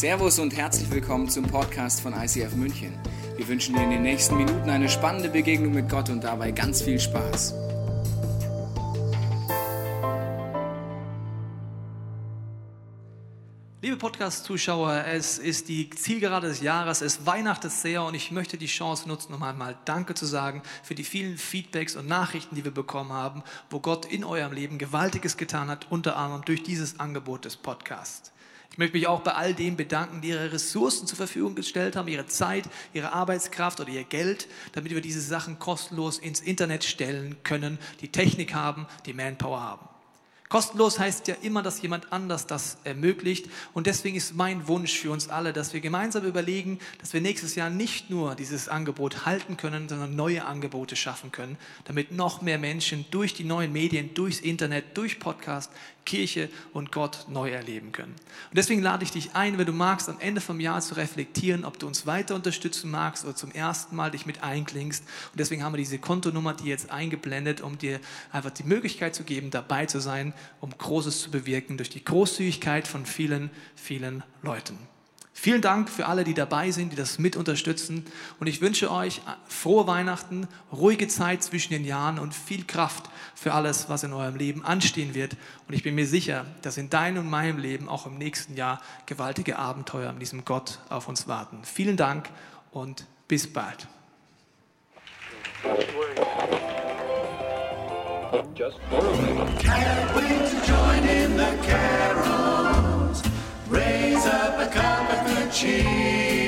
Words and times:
Servus 0.00 0.38
und 0.38 0.56
herzlich 0.56 0.90
willkommen 0.90 1.28
zum 1.28 1.44
Podcast 1.44 2.00
von 2.00 2.14
ICF 2.14 2.54
München. 2.54 2.98
Wir 3.36 3.46
wünschen 3.46 3.74
dir 3.74 3.82
in 3.82 3.90
den 3.90 4.00
nächsten 4.00 4.34
Minuten 4.34 4.70
eine 4.70 4.88
spannende 4.88 5.28
Begegnung 5.28 5.74
mit 5.74 5.90
Gott 5.90 6.08
und 6.08 6.24
dabei 6.24 6.52
ganz 6.52 6.80
viel 6.80 6.98
Spaß. 6.98 7.52
Liebe 13.82 13.98
Podcast-Zuschauer, 13.98 15.04
es 15.04 15.36
ist 15.36 15.68
die 15.68 15.90
Zielgerade 15.90 16.48
des 16.48 16.62
Jahres, 16.62 17.02
es 17.02 17.26
weihnachtet 17.26 17.72
sehr 17.72 18.02
und 18.02 18.14
ich 18.14 18.30
möchte 18.30 18.56
die 18.56 18.68
Chance 18.68 19.06
nutzen, 19.06 19.34
um 19.34 19.42
einmal 19.42 19.76
Danke 19.84 20.14
zu 20.14 20.24
sagen 20.24 20.62
für 20.82 20.94
die 20.94 21.04
vielen 21.04 21.36
Feedbacks 21.36 21.94
und 21.96 22.08
Nachrichten, 22.08 22.54
die 22.54 22.64
wir 22.64 22.72
bekommen 22.72 23.12
haben, 23.12 23.42
wo 23.68 23.80
Gott 23.80 24.06
in 24.06 24.24
eurem 24.24 24.54
Leben 24.54 24.78
Gewaltiges 24.78 25.36
getan 25.36 25.68
hat, 25.68 25.88
unter 25.90 26.16
anderem 26.16 26.42
durch 26.46 26.62
dieses 26.62 26.98
Angebot 26.98 27.44
des 27.44 27.58
Podcasts. 27.58 28.32
Ich 28.80 28.82
möchte 28.82 28.96
mich 28.96 29.08
auch 29.08 29.20
bei 29.20 29.34
all 29.34 29.52
denen 29.52 29.76
bedanken, 29.76 30.22
die 30.22 30.28
ihre 30.28 30.52
Ressourcen 30.52 31.06
zur 31.06 31.18
Verfügung 31.18 31.54
gestellt 31.54 31.96
haben, 31.96 32.08
ihre 32.08 32.24
Zeit, 32.24 32.64
ihre 32.94 33.12
Arbeitskraft 33.12 33.78
oder 33.78 33.90
ihr 33.90 34.04
Geld, 34.04 34.48
damit 34.72 34.94
wir 34.94 35.02
diese 35.02 35.20
Sachen 35.20 35.58
kostenlos 35.58 36.16
ins 36.16 36.40
Internet 36.40 36.84
stellen 36.84 37.36
können, 37.42 37.78
die 38.00 38.08
Technik 38.08 38.54
haben, 38.54 38.86
die 39.04 39.12
Manpower 39.12 39.60
haben. 39.60 39.90
Kostenlos 40.48 40.98
heißt 40.98 41.28
ja 41.28 41.36
immer, 41.42 41.62
dass 41.62 41.80
jemand 41.80 42.12
anders 42.12 42.46
das 42.46 42.78
ermöglicht. 42.82 43.48
Und 43.72 43.86
deswegen 43.86 44.16
ist 44.16 44.34
mein 44.34 44.66
Wunsch 44.66 44.98
für 44.98 45.12
uns 45.12 45.28
alle, 45.28 45.52
dass 45.52 45.74
wir 45.74 45.80
gemeinsam 45.80 46.24
überlegen, 46.24 46.80
dass 47.00 47.12
wir 47.12 47.20
nächstes 47.20 47.54
Jahr 47.54 47.70
nicht 47.70 48.10
nur 48.10 48.34
dieses 48.34 48.68
Angebot 48.68 49.26
halten 49.26 49.58
können, 49.58 49.88
sondern 49.88 50.16
neue 50.16 50.46
Angebote 50.46 50.96
schaffen 50.96 51.30
können, 51.30 51.56
damit 51.84 52.10
noch 52.10 52.42
mehr 52.42 52.58
Menschen 52.58 53.04
durch 53.12 53.32
die 53.32 53.44
neuen 53.44 53.72
Medien, 53.72 54.12
durchs 54.14 54.40
Internet, 54.40 54.96
durch 54.96 55.20
Podcast 55.20 55.70
Kirche 56.04 56.48
und 56.72 56.92
Gott 56.92 57.26
neu 57.28 57.50
erleben 57.50 57.92
können. 57.92 58.12
Und 58.12 58.56
deswegen 58.56 58.82
lade 58.82 59.04
ich 59.04 59.10
dich 59.10 59.34
ein, 59.34 59.58
wenn 59.58 59.66
du 59.66 59.72
magst, 59.72 60.08
am 60.08 60.18
Ende 60.20 60.40
vom 60.40 60.60
Jahr 60.60 60.80
zu 60.80 60.94
reflektieren, 60.94 61.64
ob 61.64 61.78
du 61.78 61.86
uns 61.86 62.06
weiter 62.06 62.34
unterstützen 62.34 62.90
magst 62.90 63.24
oder 63.24 63.34
zum 63.34 63.52
ersten 63.52 63.96
Mal 63.96 64.10
dich 64.10 64.26
mit 64.26 64.42
einklingst. 64.42 65.04
Und 65.32 65.40
deswegen 65.40 65.62
haben 65.62 65.72
wir 65.72 65.78
diese 65.78 65.98
Kontonummer, 65.98 66.54
die 66.54 66.68
jetzt 66.68 66.90
eingeblendet, 66.90 67.60
um 67.60 67.78
dir 67.78 68.00
einfach 68.32 68.50
die 68.50 68.64
Möglichkeit 68.64 69.14
zu 69.14 69.24
geben, 69.24 69.50
dabei 69.50 69.86
zu 69.86 70.00
sein, 70.00 70.34
um 70.60 70.70
Großes 70.76 71.20
zu 71.20 71.30
bewirken 71.30 71.76
durch 71.76 71.90
die 71.90 72.04
Großzügigkeit 72.04 72.88
von 72.88 73.06
vielen, 73.06 73.50
vielen 73.74 74.22
Leuten. 74.42 74.78
Vielen 75.32 75.62
Dank 75.62 75.88
für 75.88 76.06
alle, 76.06 76.24
die 76.24 76.34
dabei 76.34 76.70
sind, 76.70 76.92
die 76.92 76.96
das 76.96 77.18
mit 77.18 77.34
unterstützen. 77.36 78.04
Und 78.40 78.46
ich 78.46 78.60
wünsche 78.60 78.90
euch 78.90 79.22
frohe 79.46 79.86
Weihnachten, 79.86 80.48
ruhige 80.72 81.08
Zeit 81.08 81.42
zwischen 81.42 81.72
den 81.72 81.84
Jahren 81.84 82.18
und 82.18 82.34
viel 82.34 82.64
Kraft 82.64 83.08
für 83.34 83.54
alles, 83.54 83.88
was 83.88 84.02
in 84.02 84.12
eurem 84.12 84.36
Leben 84.36 84.64
anstehen 84.64 85.14
wird. 85.14 85.36
Und 85.66 85.74
ich 85.74 85.82
bin 85.82 85.94
mir 85.94 86.06
sicher, 86.06 86.44
dass 86.62 86.76
in 86.76 86.90
deinem 86.90 87.24
und 87.24 87.30
meinem 87.30 87.58
Leben 87.58 87.88
auch 87.88 88.06
im 88.06 88.18
nächsten 88.18 88.54
Jahr 88.54 88.82
gewaltige 89.06 89.58
Abenteuer 89.58 90.12
mit 90.12 90.20
diesem 90.20 90.44
Gott 90.44 90.78
auf 90.90 91.08
uns 91.08 91.26
warten. 91.26 91.60
Vielen 91.64 91.96
Dank 91.96 92.28
und 92.70 93.06
bis 93.26 93.50
bald. 93.50 93.88
Just 98.54 98.78
Raise 103.70 104.26
up 104.26 104.58
a 104.58 104.66
cup 104.66 105.12
of 105.12 105.26
good 105.28 105.52
cheer. 105.52 106.39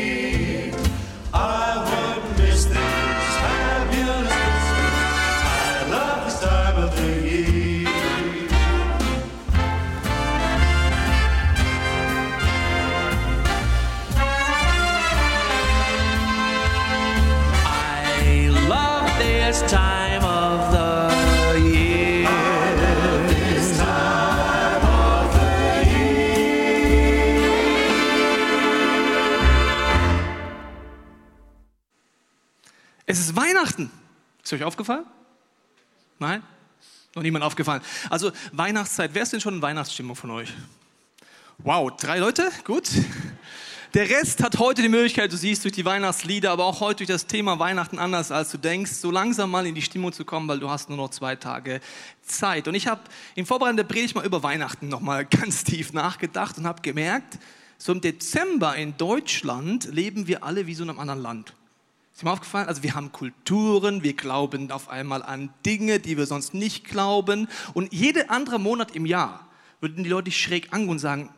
Ist 33.32 33.36
Weihnachten. 33.36 33.90
Ist 34.42 34.52
euch 34.52 34.64
aufgefallen? 34.64 35.04
Nein? 36.18 36.42
Noch 37.14 37.22
niemand 37.22 37.44
aufgefallen. 37.44 37.82
Also 38.10 38.32
Weihnachtszeit. 38.52 39.10
Wer 39.14 39.22
ist 39.22 39.32
denn 39.32 39.40
schon 39.40 39.54
in 39.54 39.62
Weihnachtsstimmung 39.62 40.16
von 40.16 40.30
euch? 40.30 40.52
Wow, 41.58 41.90
drei 41.96 42.18
Leute? 42.18 42.50
Gut. 42.64 42.88
Der 43.94 44.08
Rest 44.08 44.42
hat 44.42 44.58
heute 44.58 44.80
die 44.80 44.88
Möglichkeit, 44.88 45.30
du 45.30 45.36
siehst 45.36 45.64
durch 45.64 45.74
die 45.74 45.84
Weihnachtslieder, 45.84 46.50
aber 46.50 46.64
auch 46.64 46.80
heute 46.80 47.04
durch 47.04 47.08
das 47.08 47.26
Thema 47.26 47.58
Weihnachten 47.58 47.98
anders, 47.98 48.32
als 48.32 48.50
du 48.50 48.56
denkst, 48.56 48.92
so 48.92 49.10
langsam 49.10 49.50
mal 49.50 49.66
in 49.66 49.74
die 49.74 49.82
Stimmung 49.82 50.14
zu 50.14 50.24
kommen, 50.24 50.48
weil 50.48 50.60
du 50.60 50.70
hast 50.70 50.88
nur 50.88 50.96
noch 50.96 51.10
zwei 51.10 51.36
Tage 51.36 51.80
Zeit. 52.22 52.68
Und 52.68 52.74
ich 52.74 52.86
habe 52.86 53.02
im 53.34 53.44
Vorbereiten 53.44 53.76
der 53.76 53.84
Predigt 53.84 54.14
mal 54.14 54.24
über 54.24 54.42
Weihnachten 54.42 54.88
nochmal 54.88 55.26
ganz 55.30 55.64
tief 55.64 55.92
nachgedacht 55.92 56.56
und 56.56 56.66
habe 56.66 56.80
gemerkt, 56.80 57.38
so 57.76 57.92
im 57.92 58.00
Dezember 58.00 58.74
in 58.76 58.96
Deutschland 58.96 59.84
leben 59.92 60.26
wir 60.26 60.42
alle 60.42 60.66
wie 60.66 60.74
so 60.74 60.84
in 60.84 60.90
einem 60.90 60.98
anderen 60.98 61.20
Land. 61.20 61.54
Ist 62.22 62.26
mir 62.26 62.30
aufgefallen? 62.30 62.68
Also 62.68 62.84
wir 62.84 62.94
haben 62.94 63.10
Kulturen, 63.10 64.04
wir 64.04 64.12
glauben 64.12 64.70
auf 64.70 64.88
einmal 64.88 65.24
an 65.24 65.52
Dinge, 65.66 65.98
die 65.98 66.16
wir 66.16 66.26
sonst 66.26 66.54
nicht 66.54 66.84
glauben. 66.84 67.48
Und 67.74 67.92
jeder 67.92 68.30
andere 68.30 68.60
Monat 68.60 68.94
im 68.94 69.06
Jahr 69.06 69.48
würden 69.80 70.04
die 70.04 70.08
Leute 70.08 70.30
schräg 70.30 70.72
angehen 70.72 70.90
und 70.90 70.98
sagen, 71.00 71.30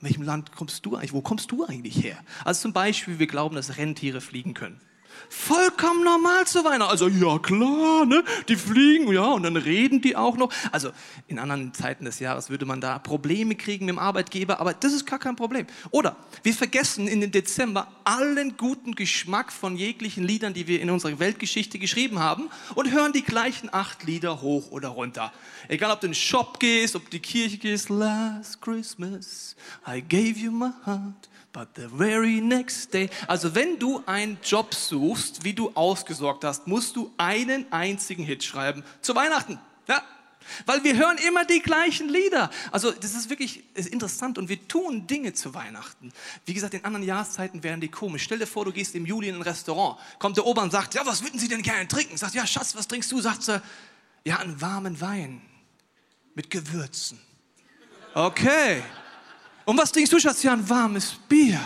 in 0.00 0.08
welchem 0.08 0.24
Land 0.24 0.50
kommst 0.50 0.84
du 0.84 0.96
eigentlich? 0.96 1.12
Wo 1.12 1.20
kommst 1.20 1.52
du 1.52 1.64
eigentlich 1.64 2.02
her? 2.02 2.16
Also 2.44 2.62
zum 2.62 2.72
Beispiel, 2.72 3.20
wir 3.20 3.28
glauben, 3.28 3.54
dass 3.54 3.76
Rentiere 3.76 4.20
fliegen 4.20 4.52
können. 4.52 4.80
Vollkommen 5.28 6.04
normal 6.04 6.46
zu 6.46 6.64
Weihnachten. 6.64 6.90
Also 6.90 7.08
ja 7.08 7.38
klar, 7.38 8.04
ne? 8.04 8.22
Die 8.48 8.56
fliegen, 8.56 9.12
ja, 9.12 9.24
und 9.24 9.42
dann 9.44 9.56
reden 9.56 10.00
die 10.00 10.14
auch 10.14 10.36
noch. 10.36 10.52
Also 10.70 10.90
in 11.26 11.38
anderen 11.38 11.72
Zeiten 11.74 12.04
des 12.04 12.18
Jahres 12.18 12.50
würde 12.50 12.66
man 12.66 12.80
da 12.80 12.98
Probleme 12.98 13.54
kriegen 13.54 13.86
mit 13.86 13.94
dem 13.94 13.98
Arbeitgeber, 13.98 14.60
aber 14.60 14.74
das 14.74 14.92
ist 14.92 15.06
gar 15.06 15.18
kein 15.18 15.36
Problem. 15.36 15.66
Oder 15.90 16.16
wir 16.42 16.54
vergessen 16.54 17.08
in 17.08 17.20
den 17.20 17.30
Dezember 17.30 17.88
allen 18.04 18.56
guten 18.56 18.94
Geschmack 18.94 19.52
von 19.52 19.76
jeglichen 19.76 20.24
Liedern, 20.24 20.54
die 20.54 20.66
wir 20.66 20.80
in 20.80 20.90
unserer 20.90 21.18
Weltgeschichte 21.18 21.78
geschrieben 21.78 22.18
haben 22.18 22.50
und 22.74 22.90
hören 22.90 23.12
die 23.12 23.22
gleichen 23.22 23.72
acht 23.72 24.04
Lieder 24.04 24.42
hoch 24.42 24.70
oder 24.70 24.88
runter. 24.88 25.32
Egal 25.68 25.90
ob 25.90 26.00
du 26.00 26.06
in 26.06 26.12
den 26.12 26.16
Shop 26.16 26.60
gehst, 26.60 26.94
ob 26.96 27.04
du 27.04 27.10
die 27.10 27.20
Kirche 27.20 27.58
gehst. 27.58 27.88
Last 27.88 28.60
Christmas 28.60 29.56
I 29.86 30.02
gave 30.02 30.38
you 30.38 30.50
my 30.50 30.70
heart. 30.84 31.28
But 31.52 31.68
the 31.76 31.86
very 31.94 32.40
next 32.40 32.94
day. 32.94 33.10
Also 33.26 33.54
wenn 33.54 33.78
du 33.78 34.02
einen 34.06 34.38
Job 34.42 34.74
suchst, 34.74 35.44
wie 35.44 35.52
du 35.52 35.70
ausgesorgt 35.74 36.44
hast, 36.44 36.66
musst 36.66 36.96
du 36.96 37.12
einen 37.18 37.70
einzigen 37.70 38.24
Hit 38.24 38.42
schreiben 38.42 38.82
zu 39.02 39.14
Weihnachten. 39.14 39.58
Ja? 39.86 40.02
Weil 40.64 40.82
wir 40.82 40.96
hören 40.96 41.18
immer 41.18 41.44
die 41.44 41.60
gleichen 41.60 42.08
Lieder. 42.08 42.50
Also 42.70 42.90
das 42.90 43.14
ist 43.14 43.28
wirklich 43.28 43.64
ist 43.74 43.88
interessant 43.88 44.38
und 44.38 44.48
wir 44.48 44.66
tun 44.66 45.06
Dinge 45.06 45.34
zu 45.34 45.54
Weihnachten. 45.54 46.12
Wie 46.46 46.54
gesagt, 46.54 46.72
in 46.72 46.84
anderen 46.86 47.06
Jahreszeiten 47.06 47.62
wären 47.62 47.82
die 47.82 47.88
komisch. 47.88 48.22
Stell 48.22 48.38
dir 48.38 48.46
vor, 48.46 48.64
du 48.64 48.72
gehst 48.72 48.94
im 48.94 49.04
Juli 49.04 49.28
in 49.28 49.34
ein 49.34 49.42
Restaurant, 49.42 49.98
kommt 50.18 50.38
der 50.38 50.46
Ober 50.46 50.62
und 50.62 50.70
sagt, 50.70 50.94
ja, 50.94 51.04
was 51.04 51.22
würden 51.22 51.38
Sie 51.38 51.48
denn 51.48 51.62
gerne 51.62 51.86
trinken? 51.86 52.16
Sagt, 52.16 52.34
ja, 52.34 52.46
Schatz, 52.46 52.74
was 52.74 52.88
trinkst 52.88 53.12
du? 53.12 53.20
Sagt 53.20 53.42
sie, 53.42 53.60
ja, 54.24 54.38
einen 54.38 54.58
warmen 54.60 55.00
Wein 55.02 55.42
mit 56.34 56.48
Gewürzen. 56.48 57.20
Okay. 58.14 58.82
Und 59.64 59.78
was 59.78 59.92
trinkst 59.92 60.12
du, 60.12 60.18
Schatz? 60.18 60.42
Ja, 60.42 60.52
ein 60.52 60.68
warmes 60.68 61.14
Bier. 61.28 61.60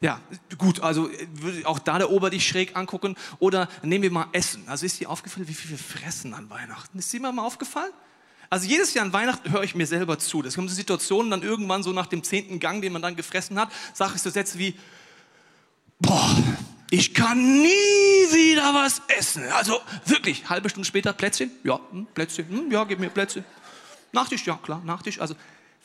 Ja, 0.00 0.20
gut, 0.58 0.80
also 0.80 1.08
äh, 1.08 1.64
auch 1.64 1.78
da 1.78 1.98
der 1.98 2.10
Ober 2.10 2.30
dich 2.30 2.46
schräg 2.46 2.76
angucken. 2.76 3.16
Oder 3.38 3.68
nehmen 3.82 4.02
wir 4.02 4.10
mal 4.10 4.26
Essen. 4.32 4.68
Also 4.68 4.86
ist 4.86 5.00
dir 5.00 5.10
aufgefallen, 5.10 5.48
wie 5.48 5.54
viel 5.54 5.70
wir 5.70 5.78
fressen 5.78 6.34
an 6.34 6.50
Weihnachten? 6.50 6.98
Ist 6.98 7.12
dir 7.12 7.20
mal 7.20 7.38
aufgefallen? 7.38 7.92
Also 8.48 8.68
jedes 8.68 8.94
Jahr 8.94 9.04
an 9.04 9.12
Weihnachten 9.12 9.50
höre 9.50 9.62
ich 9.62 9.74
mir 9.74 9.86
selber 9.86 10.18
zu. 10.18 10.42
Das 10.42 10.54
kommen 10.54 10.68
so 10.68 10.74
Situationen, 10.74 11.30
dann 11.30 11.42
irgendwann 11.42 11.82
so 11.82 11.92
nach 11.92 12.06
dem 12.06 12.22
zehnten 12.22 12.60
Gang, 12.60 12.80
den 12.80 12.92
man 12.92 13.02
dann 13.02 13.16
gefressen 13.16 13.58
hat, 13.58 13.72
sage 13.92 14.12
ich 14.16 14.22
so 14.22 14.30
Sätze 14.30 14.58
wie, 14.58 14.74
boah, 15.98 16.36
ich 16.90 17.12
kann 17.12 17.38
nie 17.38 17.66
wieder 17.66 18.72
was 18.74 19.02
essen. 19.08 19.44
Also 19.52 19.80
wirklich, 20.04 20.48
halbe 20.48 20.68
Stunde 20.68 20.86
später, 20.86 21.12
Plätzchen? 21.12 21.50
Ja, 21.64 21.80
hm, 21.90 22.06
Plätzchen, 22.14 22.48
hm, 22.48 22.70
ja, 22.70 22.84
gib 22.84 23.00
mir 23.00 23.10
Plätzchen. 23.10 23.44
Nachtisch, 24.12 24.46
ja 24.46 24.56
klar, 24.62 24.80
Nachtisch. 24.84 25.20
Also 25.20 25.34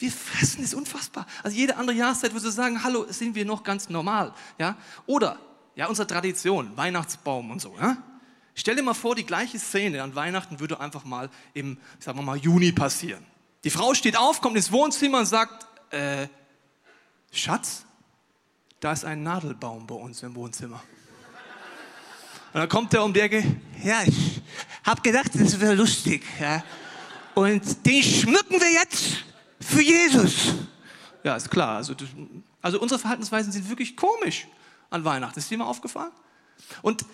wir 0.02 0.12
fressen 0.12 0.64
ist 0.64 0.74
unfassbar. 0.74 1.26
Also 1.44 1.56
jede 1.56 1.78
andere 1.78 1.96
Jahreszeit 1.96 2.34
würde 2.34 2.52
sagen, 2.52 2.84
hallo, 2.84 3.06
sind 3.10 3.36
wir 3.36 3.46
noch 3.46 3.64
ganz 3.64 3.90
normal. 3.90 4.34
Ja? 4.58 4.76
Oder, 5.06 5.38
ja, 5.76 5.88
unsere 5.88 6.08
Tradition, 6.08 6.76
Weihnachtsbaum 6.76 7.52
und 7.52 7.62
so. 7.62 7.76
Ja? 7.80 7.98
Stell 8.56 8.76
dir 8.76 8.84
mal 8.84 8.94
vor, 8.94 9.16
die 9.16 9.26
gleiche 9.26 9.60
Szene 9.60 10.04
an 10.04 10.16
Weihnachten 10.16 10.60
würde 10.60 10.80
einfach 10.80 11.04
mal 11.04 11.30
im, 11.54 11.78
sagen 12.00 12.18
wir 12.18 12.24
mal, 12.24 12.38
Juni 12.38 12.72
passieren. 12.72 13.26
Die 13.64 13.70
Frau 13.70 13.94
steht 13.94 14.18
auf, 14.18 14.42
kommt 14.42 14.58
ins 14.58 14.72
Wohnzimmer 14.72 15.20
und 15.20 15.26
sagt, 15.26 15.68
äh, 15.94 16.28
Schatz, 17.32 17.86
da 18.80 18.92
ist 18.92 19.06
ein 19.06 19.24
Nadelbaum 19.24 19.86
bei 19.86 19.96
uns 19.96 20.24
im 20.24 20.36
Wohnzimmer. 20.36 20.82
Und 22.54 22.60
dann 22.60 22.68
kommt 22.70 22.94
er 22.94 23.06
um 23.06 23.14
die 23.14 23.22
Ecke, 23.22 23.44
ja, 23.82 24.02
ich 24.06 24.42
hab 24.84 25.02
gedacht, 25.04 25.32
das 25.36 25.60
wäre 25.60 25.76
lustig. 25.76 26.24
Ja. 26.40 26.64
Und 27.34 27.86
den 27.86 28.04
schmücken 28.04 28.60
wir 28.60 28.72
jetzt 28.74 29.24
für 29.62 29.82
Jesus. 29.82 30.54
Ja, 31.24 31.36
ist 31.36 31.50
klar. 31.50 31.78
Also, 31.78 31.96
also 32.62 32.80
unsere 32.80 33.00
Verhaltensweisen 33.00 33.52
sind 33.52 33.70
wirklich 33.70 33.96
komisch 33.96 34.48
an 34.90 35.06
Weihnachten. 35.06 35.40
Ist 35.40 35.50
dir 35.50 35.58
mal 35.58 35.66
aufgefallen? 35.66 36.12
Und 36.82 37.06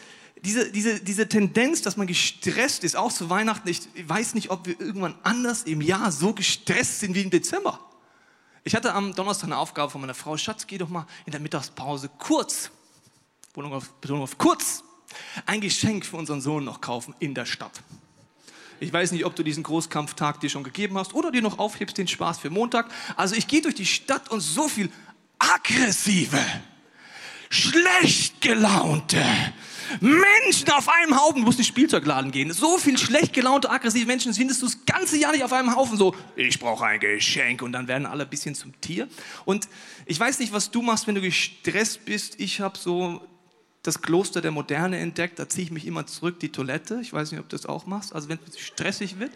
diese, 0.43 0.71
diese, 0.71 0.99
diese 0.99 1.27
Tendenz, 1.27 1.81
dass 1.81 1.97
man 1.97 2.07
gestresst 2.07 2.83
ist, 2.83 2.95
auch 2.95 3.11
zu 3.11 3.29
Weihnachten, 3.29 3.67
ich 3.67 3.87
weiß 4.07 4.35
nicht, 4.35 4.49
ob 4.49 4.67
wir 4.67 4.79
irgendwann 4.79 5.15
anders 5.23 5.63
im 5.63 5.81
Jahr 5.81 6.11
so 6.11 6.33
gestresst 6.33 6.99
sind 6.99 7.15
wie 7.15 7.23
im 7.23 7.29
Dezember. 7.29 7.79
Ich 8.63 8.75
hatte 8.75 8.93
am 8.93 9.15
Donnerstag 9.15 9.45
eine 9.45 9.57
Aufgabe 9.57 9.91
von 9.91 10.01
meiner 10.01 10.13
Frau, 10.13 10.37
Schatz, 10.37 10.67
geh 10.67 10.77
doch 10.77 10.89
mal 10.89 11.07
in 11.25 11.31
der 11.31 11.39
Mittagspause 11.39 12.09
kurz, 12.17 12.69
Betonung 13.47 13.73
auf, 13.73 13.93
Betonung 13.93 14.23
auf 14.23 14.37
kurz, 14.37 14.83
ein 15.45 15.61
Geschenk 15.61 16.05
für 16.05 16.17
unseren 16.17 16.41
Sohn 16.41 16.65
noch 16.65 16.81
kaufen 16.81 17.15
in 17.19 17.33
der 17.33 17.45
Stadt. 17.45 17.81
Ich 18.79 18.93
weiß 18.93 19.11
nicht, 19.11 19.25
ob 19.25 19.35
du 19.35 19.43
diesen 19.43 19.63
Großkampftag 19.63 20.39
dir 20.39 20.49
schon 20.49 20.63
gegeben 20.63 20.97
hast 20.97 21.13
oder 21.13 21.31
dir 21.31 21.41
noch 21.41 21.59
aufhebst 21.59 21.97
den 21.97 22.07
Spaß 22.07 22.39
für 22.39 22.49
Montag. 22.49 22.89
Also 23.15 23.35
ich 23.35 23.47
gehe 23.47 23.61
durch 23.61 23.75
die 23.75 23.85
Stadt 23.85 24.29
und 24.29 24.41
so 24.41 24.67
viel 24.67 24.89
aggressive, 25.39 26.39
schlecht 27.49 28.41
gelaunte 28.41 29.23
Menschen 30.01 30.69
auf 30.71 30.89
einem 30.89 31.19
Haufen. 31.19 31.41
Du 31.41 31.45
musst 31.45 31.59
in 31.59 31.63
den 31.63 31.69
Spielzeugladen 31.69 32.31
gehen. 32.31 32.51
So 32.51 32.77
viel 32.77 32.97
schlecht 32.97 33.33
gelaunte, 33.33 33.69
aggressive 33.69 34.05
Menschen 34.05 34.33
findest 34.33 34.61
du 34.61 34.65
das 34.65 34.85
ganze 34.85 35.17
Jahr 35.17 35.31
nicht 35.31 35.43
auf 35.43 35.53
einem 35.53 35.75
Haufen. 35.75 35.97
So, 35.97 36.15
ich 36.35 36.59
brauche 36.59 36.85
ein 36.85 36.99
Geschenk. 36.99 37.61
Und 37.61 37.71
dann 37.71 37.87
werden 37.87 38.05
alle 38.05 38.23
ein 38.23 38.29
bisschen 38.29 38.55
zum 38.55 38.79
Tier. 38.81 39.07
Und 39.45 39.67
ich 40.05 40.19
weiß 40.19 40.39
nicht, 40.39 40.53
was 40.53 40.71
du 40.71 40.81
machst, 40.81 41.07
wenn 41.07 41.15
du 41.15 41.21
gestresst 41.21 42.05
bist. 42.05 42.39
Ich 42.39 42.59
habe 42.59 42.77
so 42.77 43.21
das 43.87 44.01
Kloster 44.01 44.41
der 44.41 44.51
Moderne 44.51 44.97
entdeckt. 44.97 45.39
Da 45.39 45.47
ziehe 45.47 45.63
ich 45.63 45.71
mich 45.71 45.85
immer 45.87 46.05
zurück, 46.05 46.39
die 46.39 46.51
Toilette. 46.51 46.99
Ich 47.01 47.13
weiß 47.13 47.31
nicht, 47.31 47.39
ob 47.39 47.47
du 47.47 47.55
das 47.55 47.65
auch 47.65 47.85
machst. 47.85 48.13
Also 48.13 48.27
wenn 48.27 48.37
es 48.47 48.59
stressig 48.59 49.17
wird. 49.17 49.31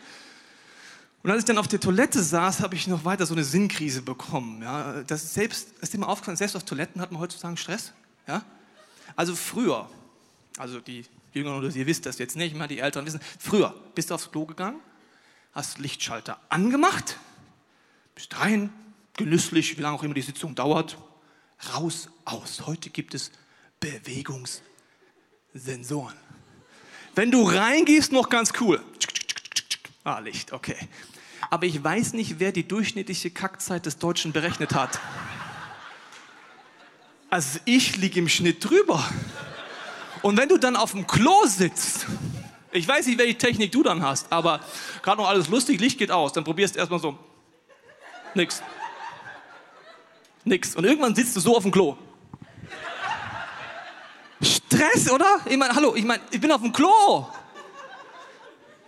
Und 1.23 1.31
als 1.31 1.39
ich 1.39 1.45
dann 1.45 1.57
auf 1.57 1.67
der 1.67 1.79
Toilette 1.79 2.21
saß, 2.21 2.61
habe 2.61 2.75
ich 2.75 2.87
noch 2.87 3.05
weiter 3.05 3.25
so 3.25 3.33
eine 3.33 3.43
Sinnkrise 3.43 4.01
bekommen. 4.01 4.61
Ja, 4.61 5.03
das 5.03 5.33
selbst, 5.33 5.71
ist 5.79 5.97
mal 5.97 6.07
aufgefallen, 6.07 6.35
selbst 6.35 6.55
auf 6.55 6.63
Toiletten 6.63 6.99
hat 6.99 7.11
man 7.11 7.21
heutzutage 7.21 7.55
Stress. 7.57 7.93
Ja? 8.27 8.43
Also 9.15 9.35
früher, 9.35 9.89
also 10.57 10.79
die 10.79 11.05
Jüngeren 11.33 11.59
oder 11.59 11.73
ihr 11.73 11.85
wisst 11.87 12.05
das 12.05 12.17
jetzt 12.17 12.35
nicht, 12.35 12.55
mal 12.55 12.67
die 12.67 12.79
Älteren 12.79 13.05
wissen, 13.05 13.21
früher 13.39 13.73
bist 13.95 14.09
du 14.09 14.15
aufs 14.15 14.31
Klo 14.31 14.45
gegangen, 14.45 14.79
hast 15.53 15.79
Lichtschalter 15.79 16.39
angemacht, 16.49 17.17
bist 18.15 18.37
rein, 18.39 18.69
genüsslich, 19.15 19.77
wie 19.77 19.81
lange 19.81 19.95
auch 19.95 20.03
immer 20.03 20.15
die 20.15 20.21
Sitzung 20.21 20.55
dauert, 20.55 20.97
raus, 21.73 22.09
aus. 22.25 22.65
Heute 22.65 22.89
gibt 22.89 23.13
es 23.13 23.31
Bewegungssensoren. 23.81 26.15
Wenn 27.15 27.31
du 27.31 27.43
reingehst, 27.43 28.13
noch 28.13 28.29
ganz 28.29 28.53
cool. 28.61 28.81
Ah, 30.03 30.19
Licht, 30.19 30.53
okay. 30.53 30.77
Aber 31.49 31.65
ich 31.65 31.83
weiß 31.83 32.13
nicht, 32.13 32.39
wer 32.39 32.53
die 32.53 32.67
durchschnittliche 32.67 33.31
Kackzeit 33.31 33.85
des 33.85 33.97
Deutschen 33.97 34.31
berechnet 34.31 34.73
hat. 34.73 34.99
Also 37.29 37.59
ich 37.65 37.97
liege 37.97 38.19
im 38.19 38.29
Schnitt 38.29 38.63
drüber. 38.63 39.03
Und 40.21 40.37
wenn 40.37 40.47
du 40.47 40.57
dann 40.57 40.75
auf 40.75 40.91
dem 40.91 41.07
Klo 41.07 41.45
sitzt, 41.45 42.05
ich 42.71 42.87
weiß 42.87 43.07
nicht, 43.07 43.17
welche 43.17 43.37
Technik 43.37 43.71
du 43.71 43.81
dann 43.83 44.03
hast, 44.03 44.31
aber 44.31 44.61
gerade 45.01 45.21
noch 45.21 45.27
alles 45.27 45.49
lustig, 45.49 45.81
Licht 45.81 45.97
geht 45.97 46.11
aus, 46.11 46.33
dann 46.33 46.43
probierst 46.43 46.75
du 46.75 46.79
erstmal 46.79 46.99
so. 46.99 47.17
Nix. 48.35 48.61
Nix. 50.45 50.75
Und 50.75 50.85
irgendwann 50.85 51.15
sitzt 51.15 51.35
du 51.35 51.39
so 51.39 51.57
auf 51.57 51.63
dem 51.63 51.71
Klo. 51.71 51.97
Stress, 54.41 55.09
oder? 55.11 55.39
Ich 55.45 55.57
meine, 55.57 55.75
hallo, 55.75 55.95
ich 55.95 56.03
meine, 56.03 56.21
ich 56.31 56.41
bin 56.41 56.51
auf 56.51 56.61
dem 56.61 56.73
Klo. 56.73 57.27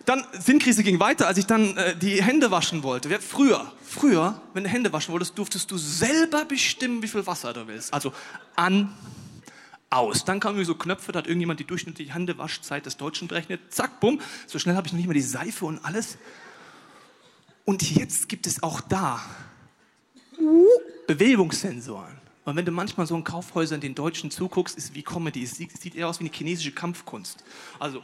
Dann, 0.05 0.25
Sinnkrise 0.33 0.83
ging 0.83 0.99
weiter, 0.99 1.27
als 1.27 1.37
ich 1.37 1.45
dann 1.45 1.77
äh, 1.77 1.95
die 1.95 2.21
Hände 2.21 2.51
waschen 2.51 2.83
wollte. 2.83 3.09
Früher, 3.21 3.71
früher, 3.81 4.41
wenn 4.53 4.63
du 4.65 4.69
Hände 4.69 4.91
waschen 4.91 5.13
wolltest, 5.13 5.37
durftest 5.37 5.71
du 5.71 5.77
selber 5.77 6.43
bestimmen, 6.43 7.01
wie 7.01 7.07
viel 7.07 7.25
Wasser 7.25 7.53
du 7.53 7.67
willst. 7.67 7.93
Also 7.93 8.11
an, 8.55 8.93
aus. 9.93 10.25
Dann 10.25 10.39
kamen 10.39 10.57
mir 10.57 10.65
so 10.65 10.75
Knöpfe, 10.75 11.11
da 11.11 11.19
hat 11.19 11.27
irgendjemand 11.27 11.59
die 11.59 11.65
durchschnittliche 11.65 12.13
Händewaschzeit 12.13 12.85
des 12.85 12.97
Deutschen 12.97 13.27
berechnet. 13.27 13.61
Zack, 13.69 13.99
bumm. 13.99 14.19
So 14.47 14.59
schnell 14.59 14.75
habe 14.75 14.87
ich 14.87 14.93
noch 14.93 14.97
nicht 14.97 15.07
mal 15.07 15.13
die 15.13 15.21
Seife 15.21 15.65
und 15.65 15.83
alles. 15.85 16.17
Und 17.65 17.89
jetzt 17.95 18.27
gibt 18.27 18.47
es 18.47 18.61
auch 18.61 18.81
da 18.81 19.21
Bewegungssensoren. 21.07 22.22
Und 22.45 22.55
wenn 22.55 22.65
du 22.65 22.71
manchmal 22.71 23.07
so 23.07 23.15
in 23.15 23.23
Kaufhäusern 23.23 23.79
den 23.79 23.95
Deutschen 23.95 24.29
zuguckst, 24.29 24.77
ist 24.77 24.93
wie 24.95 25.03
Comedy. 25.03 25.43
Es 25.43 25.51
sieht, 25.51 25.79
sieht 25.79 25.95
eher 25.95 26.09
aus 26.09 26.19
wie 26.19 26.25
eine 26.25 26.33
chinesische 26.33 26.73
Kampfkunst. 26.73 27.43
Also, 27.79 28.03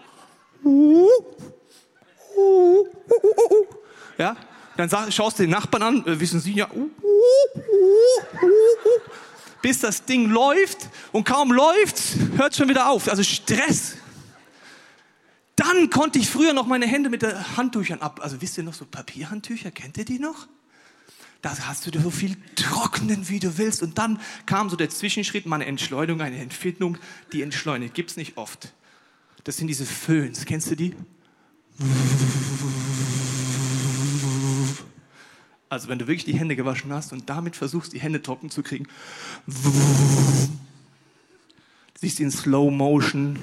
ja, 4.18 4.38
dann 4.78 5.12
schaust 5.12 5.40
du 5.40 5.44
den 5.44 5.50
Nachbarn 5.50 5.84
an, 5.84 6.06
äh, 6.06 6.20
wissen 6.20 6.40
sie 6.40 6.54
ja, 6.54 6.70
bis 9.62 9.80
das 9.80 10.06
Ding 10.06 10.30
läuft 10.30 10.90
und 11.12 11.26
kaum 11.26 11.52
läuft, 11.52 12.02
hört 12.38 12.56
schon 12.56 12.70
wieder 12.70 12.90
auf. 12.90 13.10
Also 13.10 13.24
Stress. 13.24 13.96
Dann 15.56 15.90
konnte 15.90 16.20
ich 16.20 16.30
früher 16.30 16.54
noch 16.54 16.66
meine 16.66 16.88
Hände 16.88 17.10
mit 17.10 17.22
den 17.22 17.58
Handtüchern 17.58 18.02
ab. 18.02 18.22
Also 18.24 18.42
wisst 18.42 18.58
ihr 18.58 18.64
noch 18.64 18.74
so 18.74 18.86
Papierhandtücher? 18.86 19.72
Kennt 19.72 19.98
ihr 19.98 20.06
die 20.06 20.20
noch? 20.20 20.48
Da 21.42 21.58
hast 21.58 21.88
du 21.88 22.00
so 22.00 22.10
viel 22.10 22.36
trocknen, 22.56 23.30
wie 23.30 23.40
du 23.40 23.58
willst. 23.58 23.82
Und 23.82 23.98
dann 23.98 24.20
kam 24.46 24.70
so 24.70 24.76
der 24.76 24.90
Zwischenschritt, 24.90 25.46
mal 25.46 25.56
eine 25.56 25.66
Entschleunigung, 25.68 26.22
eine 26.22 26.38
Entfindung, 26.40 26.98
die 27.32 27.42
entschleunigt. 27.42 27.94
Gibt 27.94 28.12
es 28.12 28.18
nicht 28.18 28.38
oft. 28.38 28.74
Das 29.46 29.56
sind 29.56 29.68
diese 29.68 29.86
Föhns. 29.86 30.46
Kennst 30.46 30.70
du 30.70 30.76
die? 30.76 30.96
Also 35.70 35.88
wenn 35.88 36.00
du 36.00 36.08
wirklich 36.08 36.26
die 36.26 36.38
Hände 36.38 36.56
gewaschen 36.56 36.92
hast 36.92 37.14
und 37.14 37.30
damit 37.30 37.56
versuchst, 37.56 37.94
die 37.94 38.00
Hände 38.00 38.22
trocken 38.22 38.50
zu 38.50 38.64
kriegen. 38.64 38.88
Siehst 42.02 42.20
in 42.20 42.32
Slow 42.32 42.72
Motion. 42.72 43.40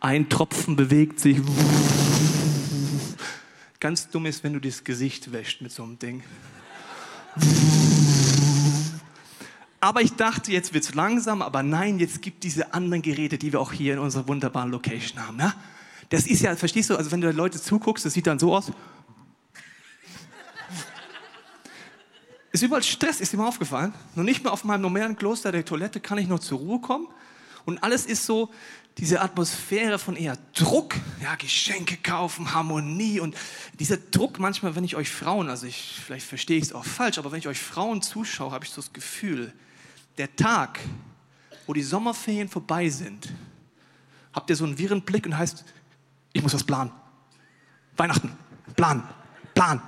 Ein 0.00 0.28
Tropfen 0.28 0.76
bewegt 0.76 1.20
sich. 1.20 1.38
Ganz 3.80 4.10
dumm 4.10 4.26
ist, 4.26 4.44
wenn 4.44 4.52
du 4.52 4.60
das 4.60 4.84
Gesicht 4.84 5.32
wäscht 5.32 5.62
mit 5.62 5.72
so 5.72 5.82
einem 5.82 5.98
Ding. 5.98 6.22
Aber 9.80 10.02
ich 10.02 10.12
dachte, 10.12 10.52
jetzt 10.52 10.74
wird's 10.74 10.94
langsam, 10.94 11.40
aber 11.40 11.62
nein, 11.62 11.98
jetzt 11.98 12.20
gibt 12.20 12.44
diese 12.44 12.74
anderen 12.74 13.00
Geräte, 13.00 13.38
die 13.38 13.54
wir 13.54 13.60
auch 13.60 13.72
hier 13.72 13.94
in 13.94 13.98
unserer 13.98 14.28
wunderbaren 14.28 14.70
Location 14.70 15.26
haben. 15.26 15.38
Ja? 15.38 15.54
Das 16.10 16.26
ist 16.26 16.42
ja, 16.42 16.54
verstehst 16.56 16.90
du, 16.90 16.96
also 16.96 17.10
wenn 17.10 17.22
du 17.22 17.30
Leute 17.30 17.58
zuguckst, 17.58 18.04
das 18.04 18.12
sieht 18.12 18.26
dann 18.26 18.38
so 18.38 18.54
aus. 18.54 18.70
Ist 22.52 22.62
überall 22.62 22.82
Stress, 22.82 23.20
ist 23.20 23.32
dir 23.32 23.38
mal 23.38 23.48
aufgefallen? 23.48 23.94
Noch 24.14 24.24
nicht 24.24 24.44
mal 24.44 24.50
auf 24.50 24.64
meinem 24.64 24.82
normalen 24.82 25.16
Kloster 25.16 25.52
der 25.52 25.64
Toilette 25.64 26.00
kann 26.00 26.18
ich 26.18 26.28
noch 26.28 26.40
zur 26.40 26.58
Ruhe 26.58 26.80
kommen. 26.80 27.08
Und 27.64 27.82
alles 27.82 28.06
ist 28.06 28.26
so, 28.26 28.50
diese 28.98 29.20
Atmosphäre 29.20 29.98
von 29.98 30.16
eher 30.16 30.36
Druck, 30.54 30.94
ja, 31.22 31.34
Geschenke 31.36 31.96
kaufen, 31.96 32.52
Harmonie 32.52 33.20
und 33.20 33.34
dieser 33.78 33.96
Druck 33.96 34.38
manchmal, 34.38 34.74
wenn 34.74 34.84
ich 34.84 34.96
euch 34.96 35.10
Frauen, 35.10 35.48
also 35.48 35.66
ich, 35.66 36.00
vielleicht 36.04 36.26
verstehe 36.26 36.58
ich 36.58 36.64
es 36.64 36.72
auch 36.72 36.84
falsch, 36.84 37.18
aber 37.18 37.32
wenn 37.32 37.38
ich 37.38 37.48
euch 37.48 37.60
Frauen 37.60 38.02
zuschaue, 38.02 38.50
habe 38.50 38.64
ich 38.64 38.70
so 38.70 38.80
das 38.80 38.92
Gefühl, 38.92 39.52
der 40.18 40.34
Tag, 40.36 40.80
wo 41.66 41.72
die 41.72 41.82
Sommerferien 41.82 42.48
vorbei 42.48 42.88
sind, 42.90 43.32
habt 44.32 44.50
ihr 44.50 44.56
so 44.56 44.64
einen 44.64 44.76
wirren 44.76 45.02
Blick 45.02 45.24
und 45.24 45.36
heißt, 45.36 45.64
ich 46.32 46.42
muss 46.42 46.52
was 46.52 46.64
planen. 46.64 46.92
Weihnachten, 47.96 48.36
Plan, 48.76 49.08
Plan, 49.54 49.80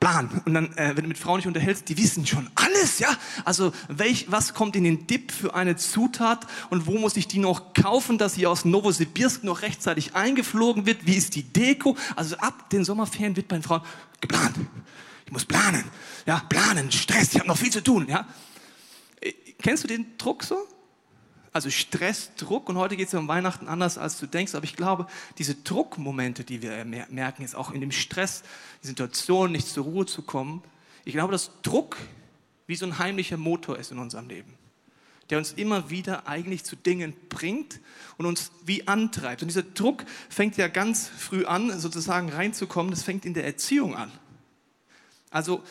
Plan. 0.00 0.42
Und 0.44 0.54
dann, 0.54 0.76
äh, 0.76 0.96
wenn 0.96 1.02
du 1.02 1.08
mit 1.08 1.18
Frauen 1.18 1.38
dich 1.38 1.46
unterhältst, 1.46 1.88
die 1.88 1.98
wissen 1.98 2.24
schon 2.26 2.48
alles, 2.54 3.00
ja. 3.00 3.08
Also 3.44 3.72
welch, 3.88 4.30
was 4.30 4.54
kommt 4.54 4.76
in 4.76 4.84
den 4.84 5.06
Dip 5.06 5.32
für 5.32 5.54
eine 5.54 5.76
Zutat 5.76 6.46
und 6.70 6.86
wo 6.86 6.98
muss 6.98 7.16
ich 7.16 7.26
die 7.26 7.38
noch 7.38 7.74
kaufen, 7.74 8.16
dass 8.16 8.34
sie 8.34 8.46
aus 8.46 8.64
Novosibirsk 8.64 9.42
noch 9.42 9.62
rechtzeitig 9.62 10.14
eingeflogen 10.14 10.86
wird? 10.86 11.06
Wie 11.06 11.14
ist 11.14 11.34
die 11.34 11.42
Deko? 11.42 11.96
Also 12.14 12.36
ab 12.36 12.70
den 12.70 12.84
Sommerferien 12.84 13.34
wird 13.34 13.48
bei 13.48 13.56
den 13.56 13.62
Frauen 13.62 13.82
geplant. 14.20 14.54
Ich 15.26 15.32
muss 15.32 15.44
planen, 15.44 15.84
ja, 16.26 16.40
planen, 16.48 16.92
Stress. 16.92 17.32
Ich 17.32 17.38
habe 17.40 17.48
noch 17.48 17.58
viel 17.58 17.70
zu 17.70 17.82
tun, 17.82 18.06
ja. 18.08 18.26
Äh, 19.20 19.32
Kennst 19.60 19.82
du 19.82 19.88
den 19.88 20.16
Druck 20.16 20.44
so? 20.44 20.56
Also 21.52 21.70
Stress, 21.70 22.34
Druck 22.36 22.68
und 22.68 22.76
heute 22.76 22.96
geht 22.96 23.06
es 23.06 23.12
ja 23.12 23.18
um 23.18 23.28
Weihnachten 23.28 23.68
anders, 23.68 23.96
als 23.96 24.18
du 24.18 24.26
denkst, 24.26 24.54
aber 24.54 24.64
ich 24.64 24.76
glaube, 24.76 25.06
diese 25.38 25.54
Druckmomente, 25.54 26.44
die 26.44 26.62
wir 26.62 26.84
mer- 26.84 27.06
merken, 27.10 27.42
ist 27.42 27.54
auch 27.54 27.72
in 27.72 27.80
dem 27.80 27.92
Stress, 27.92 28.42
die 28.82 28.88
Situation, 28.88 29.52
nicht 29.52 29.66
zur 29.66 29.84
Ruhe 29.84 30.06
zu 30.06 30.22
kommen. 30.22 30.62
Ich 31.04 31.14
glaube, 31.14 31.32
dass 31.32 31.50
Druck 31.62 31.96
wie 32.66 32.76
so 32.76 32.84
ein 32.84 32.98
heimlicher 32.98 33.38
Motor 33.38 33.78
ist 33.78 33.92
in 33.92 33.98
unserem 33.98 34.28
Leben, 34.28 34.54
der 35.30 35.38
uns 35.38 35.52
immer 35.52 35.88
wieder 35.88 36.28
eigentlich 36.28 36.64
zu 36.64 36.76
Dingen 36.76 37.14
bringt 37.30 37.80
und 38.18 38.26
uns 38.26 38.52
wie 38.66 38.86
antreibt. 38.86 39.40
Und 39.40 39.48
dieser 39.48 39.62
Druck 39.62 40.04
fängt 40.28 40.58
ja 40.58 40.68
ganz 40.68 41.08
früh 41.08 41.46
an, 41.46 41.80
sozusagen 41.80 42.28
reinzukommen, 42.28 42.90
das 42.90 43.02
fängt 43.02 43.24
in 43.24 43.32
der 43.32 43.46
Erziehung 43.46 43.96
an. 43.96 44.12
Also, 45.30 45.62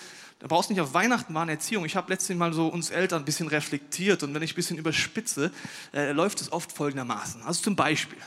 da 0.47 0.55
brauchst 0.55 0.69
du 0.69 0.73
nicht 0.73 0.81
auf 0.81 0.93
Weihnachten 0.93 1.33
war 1.33 1.41
eine 1.41 1.51
Erziehung. 1.51 1.83
Ich 1.83 1.97
habe 1.97 2.09
letztens 2.09 2.39
mal 2.39 2.53
so 2.53 2.67
uns 2.67 2.89
Eltern 2.89 3.21
ein 3.21 3.25
bisschen 3.25 3.49
reflektiert 3.49 4.23
und 4.23 4.33
wenn 4.33 4.41
ich 4.41 4.53
ein 4.53 4.55
bisschen 4.55 4.77
überspitze, 4.77 5.51
äh, 5.93 6.13
läuft 6.13 6.39
es 6.39 6.53
oft 6.53 6.71
folgendermaßen. 6.71 7.43
Also 7.43 7.63
zum 7.63 7.75
Beispiel, 7.75 8.17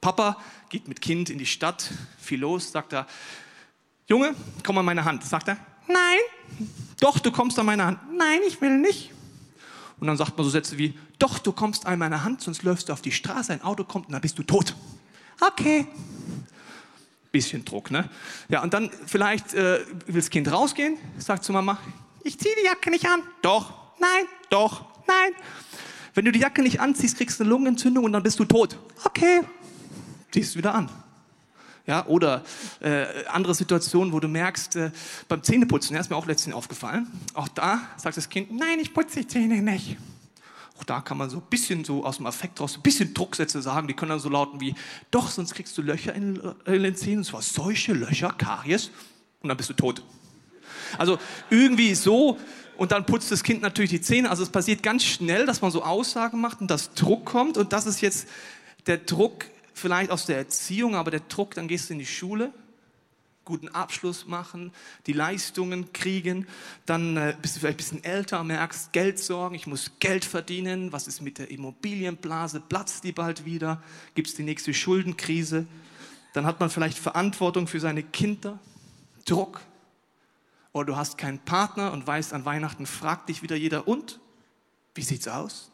Papa 0.00 0.38
geht 0.70 0.88
mit 0.88 1.02
Kind 1.02 1.28
in 1.28 1.36
die 1.36 1.44
Stadt, 1.44 1.90
viel 2.18 2.40
los, 2.40 2.72
sagt 2.72 2.94
er, 2.94 3.06
Junge, 4.08 4.34
komm 4.64 4.78
an 4.78 4.86
meine 4.86 5.04
Hand. 5.04 5.22
Sagt 5.22 5.48
er, 5.48 5.58
nein. 5.86 6.66
Doch, 6.98 7.18
du 7.18 7.30
kommst 7.30 7.58
an 7.58 7.66
meine 7.66 7.84
Hand. 7.84 7.98
Nein, 8.16 8.40
ich 8.48 8.60
will 8.62 8.78
nicht. 8.78 9.12
Und 10.00 10.06
dann 10.06 10.16
sagt 10.16 10.36
man 10.38 10.44
so 10.44 10.50
Sätze 10.50 10.78
wie, 10.78 10.98
doch, 11.18 11.38
du 11.38 11.52
kommst 11.52 11.84
an 11.84 11.98
meine 11.98 12.24
Hand, 12.24 12.40
sonst 12.40 12.62
läufst 12.62 12.88
du 12.88 12.94
auf 12.94 13.02
die 13.02 13.12
Straße, 13.12 13.52
ein 13.52 13.62
Auto 13.62 13.84
kommt 13.84 14.06
und 14.06 14.12
dann 14.12 14.22
bist 14.22 14.38
du 14.38 14.42
tot. 14.42 14.74
Okay. 15.40 15.86
Bisschen 17.32 17.64
Druck, 17.64 17.90
ne? 17.90 18.08
Ja, 18.48 18.62
und 18.62 18.74
dann 18.74 18.90
vielleicht 19.06 19.54
äh, 19.54 19.80
will 20.06 20.20
das 20.20 20.30
Kind 20.30 20.50
rausgehen, 20.50 20.96
sagt 21.18 21.44
zu 21.44 21.52
Mama, 21.52 21.78
ich 22.24 22.38
ziehe 22.38 22.54
die 22.60 22.66
Jacke 22.66 22.90
nicht 22.90 23.06
an. 23.06 23.22
Doch, 23.42 23.72
nein, 24.00 24.26
doch, 24.50 24.84
nein. 25.06 25.32
Wenn 26.14 26.24
du 26.24 26.32
die 26.32 26.40
Jacke 26.40 26.62
nicht 26.62 26.80
anziehst, 26.80 27.16
kriegst 27.16 27.38
du 27.38 27.44
eine 27.44 27.50
Lungenentzündung 27.50 28.04
und 28.04 28.12
dann 28.12 28.22
bist 28.22 28.38
du 28.38 28.44
tot. 28.44 28.76
Okay. 29.04 29.42
Ziehst 30.32 30.56
wieder 30.56 30.74
an. 30.74 30.90
Ja, 31.86 32.06
oder 32.06 32.44
äh, 32.80 33.06
andere 33.28 33.54
Situationen, 33.54 34.12
wo 34.12 34.20
du 34.20 34.28
merkst, 34.28 34.76
äh, 34.76 34.90
beim 35.28 35.42
Zähneputzen, 35.42 35.94
ja, 35.94 36.00
ist 36.00 36.10
mir 36.10 36.16
auch 36.16 36.26
letztens 36.26 36.54
aufgefallen, 36.54 37.10
auch 37.34 37.48
da 37.48 37.80
sagt 37.96 38.16
das 38.16 38.28
Kind, 38.28 38.52
nein, 38.52 38.78
ich 38.80 38.92
putze 38.92 39.20
die 39.20 39.26
Zähne 39.26 39.62
nicht. 39.62 39.96
Auch 40.80 40.84
da 40.84 41.02
kann 41.02 41.18
man 41.18 41.28
so 41.28 41.36
ein 41.36 41.42
bisschen 41.50 41.84
so 41.84 42.06
aus 42.06 42.16
dem 42.16 42.26
Affekt 42.26 42.58
raus, 42.58 42.76
ein 42.76 42.82
bisschen 42.82 43.12
Drucksätze 43.12 43.60
sagen, 43.60 43.86
die 43.86 43.92
können 43.92 44.10
dann 44.10 44.18
so 44.18 44.30
lauten 44.30 44.60
wie, 44.60 44.74
doch, 45.10 45.30
sonst 45.30 45.54
kriegst 45.54 45.76
du 45.76 45.82
Löcher 45.82 46.14
in, 46.14 46.40
in 46.64 46.82
den 46.82 46.96
Zähnen, 46.96 47.18
und 47.18 47.24
zwar 47.24 47.42
solche 47.42 47.92
Löcher, 47.92 48.30
Karies, 48.30 48.90
und 49.42 49.48
dann 49.48 49.58
bist 49.58 49.68
du 49.68 49.74
tot. 49.74 50.02
Also 50.96 51.18
irgendwie 51.50 51.94
so, 51.94 52.38
und 52.78 52.92
dann 52.92 53.04
putzt 53.04 53.30
das 53.30 53.42
Kind 53.42 53.60
natürlich 53.60 53.90
die 53.90 54.00
Zähne. 54.00 54.30
Also 54.30 54.42
es 54.42 54.48
passiert 54.48 54.82
ganz 54.82 55.04
schnell, 55.04 55.44
dass 55.44 55.60
man 55.60 55.70
so 55.70 55.82
Aussagen 55.82 56.40
macht 56.40 56.62
und 56.62 56.70
dass 56.70 56.94
Druck 56.94 57.26
kommt. 57.26 57.58
Und 57.58 57.74
das 57.74 57.84
ist 57.84 58.00
jetzt 58.00 58.26
der 58.86 58.96
Druck 58.96 59.44
vielleicht 59.74 60.10
aus 60.10 60.24
der 60.24 60.38
Erziehung, 60.38 60.94
aber 60.94 61.10
der 61.10 61.20
Druck, 61.20 61.54
dann 61.54 61.68
gehst 61.68 61.90
du 61.90 61.92
in 61.92 61.98
die 61.98 62.06
Schule, 62.06 62.54
guten 63.50 63.68
Abschluss 63.68 64.26
machen, 64.26 64.72
die 65.06 65.12
Leistungen 65.12 65.92
kriegen, 65.92 66.46
dann 66.86 67.16
äh, 67.16 67.36
bist 67.42 67.56
du 67.56 67.60
vielleicht 67.60 67.74
ein 67.74 67.76
bisschen 67.76 68.04
älter, 68.04 68.42
merkst 68.44 68.92
Geld 68.92 69.18
sorgen, 69.18 69.54
ich 69.54 69.66
muss 69.66 69.92
Geld 69.98 70.24
verdienen, 70.24 70.92
was 70.92 71.08
ist 71.08 71.20
mit 71.20 71.38
der 71.38 71.50
Immobilienblase, 71.50 72.60
platzt 72.60 73.04
die 73.04 73.12
bald 73.12 73.44
wieder, 73.44 73.82
gibt 74.14 74.28
es 74.28 74.34
die 74.34 74.44
nächste 74.44 74.72
Schuldenkrise, 74.72 75.66
dann 76.32 76.46
hat 76.46 76.60
man 76.60 76.70
vielleicht 76.70 76.98
Verantwortung 76.98 77.66
für 77.66 77.80
seine 77.80 78.02
Kinder, 78.02 78.58
Druck, 79.24 79.60
oder 80.72 80.86
du 80.86 80.96
hast 80.96 81.18
keinen 81.18 81.40
Partner 81.40 81.92
und 81.92 82.06
weißt, 82.06 82.32
an 82.32 82.44
Weihnachten 82.44 82.86
fragt 82.86 83.28
dich 83.28 83.42
wieder 83.42 83.56
jeder, 83.56 83.88
und? 83.88 84.20
Wie 84.94 85.02
sieht's 85.02 85.28
aus? 85.28 85.72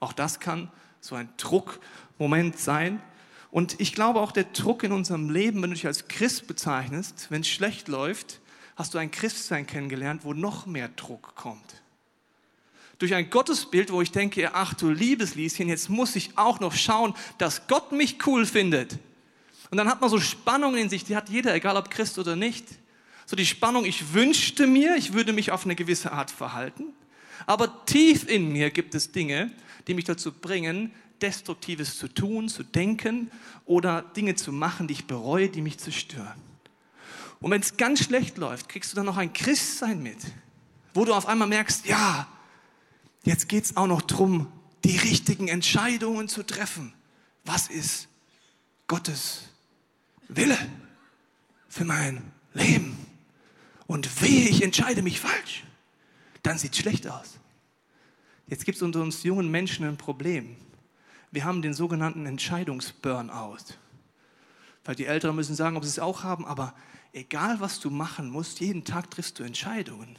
Auch 0.00 0.12
das 0.12 0.38
kann 0.40 0.70
so 1.00 1.14
ein 1.14 1.28
Druckmoment 1.36 2.58
sein. 2.58 3.02
Und 3.52 3.78
ich 3.80 3.92
glaube 3.92 4.20
auch 4.20 4.32
der 4.32 4.44
Druck 4.44 4.82
in 4.82 4.92
unserem 4.92 5.28
Leben, 5.28 5.62
wenn 5.62 5.68
du 5.68 5.74
dich 5.74 5.86
als 5.86 6.08
Christ 6.08 6.46
bezeichnest, 6.46 7.26
wenn 7.28 7.42
es 7.42 7.48
schlecht 7.48 7.86
läuft, 7.86 8.40
hast 8.76 8.94
du 8.94 8.98
ein 8.98 9.10
Christsein 9.10 9.66
kennengelernt, 9.66 10.24
wo 10.24 10.32
noch 10.32 10.64
mehr 10.64 10.88
Druck 10.88 11.34
kommt. 11.36 11.82
Durch 12.98 13.14
ein 13.14 13.28
Gottesbild, 13.28 13.92
wo 13.92 14.00
ich 14.00 14.10
denke, 14.10 14.54
ach 14.54 14.72
du 14.72 14.88
liebes 14.88 15.34
Lieschen, 15.34 15.68
jetzt 15.68 15.90
muss 15.90 16.16
ich 16.16 16.38
auch 16.38 16.60
noch 16.60 16.72
schauen, 16.72 17.12
dass 17.36 17.66
Gott 17.66 17.92
mich 17.92 18.26
cool 18.26 18.46
findet. 18.46 18.98
Und 19.70 19.76
dann 19.76 19.88
hat 19.88 20.00
man 20.00 20.08
so 20.08 20.18
Spannungen 20.18 20.80
in 20.80 20.88
sich, 20.88 21.04
die 21.04 21.14
hat 21.14 21.28
jeder, 21.28 21.54
egal 21.54 21.76
ob 21.76 21.90
Christ 21.90 22.18
oder 22.18 22.36
nicht. 22.36 22.64
So 23.26 23.36
die 23.36 23.44
Spannung, 23.44 23.84
ich 23.84 24.14
wünschte 24.14 24.66
mir, 24.66 24.96
ich 24.96 25.12
würde 25.12 25.34
mich 25.34 25.52
auf 25.52 25.66
eine 25.66 25.74
gewisse 25.74 26.12
Art 26.12 26.30
verhalten, 26.30 26.94
aber 27.44 27.84
tief 27.84 28.26
in 28.26 28.50
mir 28.50 28.70
gibt 28.70 28.94
es 28.94 29.12
Dinge, 29.12 29.50
die 29.86 29.92
mich 29.92 30.04
dazu 30.04 30.32
bringen, 30.32 30.90
Destruktives 31.22 31.98
zu 31.98 32.08
tun, 32.08 32.48
zu 32.48 32.62
denken 32.62 33.30
oder 33.64 34.02
Dinge 34.02 34.34
zu 34.34 34.52
machen, 34.52 34.88
die 34.88 34.94
ich 34.94 35.06
bereue, 35.06 35.48
die 35.48 35.62
mich 35.62 35.78
zerstören. 35.78 36.40
Und 37.40 37.50
wenn 37.50 37.60
es 37.60 37.76
ganz 37.76 38.04
schlecht 38.04 38.38
läuft, 38.38 38.68
kriegst 38.68 38.92
du 38.92 38.96
dann 38.96 39.06
noch 39.06 39.16
ein 39.16 39.32
Christsein 39.32 40.02
mit, 40.02 40.18
wo 40.94 41.04
du 41.04 41.14
auf 41.14 41.26
einmal 41.26 41.48
merkst, 41.48 41.86
ja, 41.86 42.28
jetzt 43.24 43.48
geht 43.48 43.64
es 43.64 43.76
auch 43.76 43.86
noch 43.86 44.02
darum, 44.02 44.46
die 44.84 44.96
richtigen 44.96 45.48
Entscheidungen 45.48 46.28
zu 46.28 46.42
treffen. 46.44 46.92
Was 47.44 47.68
ist 47.68 48.08
Gottes 48.86 49.48
Wille 50.28 50.58
für 51.68 51.84
mein 51.84 52.22
Leben? 52.54 52.96
Und 53.86 54.22
wehe, 54.22 54.48
ich 54.48 54.62
entscheide 54.62 55.02
mich 55.02 55.20
falsch, 55.20 55.64
dann 56.42 56.58
sieht 56.58 56.72
es 56.72 56.78
schlecht 56.78 57.06
aus. 57.08 57.38
Jetzt 58.46 58.64
gibt 58.64 58.76
es 58.76 58.82
unter 58.82 59.00
uns 59.00 59.22
jungen 59.22 59.50
Menschen 59.50 59.84
ein 59.86 59.96
Problem. 59.96 60.56
Wir 61.32 61.44
haben 61.44 61.62
den 61.62 61.74
sogenannten 61.74 62.26
Entscheidungsburnout. 62.26 63.74
Weil 64.84 64.94
die 64.94 65.06
Älteren 65.06 65.34
müssen 65.34 65.56
sagen, 65.56 65.76
ob 65.76 65.82
sie 65.82 65.88
es 65.88 65.98
auch 65.98 66.22
haben, 66.22 66.44
aber 66.44 66.74
egal 67.12 67.58
was 67.60 67.80
du 67.80 67.90
machen 67.90 68.30
musst, 68.30 68.60
jeden 68.60 68.84
Tag 68.84 69.10
triffst 69.10 69.38
du 69.38 69.42
Entscheidungen. 69.42 70.16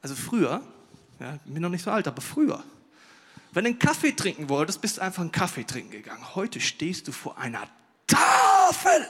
Also 0.00 0.14
früher, 0.14 0.62
ja, 1.20 1.34
ich 1.34 1.52
bin 1.52 1.62
noch 1.62 1.68
nicht 1.68 1.82
so 1.82 1.90
alt, 1.90 2.08
aber 2.08 2.22
früher, 2.22 2.62
wenn 3.52 3.64
du 3.64 3.70
einen 3.70 3.78
Kaffee 3.78 4.12
trinken 4.12 4.48
wolltest, 4.48 4.80
bist 4.80 4.96
du 4.96 5.02
einfach 5.02 5.20
einen 5.20 5.32
Kaffee 5.32 5.64
trinken 5.64 5.90
gegangen. 5.90 6.34
Heute 6.34 6.60
stehst 6.60 7.08
du 7.08 7.12
vor 7.12 7.36
einer 7.38 7.68
Tafel 8.06 9.06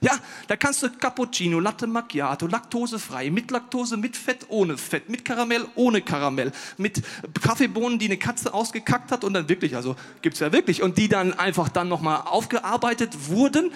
ja, 0.00 0.18
da 0.46 0.56
kannst 0.56 0.82
du 0.82 0.90
Cappuccino, 0.90 1.60
Latte 1.60 1.86
Macchiato, 1.86 2.46
laktosefrei, 2.46 3.30
mit 3.30 3.50
Laktose, 3.50 3.96
mit 3.96 4.16
Fett, 4.16 4.46
ohne 4.48 4.76
Fett, 4.76 5.08
mit 5.08 5.24
Karamell, 5.24 5.66
ohne 5.74 6.02
Karamell, 6.02 6.52
mit 6.76 7.02
Kaffeebohnen, 7.40 7.98
die 7.98 8.06
eine 8.06 8.16
Katze 8.16 8.52
ausgekackt 8.52 9.12
hat 9.12 9.24
und 9.24 9.34
dann 9.34 9.48
wirklich, 9.48 9.76
also 9.76 9.96
gibt's 10.22 10.40
ja 10.40 10.52
wirklich, 10.52 10.82
und 10.82 10.98
die 10.98 11.08
dann 11.08 11.32
einfach 11.32 11.68
dann 11.68 11.88
nochmal 11.88 12.22
aufgearbeitet 12.26 13.28
wurden. 13.28 13.72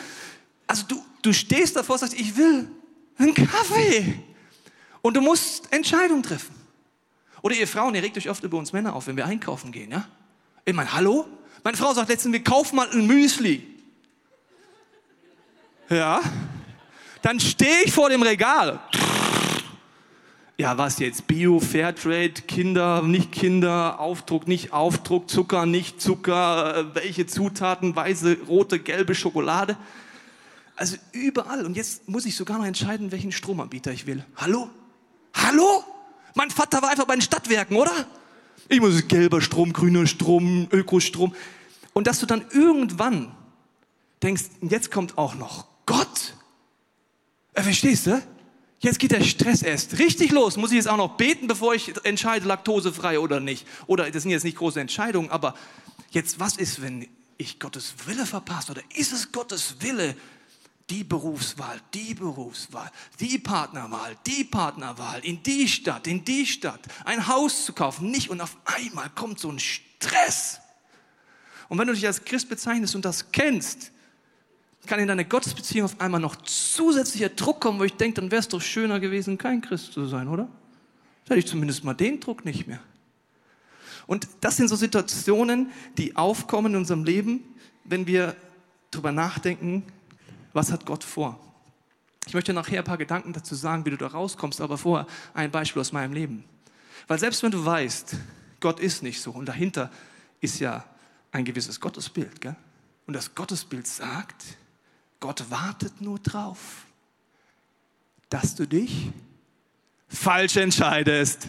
Also 0.67 0.85
du, 0.87 1.05
du 1.23 1.33
stehst 1.33 1.77
davor 1.77 1.95
und 1.95 2.01
sagst, 2.01 2.15
ich 2.15 2.37
will 2.37 2.69
einen 3.19 3.35
Kaffee. 3.35 4.21
Und 5.03 5.17
du 5.17 5.21
musst 5.21 5.73
Entscheidungen 5.73 6.23
treffen. 6.23 6.55
Oder 7.43 7.55
ihr 7.55 7.67
Frauen, 7.67 7.95
ihr 7.95 8.03
regt 8.03 8.19
euch 8.19 8.29
oft 8.29 8.45
über 8.45 8.59
uns 8.59 8.73
Männer 8.73 8.95
auf, 8.95 9.07
wenn 9.07 9.17
wir 9.17 9.27
einkaufen 9.27 9.73
gehen, 9.73 9.91
ja? 9.91 10.07
Ich 10.65 10.75
meine, 10.75 10.93
hallo? 10.93 11.27
Meine 11.65 11.77
Frau 11.77 11.93
sagt 11.95 12.09
letztens, 12.09 12.33
wir 12.33 12.45
kaufen 12.45 12.77
mal 12.77 12.89
ein 12.91 13.07
Müsli. 13.07 13.67
Ja. 15.91 16.23
Dann 17.21 17.41
stehe 17.41 17.83
ich 17.85 17.93
vor 17.93 18.09
dem 18.09 18.23
Regal. 18.23 18.79
Ja, 20.57 20.79
was 20.79 20.99
jetzt? 21.01 21.27
Bio, 21.27 21.59
Fairtrade, 21.59 22.43
Kinder, 22.47 23.03
nicht 23.03 23.33
Kinder, 23.33 23.99
Aufdruck, 23.99 24.47
nicht 24.47 24.73
Aufdruck, 24.73 25.29
Zucker, 25.29 25.67
nicht 25.67 26.01
Zucker, 26.01 26.77
äh, 26.77 26.95
welche 26.95 27.27
Zutaten, 27.27 27.97
weiße, 27.97 28.37
rote, 28.47 28.79
gelbe 28.79 29.15
Schokolade. 29.15 29.77
Also 30.77 30.97
überall. 31.13 31.67
Und 31.67 31.77
jetzt 31.77 32.09
muss 32.09 32.25
ich 32.25 32.37
sogar 32.37 32.59
noch 32.59 32.67
entscheiden, 32.67 33.11
welchen 33.11 33.33
Stromanbieter 33.33 33.91
ich 33.91 34.07
will. 34.07 34.25
Hallo? 34.37 34.71
Hallo? 35.35 35.83
Mein 36.35 36.51
Vater 36.51 36.83
war 36.83 36.91
einfach 36.91 37.07
bei 37.07 37.17
den 37.17 37.23
Stadtwerken, 37.23 37.77
oder? 37.77 37.93
Ich 38.69 38.81
muss 38.81 39.09
gelber 39.09 39.41
Strom, 39.41 39.73
grüner 39.73 40.07
Strom, 40.07 40.69
Ökostrom. 40.71 41.35
Und 41.95 42.07
dass 42.07 42.21
du 42.21 42.27
dann 42.27 42.45
irgendwann 42.53 43.35
denkst, 44.23 44.45
jetzt 44.61 44.91
kommt 44.93 45.19
auch 45.19 45.35
noch 45.35 45.70
verstehst 47.63 48.07
du? 48.07 48.23
Jetzt 48.81 48.99
geht 48.99 49.13
der 49.13 49.23
Stress 49.23 49.63
erst 49.63 49.99
richtig 49.99 50.31
los. 50.33 50.57
Muss 50.57 50.71
ich 50.71 50.77
jetzt 50.77 50.89
auch 50.89 50.97
noch 50.97 51.17
beten, 51.17 51.47
bevor 51.47 51.75
ich 51.75 51.93
entscheide, 52.05 52.47
laktosefrei 52.47 53.19
oder 53.19 53.39
nicht? 53.39 53.67
Oder 53.87 54.11
das 54.11 54.23
sind 54.23 54.33
jetzt 54.33 54.45
nicht 54.45 54.57
große 54.57 54.81
Entscheidungen, 54.81 55.31
aber 55.31 55.55
jetzt, 56.11 56.41
was 56.41 56.57
ist, 56.57 56.81
wenn 56.81 57.07
ich 57.37 57.59
Gottes 57.59 57.95
Wille 58.07 58.25
verpasse? 58.25 58.73
Oder 58.73 58.83
ist 58.97 59.13
es 59.13 59.33
Gottes 59.33 59.77
Wille, 59.81 60.17
die 60.89 61.05
Berufswahl, 61.05 61.81
die 61.95 62.15
Berufswahl, 62.15 62.91
die 63.21 63.39
Partnerwahl, 63.39 64.17
die 64.27 64.45
Partnerwahl, 64.45 65.21
in 65.25 65.43
die 65.43 65.69
Stadt, 65.69 66.07
in 66.07 66.25
die 66.25 66.47
Stadt, 66.47 66.81
ein 67.05 67.29
Haus 67.29 67.65
zu 67.67 67.73
kaufen, 67.73 68.11
nicht 68.11 68.31
und 68.31 68.41
auf 68.41 68.57
einmal 68.65 69.09
kommt 69.11 69.39
so 69.39 69.51
ein 69.51 69.61
Stress. 69.61 70.59
Und 71.69 71.79
wenn 71.79 71.87
du 71.87 71.95
dich 71.95 72.07
als 72.07 72.25
Christ 72.25 72.49
bezeichnest 72.49 72.97
und 72.97 73.05
das 73.05 73.31
kennst, 73.31 73.93
kann 74.87 74.99
in 74.99 75.09
deine 75.09 75.25
Gottesbeziehung 75.25 75.87
auf 75.87 76.01
einmal 76.01 76.21
noch 76.21 76.37
zusätzlicher 76.37 77.29
Druck 77.29 77.61
kommen, 77.61 77.79
wo 77.79 77.85
ich 77.85 77.95
denke, 77.95 78.21
dann 78.21 78.31
wäre 78.31 78.41
es 78.41 78.49
doch 78.49 78.63
schöner 78.63 78.99
gewesen, 79.01 79.39
kein 79.39 79.61
Christ 79.61 79.93
zu 79.93 80.07
sein, 80.07 80.29
oder? 80.29 80.45
Dann 81.25 81.37
hätte 81.37 81.41
ich 81.41 81.47
zumindest 81.47 81.85
mal 81.85 81.95
den 81.95 82.19
Druck 82.19 82.45
nicht 82.45 82.67
mehr. 82.67 82.81
Und 84.07 84.27
das 84.41 84.57
sind 84.57 84.69
so 84.69 84.77
Situationen, 84.77 85.71
die 85.97 86.17
aufkommen 86.17 86.73
in 86.73 86.79
unserem 86.79 87.05
Leben, 87.05 87.45
wenn 87.85 88.07
wir 88.07 88.35
darüber 88.91 89.13
nachdenken, 89.13 89.85
was 90.53 90.73
hat 90.73 90.85
Gott 90.87 91.05
vor. 91.05 91.39
Ich 92.27 92.35
möchte 92.35 92.53
nachher 92.53 92.79
ein 92.79 92.85
paar 92.85 92.99
Gedanken 92.99 93.33
dazu 93.33 93.55
sagen, 93.55 93.85
wie 93.85 93.91
du 93.91 93.97
da 93.97 94.09
rauskommst, 94.09 94.61
aber 94.61 94.79
vorher 94.79 95.07
ein 95.35 95.51
Beispiel 95.51 95.81
aus 95.81 95.93
meinem 95.93 96.13
Leben. 96.13 96.45
Weil 97.07 97.19
selbst 97.19 97.43
wenn 97.43 97.51
du 97.51 97.65
weißt, 97.65 98.17
Gott 98.61 98.81
ist 98.81 99.03
nicht 99.03 99.21
so 99.21 99.31
und 99.31 99.47
dahinter 99.47 99.91
ist 100.41 100.59
ja 100.61 100.85
ein 101.33 101.45
gewisses 101.45 101.81
Gottesbild, 101.81 102.41
gell? 102.41 102.57
und 103.07 103.15
das 103.15 103.35
Gottesbild 103.35 103.87
sagt, 103.87 104.45
Gott 105.21 105.51
wartet 105.51 106.01
nur 106.01 106.19
drauf, 106.19 106.59
dass 108.31 108.55
du 108.55 108.67
dich 108.67 109.11
falsch 110.09 110.57
entscheidest. 110.57 111.49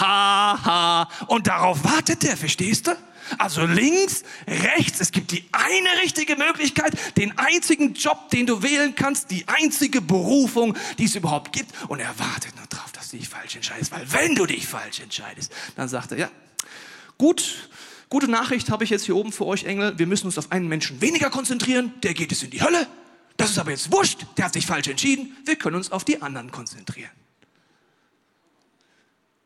Ha, 0.00 0.58
ha. 0.64 1.08
Und 1.28 1.46
darauf 1.46 1.84
wartet 1.84 2.22
der, 2.22 2.36
verstehst 2.36 2.88
du? 2.88 2.96
Also 3.38 3.64
links, 3.64 4.24
rechts, 4.46 5.00
es 5.00 5.12
gibt 5.12 5.30
die 5.30 5.44
eine 5.52 6.02
richtige 6.02 6.36
Möglichkeit, 6.36 7.16
den 7.16 7.38
einzigen 7.38 7.94
Job, 7.94 8.28
den 8.30 8.46
du 8.46 8.62
wählen 8.62 8.94
kannst, 8.94 9.30
die 9.30 9.46
einzige 9.46 10.00
Berufung, 10.00 10.76
die 10.98 11.04
es 11.04 11.14
überhaupt 11.14 11.52
gibt. 11.52 11.72
Und 11.88 12.00
er 12.00 12.18
wartet 12.18 12.56
nur 12.56 12.66
darauf, 12.66 12.90
dass 12.92 13.10
du 13.10 13.18
dich 13.18 13.28
falsch 13.28 13.54
entscheidest, 13.54 13.92
weil 13.92 14.12
wenn 14.12 14.34
du 14.34 14.46
dich 14.46 14.66
falsch 14.66 15.00
entscheidest, 15.00 15.52
dann 15.76 15.88
sagt 15.88 16.12
er, 16.12 16.18
ja, 16.18 16.30
gut, 17.16 17.68
gute 18.12 18.30
Nachricht 18.30 18.68
habe 18.68 18.84
ich 18.84 18.90
jetzt 18.90 19.06
hier 19.06 19.16
oben 19.16 19.32
für 19.32 19.46
euch, 19.46 19.64
Engel, 19.64 19.98
wir 19.98 20.06
müssen 20.06 20.26
uns 20.26 20.36
auf 20.36 20.52
einen 20.52 20.68
Menschen 20.68 21.00
weniger 21.00 21.30
konzentrieren, 21.30 21.94
der 22.02 22.12
geht 22.12 22.30
es 22.30 22.42
in 22.42 22.50
die 22.50 22.60
Hölle. 22.60 22.86
Das 23.38 23.48
ist 23.48 23.58
aber 23.58 23.70
jetzt 23.70 23.90
wurscht, 23.90 24.26
der 24.36 24.44
hat 24.44 24.52
sich 24.52 24.66
falsch 24.66 24.88
entschieden, 24.88 25.34
wir 25.46 25.56
können 25.56 25.76
uns 25.76 25.90
auf 25.90 26.04
die 26.04 26.20
anderen 26.20 26.50
konzentrieren. 26.50 27.10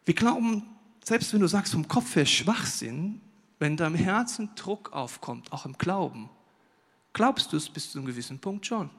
Wir 0.05 0.15
glauben, 0.15 0.65
selbst 1.05 1.33
wenn 1.33 1.39
du 1.39 1.47
sagst, 1.47 1.75
vom 1.75 1.87
Kopf 1.87 2.17
her 2.17 2.27
Schwachsinn, 2.27 3.21
wenn 3.61 3.73
in 3.73 3.77
deinem 3.77 3.95
Herzen 3.95 4.51
Druck 4.57 4.93
aufkommt, 4.93 5.53
auch 5.53 5.65
im 5.65 5.79
Glauben, 5.79 6.29
glaubst 7.13 7.53
du 7.53 7.57
es 7.57 7.69
bis 7.69 7.93
zu 7.93 7.99
einem 7.99 8.09
gewissen 8.09 8.41
Punkt 8.41 8.67
schon. 8.67 8.91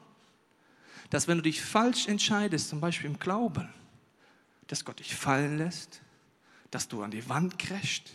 Dass 1.10 1.28
wenn 1.28 1.36
du 1.36 1.42
dich 1.42 1.60
falsch 1.60 2.08
entscheidest, 2.08 2.70
zum 2.70 2.80
Beispiel 2.80 3.10
im 3.10 3.18
Glauben, 3.18 3.68
dass 4.66 4.86
Gott 4.86 5.00
dich 5.00 5.14
fallen 5.14 5.58
lässt, 5.58 6.00
dass 6.70 6.88
du 6.88 7.02
an 7.02 7.10
die 7.10 7.28
Wand 7.28 7.58
crasht. 7.58 8.10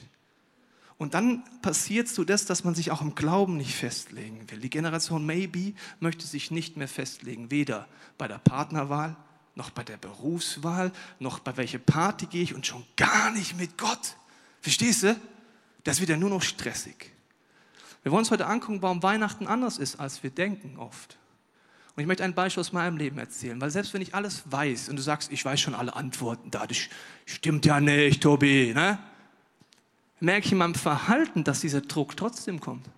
Und 1.04 1.16
dann 1.16 1.44
passiert 1.62 2.08
so 2.08 2.24
das, 2.24 2.46
dass 2.46 2.64
man 2.64 2.76
sich 2.76 2.90
auch 2.90 3.02
im 3.02 3.14
Glauben 3.14 3.58
nicht 3.58 3.76
festlegen 3.76 4.50
will. 4.50 4.60
Die 4.60 4.70
Generation 4.70 5.26
Maybe 5.26 5.74
möchte 6.00 6.26
sich 6.26 6.50
nicht 6.50 6.78
mehr 6.78 6.88
festlegen, 6.88 7.52
weder 7.52 7.90
bei 8.18 8.30
der 8.30 8.38
Partnerwahl, 8.38 9.18
noch 9.54 9.70
bei 9.72 9.84
der 9.84 9.98
Berufswahl, 9.98 10.94
noch 11.20 11.40
bei 11.40 11.58
welcher 11.58 11.80
Party 11.80 12.26
gehe 12.28 12.44
ich 12.44 12.56
und 12.56 12.66
schon 12.66 12.86
gar 12.96 13.32
nicht 13.32 13.58
mit 13.58 13.78
Gott. 13.78 14.16
Verstehst 14.62 15.04
du? 15.04 15.20
Das 15.84 16.00
wird 16.00 16.10
ja 16.10 16.16
nur 16.16 16.30
noch 16.30 16.42
stressig. 16.42 17.12
Wir 18.04 18.14
wollen 18.14 18.20
uns 18.22 18.32
heute 18.32 18.48
angucken, 18.48 18.82
warum 18.82 19.04
Weihnachten 19.04 19.46
anders 19.46 19.80
ist, 19.80 20.00
als 20.00 20.24
wir 20.24 20.30
denken 20.30 20.78
oft. 20.80 21.18
Und 21.98 22.02
ich 22.02 22.08
möchte 22.08 22.24
ein 22.24 22.34
Beispiel 22.34 22.62
aus 22.62 22.72
meinem 22.72 22.96
Leben 22.96 23.18
erzählen, 23.18 23.60
weil 23.60 23.72
selbst 23.72 23.94
wenn 23.94 24.02
ich 24.02 24.16
alles 24.16 24.44
weiß 24.46 24.88
und 24.88 24.96
du 24.96 25.02
sagst, 25.02 25.34
ich 25.34 25.44
weiß 25.44 25.60
schon 25.60 25.76
alle 25.76 25.98
Antworten 25.98 26.50
da, 26.50 26.66
das 26.66 26.78
stimmt 27.26 27.66
ja 27.66 27.82
nicht, 27.82 28.24
Tobi, 28.24 28.74
ne? 28.74 29.00
Merke 30.20 30.46
ich 30.46 30.52
in 30.52 30.58
meinem 30.58 30.76
Verhalten, 30.76 31.44
dass 31.44 31.62
dieser 31.62 31.82
Druck 31.82 32.16
trotzdem 32.16 32.60
kommt. 32.60 32.90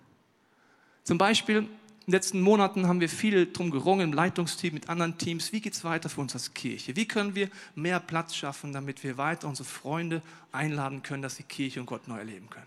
Zum 1.02 1.18
Beispiel, 1.18 1.58
in 2.06 2.12
den 2.12 2.12
letzten 2.12 2.40
Monaten 2.40 2.86
haben 2.86 3.00
wir 3.00 3.08
viel 3.08 3.52
drum 3.52 3.70
gerungen 3.70 4.10
im 4.10 4.12
Leitungsteam 4.12 4.74
mit 4.74 4.88
anderen 4.88 5.18
Teams. 5.18 5.52
Wie 5.52 5.60
geht 5.60 5.72
es 5.72 5.82
weiter 5.82 6.08
für 6.08 6.20
uns 6.20 6.34
als 6.34 6.54
Kirche? 6.54 6.94
Wie 6.94 7.08
können 7.08 7.34
wir 7.34 7.48
mehr 7.74 7.98
Platz 7.98 8.36
schaffen, 8.36 8.72
damit 8.72 9.02
wir 9.02 9.18
weiter 9.18 9.48
unsere 9.48 9.68
Freunde 9.68 10.22
einladen 10.52 11.02
können, 11.02 11.22
dass 11.22 11.36
sie 11.36 11.42
Kirche 11.42 11.80
und 11.80 11.86
Gott 11.86 12.06
neu 12.06 12.18
erleben 12.18 12.48
können? 12.48 12.66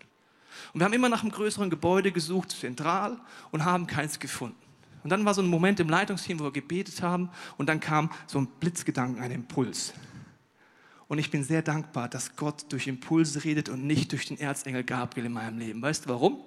Und 0.73 0.81
wir 0.81 0.85
haben 0.85 0.93
immer 0.93 1.07
nach 1.07 1.21
einem 1.21 1.31
größeren 1.31 1.69
Gebäude 1.69 2.11
gesucht, 2.11 2.51
zentral, 2.51 3.17
und 3.51 3.63
haben 3.63 3.87
keins 3.87 4.19
gefunden. 4.19 4.57
Und 5.03 5.09
dann 5.09 5.23
war 5.23 5.33
so 5.33 5.41
ein 5.41 5.47
Moment 5.47 5.79
im 5.79 5.87
Leitungsteam, 5.87 6.39
wo 6.39 6.43
wir 6.45 6.51
gebetet 6.51 7.01
haben, 7.01 7.29
und 7.57 7.67
dann 7.67 7.79
kam 7.79 8.11
so 8.27 8.39
ein 8.39 8.47
Blitzgedanken, 8.59 9.23
ein 9.23 9.31
Impuls. 9.31 9.93
Und 11.09 11.17
ich 11.17 11.31
bin 11.31 11.43
sehr 11.43 11.63
dankbar, 11.63 12.07
dass 12.07 12.35
Gott 12.35 12.71
durch 12.71 12.85
Impulse 12.85 13.43
redet 13.43 13.67
und 13.67 13.85
nicht 13.85 14.11
durch 14.11 14.27
den 14.27 14.39
Erzengel 14.39 14.83
Gabriel 14.83 15.25
in 15.25 15.33
meinem 15.33 15.57
Leben. 15.57 15.81
Weißt 15.81 16.05
du 16.05 16.09
warum? 16.09 16.39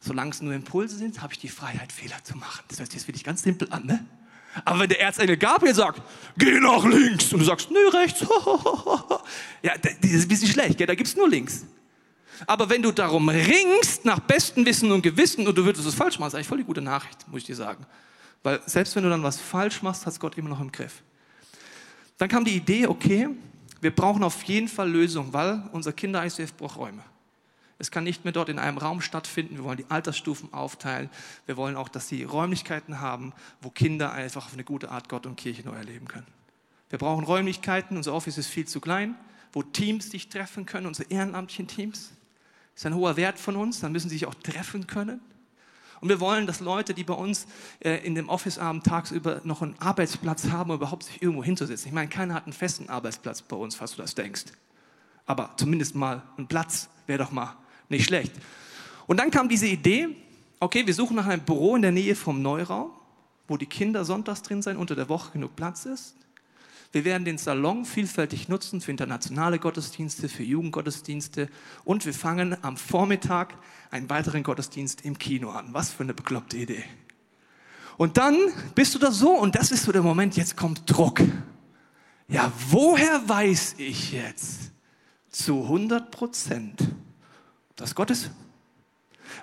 Solange 0.00 0.30
es 0.30 0.40
nur 0.40 0.54
Impulse 0.54 0.96
sind, 0.96 1.20
habe 1.20 1.34
ich 1.34 1.38
die 1.38 1.50
Freiheit, 1.50 1.92
Fehler 1.92 2.16
zu 2.24 2.38
machen. 2.38 2.64
Das 2.68 2.78
hört 2.78 2.90
sich 2.90 3.00
jetzt 3.00 3.08
wirklich 3.08 3.22
ganz 3.22 3.42
simpel 3.42 3.68
an, 3.70 3.84
ne? 3.84 4.04
Aber 4.64 4.80
wenn 4.80 4.88
der 4.88 5.00
Erzengel 5.00 5.36
Gabriel 5.36 5.74
sagt, 5.74 6.00
geh 6.38 6.58
nach 6.58 6.84
links, 6.84 7.32
und 7.34 7.40
du 7.40 7.44
sagst, 7.44 7.70
nö, 7.70 7.88
rechts, 7.88 8.20
ja, 9.62 9.76
das 9.76 9.92
ist 10.00 10.24
ein 10.24 10.28
bisschen 10.28 10.48
schlecht, 10.48 10.78
gell? 10.78 10.86
da 10.86 10.94
gibt 10.94 11.08
es 11.08 11.16
nur 11.16 11.28
links. 11.28 11.66
Aber 12.46 12.70
wenn 12.70 12.80
du 12.80 12.92
darum 12.92 13.28
ringst, 13.28 14.06
nach 14.06 14.20
bestem 14.20 14.64
Wissen 14.64 14.90
und 14.90 15.02
Gewissen, 15.02 15.46
und 15.46 15.58
du 15.58 15.64
würdest 15.64 15.86
es 15.86 15.94
falsch 15.94 16.18
machen, 16.18 16.28
ist 16.28 16.34
eigentlich 16.34 16.48
voll 16.48 16.58
die 16.58 16.64
gute 16.64 16.80
Nachricht, 16.80 17.28
muss 17.28 17.42
ich 17.42 17.46
dir 17.46 17.56
sagen. 17.56 17.84
Weil 18.42 18.62
selbst 18.64 18.96
wenn 18.96 19.02
du 19.02 19.10
dann 19.10 19.22
was 19.22 19.38
falsch 19.38 19.82
machst, 19.82 20.06
hat 20.06 20.18
Gott 20.18 20.38
immer 20.38 20.48
noch 20.48 20.60
im 20.60 20.72
Griff. 20.72 21.02
Dann 22.18 22.28
kam 22.28 22.44
die 22.44 22.56
Idee, 22.56 22.86
okay, 22.86 23.28
wir 23.80 23.94
brauchen 23.94 24.22
auf 24.22 24.42
jeden 24.44 24.68
Fall 24.68 24.90
Lösungen, 24.90 25.32
weil 25.32 25.62
unser 25.72 25.92
Kinder-ICF 25.92 26.54
braucht 26.54 26.78
Räume. 26.78 27.02
Es 27.78 27.90
kann 27.90 28.04
nicht 28.04 28.24
mehr 28.24 28.32
dort 28.32 28.48
in 28.48 28.58
einem 28.58 28.78
Raum 28.78 29.00
stattfinden. 29.00 29.56
Wir 29.56 29.64
wollen 29.64 29.76
die 29.76 29.90
Altersstufen 29.90 30.52
aufteilen. 30.52 31.10
Wir 31.46 31.56
wollen 31.56 31.76
auch, 31.76 31.88
dass 31.88 32.08
sie 32.08 32.22
Räumlichkeiten 32.22 33.00
haben, 33.00 33.32
wo 33.60 33.70
Kinder 33.70 34.12
einfach 34.12 34.46
auf 34.46 34.54
eine 34.54 34.64
gute 34.64 34.90
Art 34.90 35.08
Gott 35.08 35.26
und 35.26 35.36
Kirche 35.36 35.62
neu 35.64 35.74
erleben 35.74 36.06
können. 36.06 36.26
Wir 36.88 36.98
brauchen 36.98 37.24
Räumlichkeiten. 37.24 37.96
Unser 37.96 38.14
Office 38.14 38.38
ist 38.38 38.46
viel 38.46 38.66
zu 38.66 38.80
klein, 38.80 39.16
wo 39.52 39.62
Teams 39.62 40.10
sich 40.10 40.28
treffen 40.28 40.64
können, 40.64 40.86
unsere 40.86 41.10
ehrenamtlichen 41.10 41.66
Teams. 41.66 42.12
Das 42.74 42.82
ist 42.82 42.86
ein 42.86 42.94
hoher 42.94 43.16
Wert 43.16 43.38
von 43.38 43.56
uns. 43.56 43.80
Dann 43.80 43.92
müssen 43.92 44.08
sie 44.08 44.16
sich 44.16 44.26
auch 44.26 44.34
treffen 44.34 44.86
können. 44.86 45.20
Und 46.00 46.08
wir 46.08 46.20
wollen, 46.20 46.46
dass 46.46 46.60
Leute, 46.60 46.94
die 46.94 47.04
bei 47.04 47.14
uns 47.14 47.46
äh, 47.80 48.04
in 48.04 48.14
dem 48.14 48.28
Office-Abend 48.28 48.84
tagsüber 48.84 49.40
noch 49.44 49.62
einen 49.62 49.76
Arbeitsplatz 49.78 50.48
haben, 50.48 50.70
um 50.70 50.76
überhaupt 50.76 51.04
sich 51.04 51.22
irgendwo 51.22 51.42
hinzusetzen. 51.42 51.88
Ich 51.88 51.94
meine, 51.94 52.08
keiner 52.08 52.34
hat 52.34 52.44
einen 52.44 52.52
festen 52.52 52.88
Arbeitsplatz 52.88 53.42
bei 53.42 53.56
uns, 53.56 53.74
falls 53.74 53.92
du 53.96 54.02
das 54.02 54.14
denkst. 54.14 54.44
Aber 55.26 55.50
zumindest 55.56 55.94
mal 55.94 56.22
ein 56.36 56.46
Platz 56.46 56.88
wäre 57.06 57.18
doch 57.18 57.30
mal 57.30 57.56
nicht 57.88 58.04
schlecht. 58.04 58.32
Und 59.06 59.18
dann 59.18 59.30
kam 59.30 59.48
diese 59.48 59.66
Idee, 59.66 60.08
okay, 60.60 60.86
wir 60.86 60.94
suchen 60.94 61.16
nach 61.16 61.26
einem 61.26 61.42
Büro 61.42 61.76
in 61.76 61.82
der 61.82 61.92
Nähe 61.92 62.14
vom 62.14 62.42
Neuraum, 62.42 62.90
wo 63.48 63.56
die 63.56 63.66
Kinder 63.66 64.04
sonntags 64.04 64.42
drin 64.42 64.62
sein, 64.62 64.76
unter 64.76 64.94
der 64.94 65.08
Woche 65.08 65.32
genug 65.32 65.56
Platz 65.56 65.84
ist. 65.84 66.16
Wir 66.94 67.04
werden 67.04 67.24
den 67.24 67.38
Salon 67.38 67.84
vielfältig 67.84 68.48
nutzen 68.48 68.80
für 68.80 68.92
internationale 68.92 69.58
Gottesdienste, 69.58 70.28
für 70.28 70.44
Jugendgottesdienste 70.44 71.48
und 71.82 72.06
wir 72.06 72.14
fangen 72.14 72.56
am 72.62 72.76
Vormittag 72.76 73.56
einen 73.90 74.08
weiteren 74.08 74.44
Gottesdienst 74.44 75.04
im 75.04 75.18
Kino 75.18 75.50
an. 75.50 75.70
Was 75.72 75.90
für 75.90 76.04
eine 76.04 76.14
bekloppte 76.14 76.56
Idee. 76.56 76.84
Und 77.96 78.16
dann 78.16 78.36
bist 78.76 78.94
du 78.94 79.00
da 79.00 79.10
so 79.10 79.30
und 79.30 79.56
das 79.56 79.72
ist 79.72 79.82
so 79.82 79.90
der 79.90 80.04
Moment, 80.04 80.36
jetzt 80.36 80.56
kommt 80.56 80.88
Druck. 80.88 81.20
Ja, 82.28 82.52
woher 82.70 83.28
weiß 83.28 83.74
ich 83.78 84.12
jetzt 84.12 84.70
zu 85.30 85.64
100 85.64 86.12
Prozent, 86.12 86.78
dass 87.74 87.96
Gott 87.96 88.12
ist? 88.12 88.30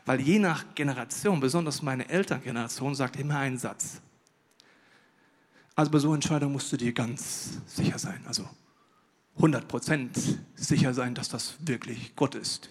Weil 0.06 0.22
je 0.22 0.40
nach 0.40 0.74
Generation, 0.74 1.42
besonders 1.42 1.82
meine 1.82 2.08
Elterngeneration, 2.08 2.96
sagt 2.96 3.18
immer 3.18 3.40
einen 3.40 3.58
Satz. 3.58 4.00
Also 5.76 5.92
bei 5.92 6.00
so 6.00 6.14
Entscheidungen 6.14 6.54
musst 6.54 6.72
du 6.72 6.78
dir 6.78 6.94
ganz 6.94 7.60
sicher 7.66 7.98
sein, 7.98 8.22
also 8.28 8.48
100% 9.40 10.10
sicher 10.56 10.94
sein, 10.94 11.16
dass 11.16 11.30
das 11.30 11.56
wirklich 11.60 12.16
Gott 12.16 12.36
ist. 12.36 12.70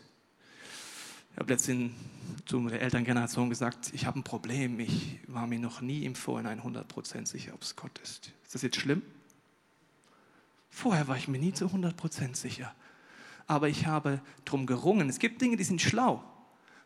Ich 1.33 1.39
habe 1.39 1.53
letztens 1.53 1.93
zu 2.45 2.69
der 2.69 2.83
Elterngeneration 2.83 3.49
gesagt, 3.49 3.93
ich 3.95 4.07
habe 4.07 4.19
ein 4.19 4.25
Problem, 4.25 4.79
ich 4.81 5.21
war 5.27 5.47
mir 5.47 5.59
noch 5.59 5.81
nie 5.81 6.05
im 6.05 6.15
Vorhinein 6.15 6.61
100% 6.61 7.27
sicher, 7.27 7.55
ob 7.55 7.63
es 7.63 7.77
Gott 7.77 7.99
ist. 8.01 8.33
Ist 8.45 8.55
das 8.55 8.63
jetzt 8.63 8.77
schlimm? 8.77 9.03
Vorher 10.69 11.09
war 11.09 11.17
ich 11.17 11.29
mir 11.29 11.39
nie 11.39 11.53
zu 11.53 11.67
100% 11.67 12.37
sicher. 12.37 12.75
Aber 13.47 13.69
ich 13.69 13.87
habe 13.87 14.21
drum 14.45 14.67
gerungen. 14.67 15.09
Es 15.09 15.19
gibt 15.19 15.41
Dinge, 15.41 15.57
die 15.57 15.65
sind 15.65 15.81
schlau. 15.81 16.23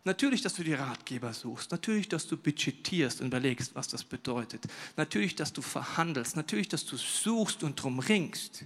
Natürlich, 0.04 0.42
dass 0.42 0.54
du 0.54 0.62
die 0.62 0.74
Ratgeber 0.74 1.32
suchst. 1.32 1.70
Natürlich, 1.70 2.08
dass 2.08 2.26
du 2.26 2.36
budgetierst 2.36 3.22
und 3.22 3.28
überlegst, 3.28 3.74
was 3.74 3.88
das 3.88 4.04
bedeutet. 4.04 4.66
Natürlich, 4.96 5.34
dass 5.34 5.52
du 5.52 5.62
verhandelst. 5.62 6.36
Natürlich, 6.36 6.68
dass 6.68 6.84
du 6.84 6.96
suchst 6.96 7.62
und 7.62 7.82
drum 7.82 7.98
ringst. 7.98 8.64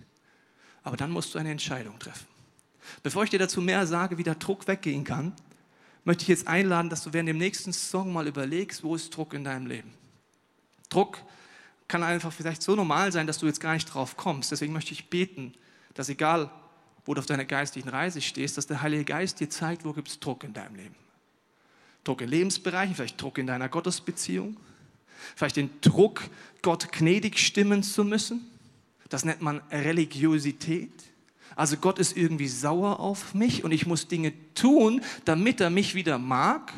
Aber 0.83 0.97
dann 0.97 1.13
musst 1.13 1.35
du 1.35 1.39
eine 1.39 1.53
Entscheidung 1.53 1.99
treffen. 2.01 2.27
Bevor 3.05 3.23
ich 3.23 3.31
dir 3.31 3.39
dazu 3.39 3.61
mehr 3.61 3.87
sage, 3.87 4.19
wie 4.19 4.25
der 4.25 4.35
Druck 4.35 4.67
weggehen 4.67 5.05
kann, 5.05 5.33
möchte 6.05 6.23
ich 6.23 6.29
jetzt 6.29 6.49
einladen, 6.49 6.91
dass 6.91 7.05
du 7.05 7.13
während 7.13 7.29
dem 7.29 7.39
nächsten 7.39 7.73
Song 7.73 8.13
mal 8.13 8.27
überlegst, 8.27 8.83
wo 8.83 8.97
ist 8.97 9.15
Druck 9.17 9.35
in 9.35 9.45
deinem 9.45 9.67
Leben. 9.67 9.93
Druck 10.89 11.23
kann 11.87 12.03
einfach 12.03 12.33
vielleicht 12.33 12.63
so 12.63 12.75
normal 12.75 13.13
sein, 13.13 13.27
dass 13.27 13.39
du 13.39 13.47
jetzt 13.47 13.61
gar 13.61 13.75
nicht 13.75 13.87
drauf 13.87 14.17
kommst. 14.17 14.51
Deswegen 14.51 14.73
möchte 14.73 14.93
ich 14.93 15.09
beten, 15.09 15.55
dass 15.95 16.09
egal, 16.09 16.51
wo 17.05 17.15
du 17.15 17.21
auf 17.21 17.27
deiner 17.27 17.45
geistlichen 17.45 17.89
Reise 17.89 18.21
stehst, 18.21 18.59
dass 18.59 18.67
der 18.67 18.83
Heilige 18.83 19.05
Geist 19.05 19.39
dir 19.39 19.49
zeigt, 19.49 19.85
wo 19.85 19.93
gibt 19.93 20.09
es 20.09 20.19
Druck 20.19 20.45
in 20.45 20.53
deinem 20.53 20.75
Leben. 20.75 20.95
Druck 22.09 22.23
in 22.23 22.31
Lebensbereichen, 22.31 22.95
vielleicht 22.95 23.21
Druck 23.21 23.37
in 23.37 23.47
deiner 23.47 23.69
Gottesbeziehung, 23.69 24.57
vielleicht 25.37 25.57
den 25.57 25.69
Druck, 25.83 26.23
Gott 26.63 26.91
gnädig 26.91 27.39
stimmen 27.39 27.83
zu 27.83 28.03
müssen. 28.03 28.51
Das 29.11 29.27
nennt 29.27 29.43
man 29.43 29.61
Religiosität. 29.71 30.91
Also 31.55 31.77
Gott 31.77 31.99
ist 31.99 32.17
irgendwie 32.17 32.49
sauer 32.49 32.99
auf 32.99 33.35
mich 33.35 33.63
und 33.63 33.73
ich 33.73 33.85
muss 33.85 34.09
Dinge 34.09 34.33
tun, 34.55 35.03
damit 35.27 35.61
er 35.61 35.69
mich 35.69 35.95
wieder 35.95 36.17
mag 36.17 36.73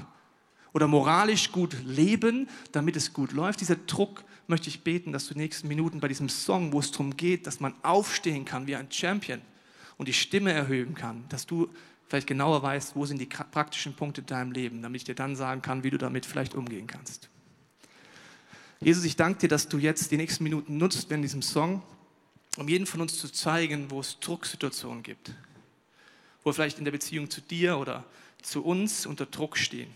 oder 0.72 0.88
moralisch 0.88 1.52
gut 1.52 1.76
leben, 1.84 2.48
damit 2.72 2.96
es 2.96 3.12
gut 3.12 3.30
läuft. 3.30 3.60
Dieser 3.60 3.76
Druck 3.76 4.24
möchte 4.48 4.68
ich 4.68 4.82
beten, 4.82 5.12
dass 5.12 5.26
du 5.26 5.34
in 5.34 5.38
den 5.38 5.44
nächsten 5.44 5.68
Minuten 5.68 6.00
bei 6.00 6.08
diesem 6.08 6.28
Song, 6.28 6.72
wo 6.72 6.80
es 6.80 6.90
darum 6.90 7.16
geht, 7.16 7.46
dass 7.46 7.60
man 7.60 7.74
aufstehen 7.82 8.44
kann 8.44 8.66
wie 8.66 8.74
ein 8.74 8.90
Champion 8.90 9.40
und 9.96 10.08
die 10.08 10.12
Stimme 10.12 10.50
erhöhen 10.52 10.94
kann, 10.94 11.24
dass 11.28 11.46
du 11.46 11.68
vielleicht 12.10 12.26
genauer 12.26 12.60
weißt, 12.62 12.96
wo 12.96 13.06
sind 13.06 13.18
die 13.18 13.26
praktischen 13.26 13.94
Punkte 13.94 14.20
in 14.20 14.26
deinem 14.26 14.52
Leben, 14.52 14.82
damit 14.82 15.02
ich 15.02 15.04
dir 15.04 15.14
dann 15.14 15.36
sagen 15.36 15.62
kann, 15.62 15.84
wie 15.84 15.90
du 15.90 15.96
damit 15.96 16.26
vielleicht 16.26 16.56
umgehen 16.56 16.88
kannst. 16.88 17.30
Jesus, 18.80 19.04
ich 19.04 19.14
danke 19.14 19.38
dir, 19.38 19.48
dass 19.48 19.68
du 19.68 19.78
jetzt 19.78 20.10
die 20.10 20.16
nächsten 20.16 20.42
Minuten 20.42 20.76
nutzt 20.76 21.10
in 21.12 21.22
diesem 21.22 21.40
Song, 21.40 21.82
um 22.56 22.68
jeden 22.68 22.86
von 22.86 23.00
uns 23.00 23.16
zu 23.16 23.30
zeigen, 23.30 23.92
wo 23.92 24.00
es 24.00 24.18
Drucksituationen 24.18 25.04
gibt. 25.04 25.32
wo 26.42 26.50
wir 26.50 26.54
vielleicht 26.54 26.78
in 26.78 26.84
der 26.84 26.92
Beziehung 26.92 27.30
zu 27.30 27.40
dir 27.40 27.78
oder 27.78 28.04
zu 28.42 28.64
uns 28.64 29.06
unter 29.06 29.26
Druck 29.26 29.56
stehen 29.56 29.90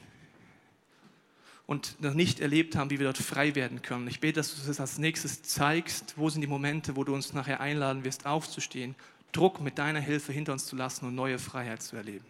und 1.66 2.00
noch 2.00 2.14
nicht 2.14 2.40
erlebt 2.40 2.77
haben, 2.77 2.90
wie 2.90 2.98
wir 2.98 3.07
dort 3.07 3.18
frei 3.18 3.55
werden 3.55 3.83
können. 3.83 4.07
Ich 4.07 4.20
bete, 4.20 4.35
dass 4.35 4.55
du 4.55 4.66
das 4.66 4.81
als 4.81 4.98
nächstes 4.98 5.42
zeigst. 5.42 6.14
Wo 6.16 6.29
sind 6.29 6.42
die 6.42 6.46
Momente, 6.46 6.94
wo 6.94 7.05
du 7.05 7.14
uns 7.14 7.33
nachher 7.33 7.61
einladen 7.61 8.05
wirst, 8.05 8.27
aufzustehen, 8.27 8.94
Druck 9.34 9.60
mit 9.60 9.78
deiner 9.78 10.00
Hilfe 10.00 10.32
hinter 10.32 10.52
uns 10.52 10.66
zu 10.66 10.76
lassen 10.76 11.06
und 11.06 11.14
neue 11.14 11.38
Freiheit 11.38 11.82
zu 11.82 11.96
erleben. 11.96 12.24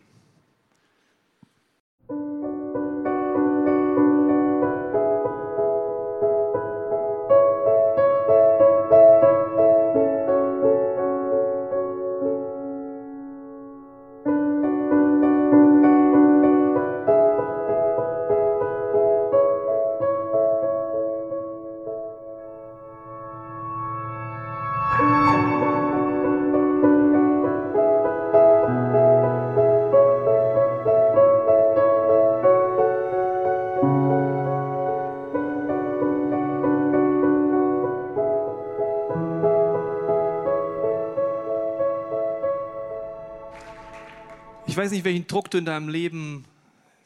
Ich 44.75 44.79
weiß 44.79 44.91
nicht, 44.91 45.05
welchen 45.05 45.29
Druck 45.29 45.53
du 45.53 45.59
in 45.59 45.67
deinem 45.67 45.89
Leben 45.89 46.45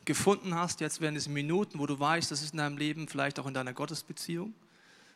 gefunden 0.06 0.54
hast, 0.54 0.80
jetzt 0.80 1.02
während 1.02 1.18
diesen 1.18 1.34
Minuten, 1.34 1.78
wo 1.78 1.84
du 1.84 2.00
weißt, 2.00 2.30
das 2.30 2.40
ist 2.40 2.52
in 2.52 2.56
deinem 2.56 2.78
Leben, 2.78 3.08
vielleicht 3.08 3.38
auch 3.38 3.46
in 3.46 3.52
deiner 3.52 3.74
Gottesbeziehung, 3.74 4.54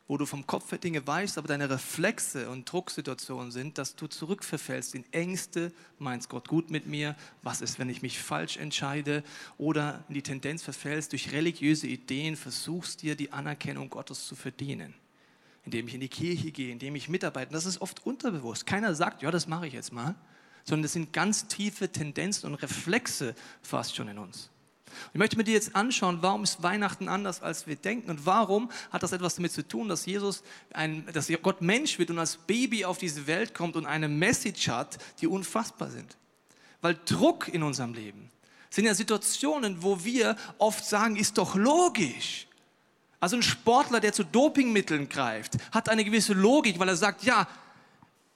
wo 0.06 0.18
du 0.18 0.26
vom 0.26 0.46
Kopf 0.46 0.70
her 0.70 0.76
Dinge 0.76 1.06
weißt, 1.06 1.38
aber 1.38 1.48
deine 1.48 1.70
Reflexe 1.70 2.50
und 2.50 2.70
Drucksituationen 2.70 3.52
sind, 3.52 3.78
dass 3.78 3.96
du 3.96 4.06
zurückverfällst 4.06 4.94
in 4.94 5.10
Ängste, 5.14 5.72
meinst 5.98 6.28
Gott 6.28 6.46
gut 6.46 6.70
mit 6.70 6.86
mir, 6.86 7.16
was 7.42 7.62
ist, 7.62 7.78
wenn 7.78 7.88
ich 7.88 8.02
mich 8.02 8.18
falsch 8.18 8.58
entscheide 8.58 9.24
oder 9.56 10.04
in 10.08 10.14
die 10.16 10.22
Tendenz 10.22 10.62
verfällst, 10.62 11.12
durch 11.12 11.32
religiöse 11.32 11.86
Ideen 11.86 12.36
versuchst 12.36 13.00
dir 13.00 13.16
die 13.16 13.32
Anerkennung 13.32 13.88
Gottes 13.88 14.26
zu 14.26 14.34
verdienen. 14.34 14.92
Indem 15.64 15.88
ich 15.88 15.94
in 15.94 16.00
die 16.00 16.08
Kirche 16.08 16.50
gehe, 16.50 16.70
indem 16.70 16.96
ich 16.96 17.08
mitarbeite. 17.08 17.50
Das 17.50 17.64
ist 17.64 17.80
oft 17.80 18.04
unterbewusst. 18.04 18.66
Keiner 18.66 18.94
sagt, 18.94 19.22
ja, 19.22 19.30
das 19.30 19.46
mache 19.46 19.66
ich 19.68 19.72
jetzt 19.72 19.94
mal 19.94 20.16
sondern 20.64 20.85
es 20.85 20.92
sind 20.92 21.12
ganz 21.12 21.46
tiefe 21.46 21.90
Tendenzen 21.90 22.46
und 22.46 22.55
Reflexe 22.57 23.35
fast 23.62 23.96
schon 23.96 24.09
in 24.09 24.18
uns. 24.18 24.51
Ich 25.12 25.18
möchte 25.18 25.37
mir 25.37 25.44
dir 25.44 25.55
jetzt 25.55 25.75
anschauen, 25.75 26.18
warum 26.20 26.42
ist 26.42 26.62
Weihnachten 26.62 27.09
anders, 27.09 27.42
als 27.42 27.66
wir 27.66 27.77
denken 27.77 28.11
und 28.11 28.27
warum 28.27 28.70
hat 28.90 29.03
das 29.03 29.12
etwas 29.12 29.37
damit 29.37 29.53
zu 29.53 29.66
tun, 29.66 29.88
dass 29.88 30.07
Jesus, 30.07 30.42
ein, 30.72 31.07
dass 31.12 31.31
Gott 31.42 31.62
Mensch 31.62 31.98
wird 31.98 32.11
und 32.11 32.18
als 32.18 32.37
Baby 32.37 32.85
auf 32.85 32.98
diese 32.98 33.27
Welt 33.27 33.55
kommt 33.55 33.77
und 33.77 33.87
eine 33.87 34.09
Message 34.09 34.68
hat, 34.68 34.98
die 35.20 35.27
unfassbar 35.27 35.90
sind. 35.90 36.16
Weil 36.81 36.98
Druck 37.07 37.48
in 37.48 37.62
unserem 37.62 37.94
Leben 37.94 38.31
sind 38.70 38.87
ja 38.87 38.94
Situationen, 38.94 39.83
wo 39.83 40.03
wir 40.05 40.37
oft 40.59 40.85
sagen, 40.85 41.16
ist 41.16 41.38
doch 41.38 41.55
logisch. 41.55 42.46
Also 43.20 43.37
ein 43.37 43.42
Sportler, 43.42 44.01
der 44.01 44.12
zu 44.12 44.25
Dopingmitteln 44.25 45.09
greift, 45.09 45.53
hat 45.70 45.88
eine 45.88 46.05
gewisse 46.05 46.33
Logik, 46.33 46.79
weil 46.79 46.88
er 46.88 46.96
sagt, 46.96 47.22
ja, 47.22 47.46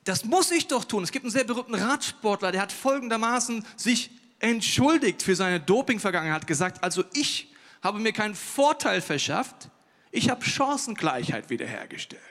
das 0.06 0.24
muss 0.24 0.50
ich 0.52 0.68
doch 0.68 0.84
tun. 0.84 1.02
Es 1.02 1.10
gibt 1.10 1.24
einen 1.24 1.32
sehr 1.32 1.44
berühmten 1.44 1.74
Radsportler, 1.74 2.52
der 2.52 2.62
hat 2.62 2.72
folgendermaßen 2.72 3.66
sich 3.76 4.10
entschuldigt 4.38 5.22
für 5.22 5.34
seine 5.34 5.60
Doping-Vergangenheit, 5.60 6.46
gesagt, 6.46 6.82
also 6.84 7.04
ich 7.12 7.52
habe 7.82 7.98
mir 7.98 8.12
keinen 8.12 8.36
Vorteil 8.36 9.00
verschafft, 9.00 9.68
ich 10.12 10.30
habe 10.30 10.44
Chancengleichheit 10.44 11.50
wiederhergestellt. 11.50 12.22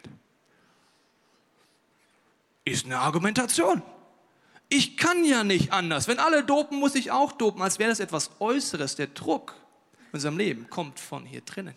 Ist 2.64 2.86
eine 2.86 3.00
Argumentation. 3.00 3.84
Ich 4.70 4.98
kann 4.98 5.26
ja 5.26 5.44
nicht 5.44 5.72
anders. 5.72 6.08
Wenn 6.08 6.18
alle 6.18 6.44
dopen, 6.44 6.80
muss 6.80 6.96
ich 6.96 7.12
auch 7.12 7.34
dopen, 7.34 7.62
als 7.62 7.78
wäre 7.78 7.90
das 7.90 8.00
etwas 8.00 8.32
Äußeres. 8.40 8.96
Der 8.96 9.08
Druck 9.08 9.54
in 10.08 10.14
unserem 10.14 10.38
Leben 10.38 10.70
kommt 10.70 11.00
von 11.00 11.26
hier 11.26 11.42
drinnen 11.42 11.76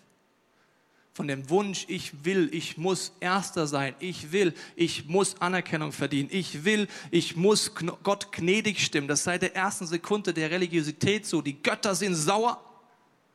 von 1.19 1.27
dem 1.27 1.51
Wunsch, 1.51 1.85
ich 1.89 2.25
will, 2.25 2.49
ich 2.53 2.79
muss 2.79 3.11
Erster 3.19 3.67
sein, 3.67 3.97
ich 3.99 4.31
will, 4.31 4.55
ich 4.77 5.07
muss 5.07 5.41
Anerkennung 5.41 5.91
verdienen, 5.91 6.29
ich 6.31 6.63
will, 6.63 6.87
ich 7.11 7.35
muss 7.35 7.73
Gott 8.05 8.31
gnädig 8.31 8.79
stimmen. 8.79 9.09
Das 9.09 9.25
seit 9.25 9.43
der 9.43 9.57
ersten 9.57 9.89
Sekunde 9.89 10.33
der 10.33 10.53
Religiosität 10.53 11.27
so. 11.27 11.43
Die 11.43 11.61
Götter 11.61 11.97
sind 11.97 12.15
sauer. 12.15 12.65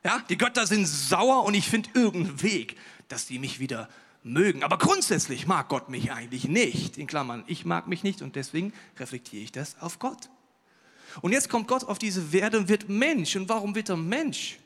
Ja, 0.02 0.24
die 0.30 0.38
Götter 0.38 0.66
sind 0.66 0.86
sauer 0.86 1.44
und 1.44 1.56
ich 1.56 1.68
finde 1.68 1.90
irgendeinen 1.94 2.42
Weg, 2.42 2.78
dass 3.10 3.26
die 3.26 3.38
mich 3.38 3.60
wieder 3.60 3.90
mögen. 4.24 4.64
Aber 4.64 4.78
grundsätzlich 4.78 5.46
mag 5.46 5.68
Gott 5.68 5.90
mich 5.90 6.14
eigentlich 6.14 6.48
nicht. 6.48 6.98
In 6.98 7.06
Klammern, 7.06 7.44
ich 7.48 7.66
mag 7.66 7.90
mich 7.90 8.02
nicht 8.02 8.22
und 8.22 8.38
deswegen 8.38 8.72
reflektiere 8.98 9.44
ich 9.44 9.52
das 9.52 9.76
auf 9.82 10.00
Gott. 10.00 10.30
Und 11.22 11.34
jetzt 11.34 11.50
kommt 11.50 11.68
Gott 11.68 11.84
auf 11.84 12.00
diese 12.00 12.32
Werde 12.32 12.60
und 12.60 12.70
wird 12.70 12.88
Mensch. 12.88 13.36
Und 13.36 13.50
warum 13.50 13.76
wird 13.76 13.90
er 13.90 13.98
Mensch? 13.98 14.58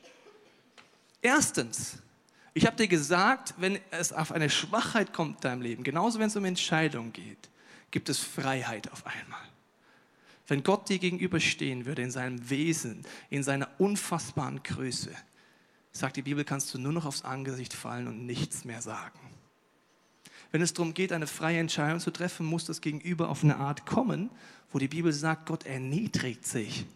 Erstens, 1.20 1.98
ich 2.58 2.66
habe 2.66 2.76
dir 2.76 2.88
gesagt, 2.88 3.54
wenn 3.58 3.78
es 3.92 4.12
auf 4.12 4.32
eine 4.32 4.50
Schwachheit 4.50 5.12
kommt 5.12 5.36
in 5.36 5.40
deinem 5.42 5.62
Leben, 5.62 5.84
genauso 5.84 6.18
wenn 6.18 6.26
es 6.26 6.34
um 6.34 6.44
Entscheidungen 6.44 7.12
geht, 7.12 7.48
gibt 7.92 8.08
es 8.08 8.18
Freiheit 8.18 8.90
auf 8.90 9.06
einmal. 9.06 9.40
Wenn 10.48 10.64
Gott 10.64 10.88
dir 10.88 10.98
gegenüberstehen 10.98 11.86
würde 11.86 12.02
in 12.02 12.10
seinem 12.10 12.50
Wesen, 12.50 13.04
in 13.30 13.44
seiner 13.44 13.68
unfassbaren 13.78 14.60
Größe, 14.64 15.12
sagt 15.92 16.16
die 16.16 16.22
Bibel, 16.22 16.44
kannst 16.44 16.74
du 16.74 16.78
nur 16.78 16.92
noch 16.92 17.04
aufs 17.06 17.22
Angesicht 17.24 17.74
fallen 17.74 18.08
und 18.08 18.26
nichts 18.26 18.64
mehr 18.64 18.82
sagen. 18.82 19.20
Wenn 20.50 20.60
es 20.60 20.74
darum 20.74 20.94
geht, 20.94 21.12
eine 21.12 21.28
freie 21.28 21.60
Entscheidung 21.60 22.00
zu 22.00 22.10
treffen, 22.10 22.44
muss 22.44 22.64
das 22.64 22.80
Gegenüber 22.80 23.28
auf 23.28 23.44
eine 23.44 23.58
Art 23.58 23.86
kommen, 23.86 24.30
wo 24.72 24.80
die 24.80 24.88
Bibel 24.88 25.12
sagt, 25.12 25.46
Gott 25.46 25.64
erniedrigt 25.64 26.44
sich 26.44 26.86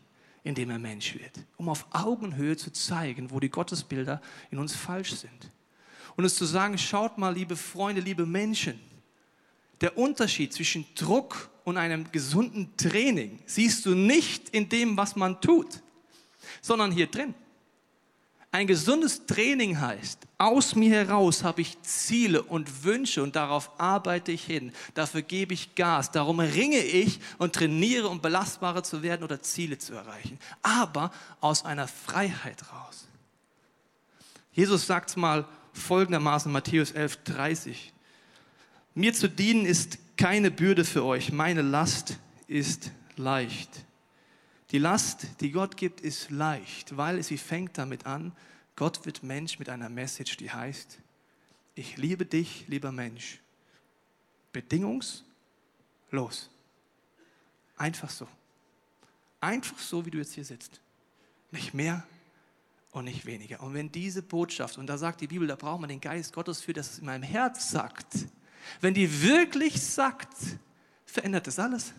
indem 0.44 0.70
er 0.70 0.78
Mensch 0.78 1.14
wird, 1.14 1.44
um 1.57 1.68
auf 1.68 1.87
Augenhöhe 1.90 2.57
zu 2.57 2.72
zeigen, 2.72 3.31
wo 3.31 3.40
die 3.40 3.50
Gottesbilder 3.50 4.20
in 4.50 4.59
uns 4.59 4.74
falsch 4.74 5.14
sind. 5.14 5.50
Und 6.16 6.24
es 6.24 6.35
zu 6.35 6.44
sagen, 6.44 6.76
schaut 6.76 7.18
mal, 7.18 7.35
liebe 7.35 7.57
Freunde, 7.57 8.00
liebe 8.00 8.26
Menschen, 8.26 8.78
der 9.81 9.96
Unterschied 9.96 10.52
zwischen 10.52 10.85
Druck 10.94 11.50
und 11.64 11.76
einem 11.76 12.11
gesunden 12.12 12.76
Training 12.76 13.38
siehst 13.46 13.87
du 13.87 13.94
nicht 13.94 14.48
in 14.50 14.68
dem, 14.68 14.96
was 14.96 15.16
man 15.16 15.40
tut, 15.40 15.83
sondern 16.61 16.92
hier 16.92 17.07
drin. 17.07 17.35
Ein 18.55 18.67
gesundes 18.67 19.25
Training 19.25 19.81
heißt, 19.81 20.19
aus 20.37 20.75
mir 20.75 20.91
heraus 20.91 21.43
habe 21.43 21.62
ich 21.62 21.81
Ziele 21.81 22.43
und 22.43 22.85
Wünsche 22.85 23.23
und 23.23 23.35
darauf 23.35 23.71
arbeite 23.81 24.31
ich 24.31 24.45
hin. 24.45 24.73
Dafür 24.93 25.23
gebe 25.23 25.55
ich 25.55 25.75
Gas. 25.75 26.11
Darum 26.11 26.38
ringe 26.38 26.81
ich 26.81 27.19
und 27.38 27.55
trainiere, 27.55 28.09
um 28.09 28.21
belastbarer 28.21 28.83
zu 28.83 29.03
werden 29.03 29.25
oder 29.25 29.41
Ziele 29.41 29.79
zu 29.79 29.95
erreichen. 29.95 30.38
Aber 30.61 31.12
aus 31.41 31.65
einer 31.65 31.88
Freiheit 31.88 32.62
raus. 32.71 33.09
Jesus 34.53 34.87
sagt 34.87 35.09
es 35.09 35.17
mal 35.17 35.47
folgendermaßen, 35.73 36.53
Matthäus 36.53 36.91
11, 36.91 37.25
30. 37.25 37.93
Mir 38.95 39.15
zu 39.15 39.31
dienen 39.31 39.65
ist 39.65 39.97
keine 40.19 40.51
Bürde 40.51 40.85
für 40.85 41.07
euch. 41.07 41.33
Meine 41.33 41.62
Last 41.62 42.19
ist 42.49 42.91
leicht. 43.17 43.71
Die 44.73 44.79
Last, 44.79 45.27
die 45.41 45.53
Gott 45.53 45.77
gibt, 45.77 46.01
ist 46.01 46.31
leicht, 46.31 46.97
weil 46.97 47.23
sie 47.23 47.37
fängt 47.37 47.77
damit 47.77 48.07
an, 48.07 48.33
Gott 48.75 49.05
wird 49.05 49.23
Mensch 49.23 49.59
mit 49.59 49.69
einer 49.69 49.91
Message, 49.91 50.39
die 50.39 50.51
heißt, 50.51 50.99
ich 51.75 51.99
liebe 51.99 52.25
dich, 52.25 52.67
lieber 52.69 52.91
Mensch, 52.91 53.41
bedingungslos. 54.53 56.51
Einfach 57.77 58.11
so. 58.11 58.27
Einfach 59.41 59.79
so, 59.79 60.07
wie 60.07 60.11
du 60.11 60.19
jetzt 60.19 60.35
hier 60.35 60.45
sitzt. 60.45 60.81
Nicht 61.51 61.75
mehr 61.75 62.07
und 62.93 63.05
nicht 63.05 63.27
weniger. 63.27 63.63
Und 63.63 63.75
wenn 63.75 63.93
diese 63.93 64.23
Botschaft, 64.23 64.79
und 64.79 64.87
da 64.87 64.97
sagt 64.97 65.21
die 65.21 65.27
Bibel, 65.27 65.47
da 65.47 65.57
braucht 65.57 65.81
man 65.81 65.89
den 65.89 66.01
Geist 66.01 66.33
Gottes 66.33 66.63
für, 66.63 66.73
dass 66.73 66.93
es 66.93 66.99
in 67.01 67.07
meinem 67.07 67.25
Herz 67.25 67.71
sagt, 67.71 68.27
wenn 68.81 68.95
die 68.95 69.23
wirklich 69.23 69.83
sagt, 69.83 70.33
verändert 71.05 71.47
das 71.47 71.59
alles. 71.59 71.93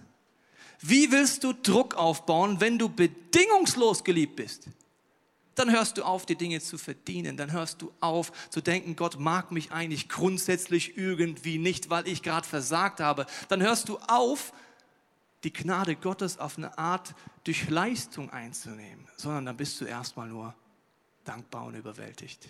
Wie 0.85 1.11
willst 1.13 1.45
du 1.45 1.53
Druck 1.53 1.95
aufbauen, 1.95 2.59
wenn 2.59 2.77
du 2.77 2.89
bedingungslos 2.89 4.03
geliebt 4.03 4.35
bist? 4.35 4.67
Dann 5.55 5.71
hörst 5.71 5.97
du 5.97 6.03
auf, 6.03 6.25
die 6.25 6.35
Dinge 6.35 6.59
zu 6.59 6.77
verdienen. 6.77 7.37
Dann 7.37 7.53
hörst 7.53 7.81
du 7.81 7.93
auf 8.01 8.49
zu 8.49 8.59
denken, 8.59 8.97
Gott 8.97 9.17
mag 9.17 9.51
mich 9.51 9.71
eigentlich 9.71 10.09
grundsätzlich 10.09 10.97
irgendwie 10.97 11.57
nicht, 11.57 11.89
weil 11.89 12.05
ich 12.05 12.21
gerade 12.21 12.45
versagt 12.45 12.99
habe. 12.99 13.27
Dann 13.47 13.61
hörst 13.61 13.87
du 13.87 13.97
auf, 14.07 14.51
die 15.45 15.53
Gnade 15.53 15.95
Gottes 15.95 16.37
auf 16.37 16.57
eine 16.57 16.77
Art 16.77 17.15
durch 17.45 17.69
Leistung 17.69 18.29
einzunehmen, 18.29 19.07
sondern 19.15 19.45
dann 19.45 19.57
bist 19.57 19.79
du 19.79 19.85
erstmal 19.85 20.27
nur 20.27 20.53
dankbar 21.23 21.65
und 21.65 21.75
überwältigt. 21.75 22.47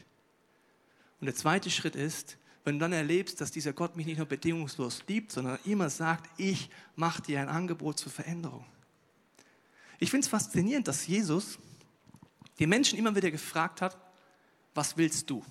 Und 1.20 1.26
der 1.26 1.36
zweite 1.36 1.70
Schritt 1.70 1.96
ist, 1.96 2.38
wenn 2.64 2.76
du 2.76 2.80
dann 2.80 2.94
erlebst, 2.94 3.42
dass 3.42 3.52
dieser 3.52 3.74
Gott 3.74 3.96
mich 3.96 4.06
nicht 4.06 4.18
nur 4.18 4.26
bedingungslos 4.26 5.04
liebt, 5.08 5.32
sondern 5.32 5.60
immer 5.66 5.90
sagt, 5.90 6.30
ich 6.38 6.70
mache 6.96 7.22
dir 7.22 7.42
ein 7.42 7.50
Angebot 7.50 8.00
zur 8.00 8.12
Veränderung. 8.12 8.66
Ich 10.00 10.10
finde 10.10 10.26
es 10.26 10.30
faszinierend, 10.30 10.88
dass 10.88 11.08
Jesus 11.08 11.60
die 12.60 12.68
Menschen 12.68 12.98
immer 12.98 13.16
wieder 13.16 13.32
gefragt 13.32 13.82
hat, 13.82 13.98
was 14.74 14.98
willst 14.98 15.30
du? 15.30 15.44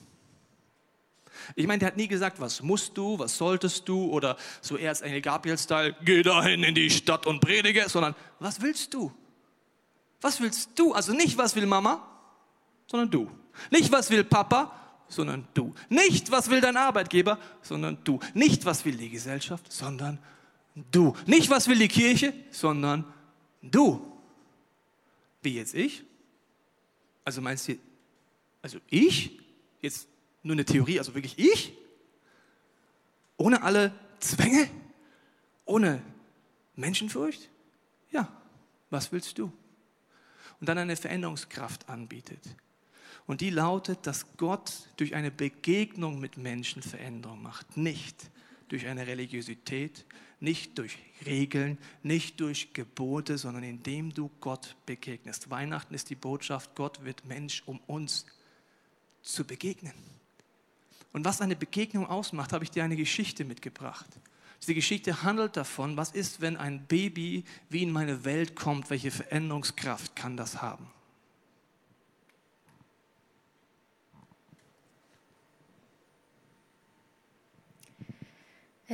Ich 1.54 1.66
meine, 1.66 1.80
der 1.80 1.88
hat 1.88 1.96
nie 1.96 2.08
gesagt, 2.08 2.40
was 2.40 2.62
musst 2.62 2.96
du, 2.96 3.18
was 3.18 3.36
solltest 3.36 3.88
du 3.88 4.10
oder 4.10 4.36
so 4.60 4.76
eher 4.76 4.90
als 4.90 5.00
Engel 5.00 5.20
Gabriel-Style, 5.20 5.96
geh 6.04 6.22
dahin 6.22 6.62
in 6.62 6.74
die 6.74 6.90
Stadt 6.90 7.26
und 7.26 7.40
predige, 7.40 7.88
sondern 7.88 8.14
was 8.38 8.60
willst 8.60 8.92
du? 8.94 9.12
Was 10.20 10.40
willst 10.40 10.70
du? 10.76 10.92
Also 10.92 11.12
nicht, 11.12 11.36
was 11.38 11.56
will 11.56 11.66
Mama, 11.66 12.06
sondern 12.86 13.10
du. 13.10 13.30
Nicht, 13.70 13.90
was 13.90 14.10
will 14.10 14.24
Papa, 14.24 14.81
sondern 15.12 15.46
du. 15.54 15.74
Nicht, 15.88 16.30
was 16.30 16.50
will 16.50 16.60
dein 16.60 16.76
Arbeitgeber, 16.76 17.38
sondern 17.60 17.98
du. 18.04 18.18
Nicht, 18.34 18.64
was 18.64 18.84
will 18.84 18.96
die 18.96 19.10
Gesellschaft, 19.10 19.70
sondern 19.70 20.18
du. 20.90 21.14
Nicht, 21.26 21.50
was 21.50 21.68
will 21.68 21.78
die 21.78 21.88
Kirche, 21.88 22.32
sondern 22.50 23.04
du. 23.60 24.04
Wie 25.42 25.54
jetzt 25.54 25.74
ich? 25.74 26.04
Also 27.24 27.40
meinst 27.40 27.68
du, 27.68 27.78
also 28.62 28.78
ich? 28.88 29.38
Jetzt 29.80 30.08
nur 30.42 30.54
eine 30.54 30.64
Theorie, 30.64 30.98
also 30.98 31.14
wirklich 31.14 31.38
ich? 31.38 31.74
Ohne 33.36 33.62
alle 33.62 33.92
Zwänge? 34.18 34.68
Ohne 35.64 36.02
Menschenfurcht? 36.74 37.48
Ja, 38.10 38.28
was 38.90 39.12
willst 39.12 39.38
du? 39.38 39.52
Und 40.60 40.68
dann 40.68 40.78
eine 40.78 40.96
Veränderungskraft 40.96 41.88
anbietet. 41.88 42.40
Und 43.32 43.40
die 43.40 43.48
lautet, 43.48 44.06
dass 44.06 44.36
Gott 44.36 44.90
durch 44.98 45.14
eine 45.14 45.30
Begegnung 45.30 46.20
mit 46.20 46.36
Menschen 46.36 46.82
Veränderung 46.82 47.40
macht. 47.40 47.78
Nicht 47.78 48.30
durch 48.68 48.86
eine 48.86 49.06
Religiosität, 49.06 50.04
nicht 50.38 50.76
durch 50.76 50.98
Regeln, 51.24 51.78
nicht 52.02 52.40
durch 52.40 52.74
Gebote, 52.74 53.38
sondern 53.38 53.62
indem 53.62 54.12
du 54.12 54.30
Gott 54.40 54.76
begegnest. 54.84 55.48
Weihnachten 55.48 55.94
ist 55.94 56.10
die 56.10 56.14
Botschaft, 56.14 56.74
Gott 56.74 57.06
wird 57.06 57.24
Mensch, 57.24 57.62
um 57.64 57.80
uns 57.86 58.26
zu 59.22 59.46
begegnen. 59.46 59.94
Und 61.14 61.24
was 61.24 61.40
eine 61.40 61.56
Begegnung 61.56 62.06
ausmacht, 62.06 62.52
habe 62.52 62.64
ich 62.64 62.70
dir 62.70 62.84
eine 62.84 62.96
Geschichte 62.96 63.46
mitgebracht. 63.46 64.08
Diese 64.60 64.74
Geschichte 64.74 65.22
handelt 65.22 65.56
davon, 65.56 65.96
was 65.96 66.10
ist, 66.10 66.42
wenn 66.42 66.58
ein 66.58 66.86
Baby 66.86 67.44
wie 67.70 67.82
in 67.82 67.92
meine 67.92 68.26
Welt 68.26 68.54
kommt, 68.54 68.90
welche 68.90 69.10
Veränderungskraft 69.10 70.14
kann 70.16 70.36
das 70.36 70.60
haben? 70.60 70.90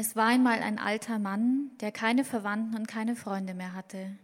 Es 0.00 0.14
war 0.14 0.26
einmal 0.26 0.62
ein 0.62 0.78
alter 0.78 1.18
Mann, 1.18 1.72
der 1.80 1.90
keine 1.90 2.22
Verwandten 2.22 2.76
und 2.76 2.86
keine 2.86 3.16
Freunde 3.16 3.52
mehr 3.52 3.74
hatte. 3.74 4.16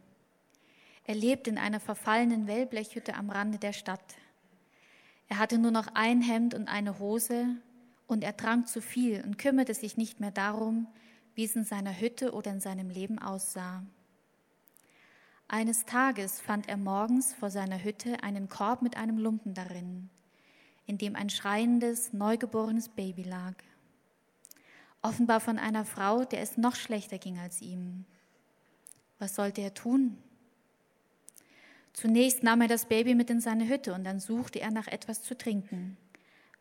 Er 1.03 1.17
lebte 1.17 1.51
in 1.51 1.59
einer 1.59 1.81
verfallenen 1.81 2.47
Wellblechhütte 2.47 3.15
am 3.15 3.29
Rande 3.29 3.59
der 3.59 3.73
Stadt. 3.73 4.15
Er 5.27 5.41
hatte 5.41 5.59
nur 5.59 5.73
noch 5.73 5.89
ein 5.95 6.23
Hemd 6.23 6.55
und 6.55 6.69
eine 6.69 7.01
Hose 7.01 7.57
und 8.07 8.23
er 8.23 8.37
trank 8.37 8.69
zu 8.69 8.81
viel 8.81 9.25
und 9.27 9.37
kümmerte 9.37 9.75
sich 9.75 9.97
nicht 9.97 10.21
mehr 10.21 10.31
darum, 10.31 10.87
wie 11.35 11.43
es 11.43 11.57
in 11.57 11.65
seiner 11.65 11.99
Hütte 11.99 12.35
oder 12.35 12.53
in 12.53 12.61
seinem 12.61 12.89
Leben 12.89 13.19
aussah. 13.19 13.83
Eines 15.49 15.87
Tages 15.87 16.41
fand 16.41 16.69
er 16.69 16.77
morgens 16.77 17.35
vor 17.35 17.51
seiner 17.51 17.83
Hütte 17.83 18.23
einen 18.23 18.49
Korb 18.49 18.81
mit 18.81 18.97
einem 18.97 19.19
Lumpen 19.19 19.55
darin, 19.55 20.09
in 20.87 20.99
dem 20.99 21.17
ein 21.17 21.31
schreiendes, 21.31 22.13
neugeborenes 22.13 22.91
Baby 22.91 23.25
lag 23.25 23.55
offenbar 25.05 25.41
von 25.41 25.59
einer 25.59 25.85
Frau, 25.85 26.25
der 26.25 26.41
es 26.41 26.57
noch 26.57 26.75
schlechter 26.75 27.19
ging 27.19 27.39
als 27.39 27.61
ihm. 27.61 28.05
Was 29.19 29.35
sollte 29.35 29.61
er 29.61 29.75
tun? 29.75 30.17
Zunächst 31.93 32.43
nahm 32.43 32.63
er 32.63 32.69
das 32.69 32.87
Baby 32.87 33.15
mit 33.15 33.31
in 33.31 33.41
seine 33.41 33.69
Hütte 33.69 33.95
und 33.95 34.05
dann 34.05 34.19
suchte 34.19 34.61
er 34.61 34.71
nach 34.71 34.89
etwas 34.89 35.23
zu 35.23 35.37
trinken. 35.37 35.97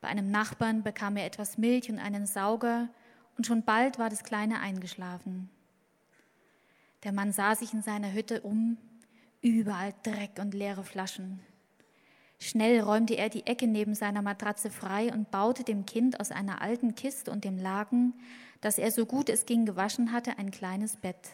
Bei 0.01 0.09
einem 0.09 0.29
Nachbarn 0.29 0.83
bekam 0.83 1.17
er 1.17 1.25
etwas 1.25 1.57
Milch 1.57 1.89
und 1.89 1.97
einen 1.97 2.27
Sauger 2.27 2.89
und 3.37 3.47
schon 3.47 3.63
bald 3.63 3.97
war 3.97 4.09
das 4.09 4.23
Kleine 4.23 4.59
eingeschlafen. 4.59 5.49
Der 7.03 7.13
Mann 7.13 7.31
sah 7.31 7.55
sich 7.55 7.73
in 7.73 7.81
seiner 7.81 8.11
Hütte 8.11 8.41
um, 8.41 8.77
überall 9.41 9.93
Dreck 10.03 10.37
und 10.39 10.53
leere 10.53 10.83
Flaschen. 10.83 11.39
Schnell 12.39 12.81
räumte 12.81 13.15
er 13.15 13.29
die 13.29 13.45
Ecke 13.45 13.67
neben 13.67 13.95
seiner 13.95 14.21
Matratze 14.21 14.69
frei 14.69 15.11
und 15.13 15.31
baute 15.31 15.63
dem 15.63 15.85
Kind 15.85 16.19
aus 16.19 16.31
einer 16.31 16.61
alten 16.61 16.95
Kiste 16.95 17.31
und 17.31 17.43
dem 17.45 17.57
Laken, 17.57 18.13
das 18.61 18.77
er 18.77 18.91
so 18.91 19.05
gut 19.05 19.29
es 19.29 19.45
ging 19.45 19.65
gewaschen 19.65 20.11
hatte, 20.11 20.37
ein 20.37 20.51
kleines 20.51 20.97
Bett. 20.97 21.29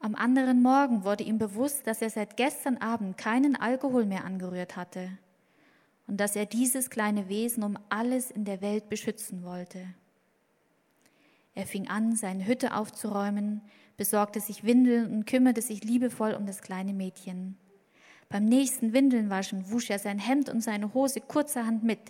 Am 0.00 0.14
anderen 0.14 0.60
Morgen 0.60 1.04
wurde 1.04 1.24
ihm 1.24 1.38
bewusst, 1.38 1.86
dass 1.86 2.02
er 2.02 2.10
seit 2.10 2.36
gestern 2.36 2.76
Abend 2.76 3.16
keinen 3.16 3.56
Alkohol 3.56 4.04
mehr 4.04 4.24
angerührt 4.24 4.76
hatte 4.76 5.10
und 6.06 6.18
dass 6.18 6.36
er 6.36 6.46
dieses 6.46 6.90
kleine 6.90 7.28
Wesen 7.28 7.62
um 7.62 7.78
alles 7.88 8.30
in 8.30 8.44
der 8.44 8.60
Welt 8.60 8.88
beschützen 8.88 9.42
wollte. 9.42 9.86
Er 11.54 11.66
fing 11.66 11.88
an, 11.88 12.16
seine 12.16 12.46
Hütte 12.46 12.74
aufzuräumen, 12.76 13.62
besorgte 13.96 14.40
sich 14.40 14.64
Windeln 14.64 15.12
und 15.12 15.24
kümmerte 15.26 15.62
sich 15.62 15.84
liebevoll 15.84 16.34
um 16.34 16.46
das 16.46 16.62
kleine 16.62 16.92
Mädchen. 16.92 17.56
Beim 18.28 18.44
nächsten 18.44 18.92
Windelnwaschen 18.92 19.70
wusch 19.70 19.90
er 19.90 19.98
sein 19.98 20.18
Hemd 20.18 20.48
und 20.48 20.60
seine 20.60 20.94
Hose 20.94 21.20
kurzerhand 21.20 21.84
mit, 21.84 22.00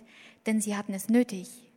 denn 0.45 0.61
sie 0.61 0.75
hatten 0.75 0.93
es 0.93 1.09
nötig. 1.09 1.71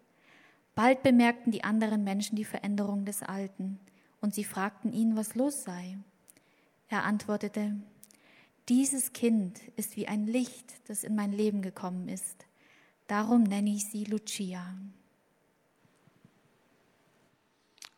Bald 0.74 1.03
bemerkten 1.03 1.51
die 1.51 1.64
anderen 1.64 2.05
Menschen 2.05 2.37
die 2.37 2.44
Veränderung 2.44 3.05
des 3.05 3.22
Alten 3.22 3.81
und 4.20 4.35
sie 4.35 4.44
fragten 4.44 4.92
ihn, 4.92 5.16
was 5.16 5.35
los 5.35 5.64
sei. 5.64 5.98
Er 6.88 7.05
antwortete, 7.05 7.77
dieses 8.68 9.12
Kind 9.12 9.61
ist 9.77 9.96
wie 9.96 10.09
ein 10.09 10.27
Licht, 10.27 10.74
das 10.88 11.03
in 11.03 11.14
mein 11.14 11.33
Leben 11.33 11.62
gekommen 11.62 12.09
ist. 12.09 12.46
Darum 13.07 13.42
nenne 13.42 13.70
ich 13.70 13.87
sie 13.87 14.05
Lucia. 14.05 14.77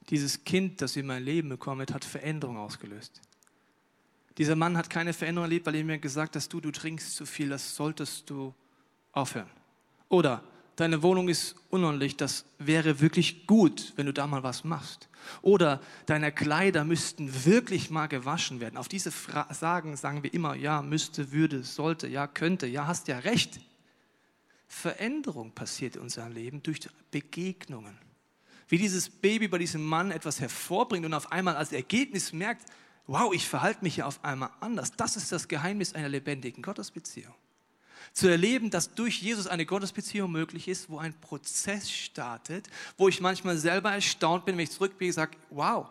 Dieses 0.09 0.45
Kind, 0.45 0.81
das 0.81 0.97
in 0.97 1.07
mein 1.07 1.25
Leben 1.25 1.51
gekommen 1.51 1.83
ist, 1.83 1.93
hat 1.93 2.05
Veränderung 2.05 2.57
ausgelöst. 2.57 3.21
Dieser 4.39 4.57
Mann 4.57 4.77
hat 4.77 4.89
keine 4.91 5.13
Veränderung 5.13 5.47
erlebt, 5.47 5.67
weil 5.67 5.75
er 5.75 5.85
mir 5.85 5.99
gesagt 5.99 6.37
hat, 6.37 6.53
du, 6.53 6.61
du 6.61 6.71
trinkst 6.71 7.15
zu 7.15 7.27
viel, 7.27 7.49
das 7.49 7.75
solltest 7.75 8.31
du 8.31 8.55
aufhören. 9.13 9.51
Oder 10.09 10.43
deine 10.77 11.03
Wohnung 11.03 11.29
ist 11.29 11.57
unordentlich, 11.71 12.17
das 12.17 12.45
wäre 12.59 13.01
wirklich 13.01 13.47
gut, 13.47 13.93
wenn 13.97 14.07
du 14.07 14.13
da 14.13 14.27
mal 14.27 14.43
was 14.43 14.65
machst. 14.65 15.09
Oder 15.43 15.81
deine 16.07 16.33
Kleider 16.33 16.85
müssten 16.85 17.45
wirklich 17.45 17.91
mal 17.91 18.07
gewaschen 18.07 18.61
werden. 18.61 18.77
Auf 18.77 18.89
diese 18.89 19.11
Fragen 19.11 19.97
sagen 19.97 20.23
wir 20.23 20.33
immer, 20.33 20.55
ja, 20.55 20.81
müsste, 20.83 21.33
würde, 21.33 21.63
sollte, 21.63 22.09
ja, 22.09 22.27
könnte, 22.27 22.67
ja, 22.67 22.87
hast 22.87 23.09
ja 23.09 23.19
recht. 23.19 23.61
Veränderung 24.67 25.53
passiert 25.53 25.97
in 25.97 26.03
unserem 26.03 26.33
Leben 26.33 26.63
durch 26.63 26.81
Begegnungen. 27.11 27.99
Wie 28.69 28.79
dieses 28.79 29.11
Baby 29.11 29.49
bei 29.49 29.59
diesem 29.59 29.85
Mann 29.85 30.13
etwas 30.13 30.41
hervorbringt 30.41 31.05
und 31.05 31.13
auf 31.13 31.33
einmal 31.33 31.57
als 31.57 31.73
Ergebnis 31.73 32.33
merkt, 32.33 32.65
wow, 33.11 33.35
ich 33.35 33.49
verhalte 33.49 33.83
mich 33.83 33.97
ja 33.97 34.07
auf 34.07 34.25
einmal 34.25 34.51
anders. 34.61 34.93
Das 34.93 35.17
ist 35.17 35.33
das 35.33 35.49
Geheimnis 35.49 35.95
einer 35.95 36.09
lebendigen 36.09 36.63
Gottesbeziehung. 36.63 37.35
Zu 38.13 38.29
erleben, 38.29 38.71
dass 38.71 38.95
durch 38.95 39.21
Jesus 39.21 39.49
eine 39.49 39.67
Gottesbeziehung 39.67 40.31
möglich 40.31 40.69
ist, 40.69 40.89
wo 40.89 40.99
ein 40.99 41.13
Prozess 41.21 41.91
startet, 41.91 42.71
wo 42.97 43.09
ich 43.09 43.21
manchmal 43.21 43.59
selber 43.59 43.93
erstaunt 43.93 44.45
bin, 44.45 44.57
wenn 44.57 44.63
ich 44.63 44.71
zurückblicke, 44.71 45.13
sage, 45.13 45.37
wow, 45.51 45.89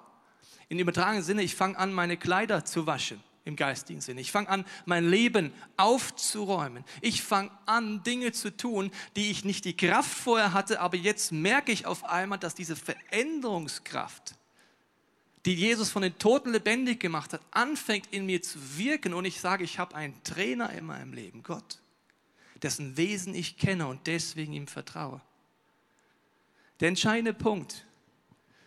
in 0.70 0.80
übertragenen 0.80 1.24
Sinne, 1.24 1.44
ich 1.44 1.56
fange 1.56 1.78
an, 1.78 1.92
meine 1.92 2.16
Kleider 2.16 2.64
zu 2.64 2.88
waschen 2.88 3.22
im 3.44 3.58
geistigen 3.58 4.00
Sinne. 4.00 4.22
Ich 4.22 4.32
fange 4.32 4.48
an, 4.48 4.64
mein 4.86 5.10
Leben 5.10 5.52
aufzuräumen. 5.76 6.86
Ich 7.02 7.22
fange 7.22 7.52
an, 7.66 8.02
Dinge 8.04 8.32
zu 8.32 8.56
tun, 8.56 8.92
die 9.18 9.30
ich 9.30 9.44
nicht 9.44 9.66
die 9.66 9.76
Kraft 9.76 10.12
vorher 10.12 10.54
hatte, 10.54 10.80
aber 10.80 10.96
jetzt 10.96 11.34
merke 11.34 11.74
ich 11.74 11.86
auf 11.86 12.06
einmal, 12.06 12.40
dass 12.40 12.56
diese 12.56 12.78
Veränderungskraft 12.78 14.39
die 15.46 15.56
Jesus 15.56 15.90
von 15.90 16.02
den 16.02 16.18
Toten 16.18 16.52
lebendig 16.52 17.00
gemacht 17.00 17.34
hat, 17.34 17.42
anfängt 17.52 18.08
in 18.12 18.26
mir 18.26 18.42
zu 18.42 18.60
wirken 18.78 19.14
und 19.14 19.26
ich 19.26 19.40
sage, 19.40 19.64
ich 19.64 19.80
habe 19.80 19.96
einen 19.96 20.22
Trainer 20.24 20.72
in 20.74 20.86
meinem 20.86 21.14
Leben, 21.14 21.44
Gott, 21.44 21.80
dessen 22.62 22.98
Wesen 22.98 23.34
ich 23.34 23.58
kenne 23.58 23.88
und 23.88 24.06
deswegen 24.08 24.54
ihm 24.54 24.68
vertraue. 24.68 25.22
Der 26.80 26.90
entscheidende 26.90 27.34
Punkt, 27.34 27.86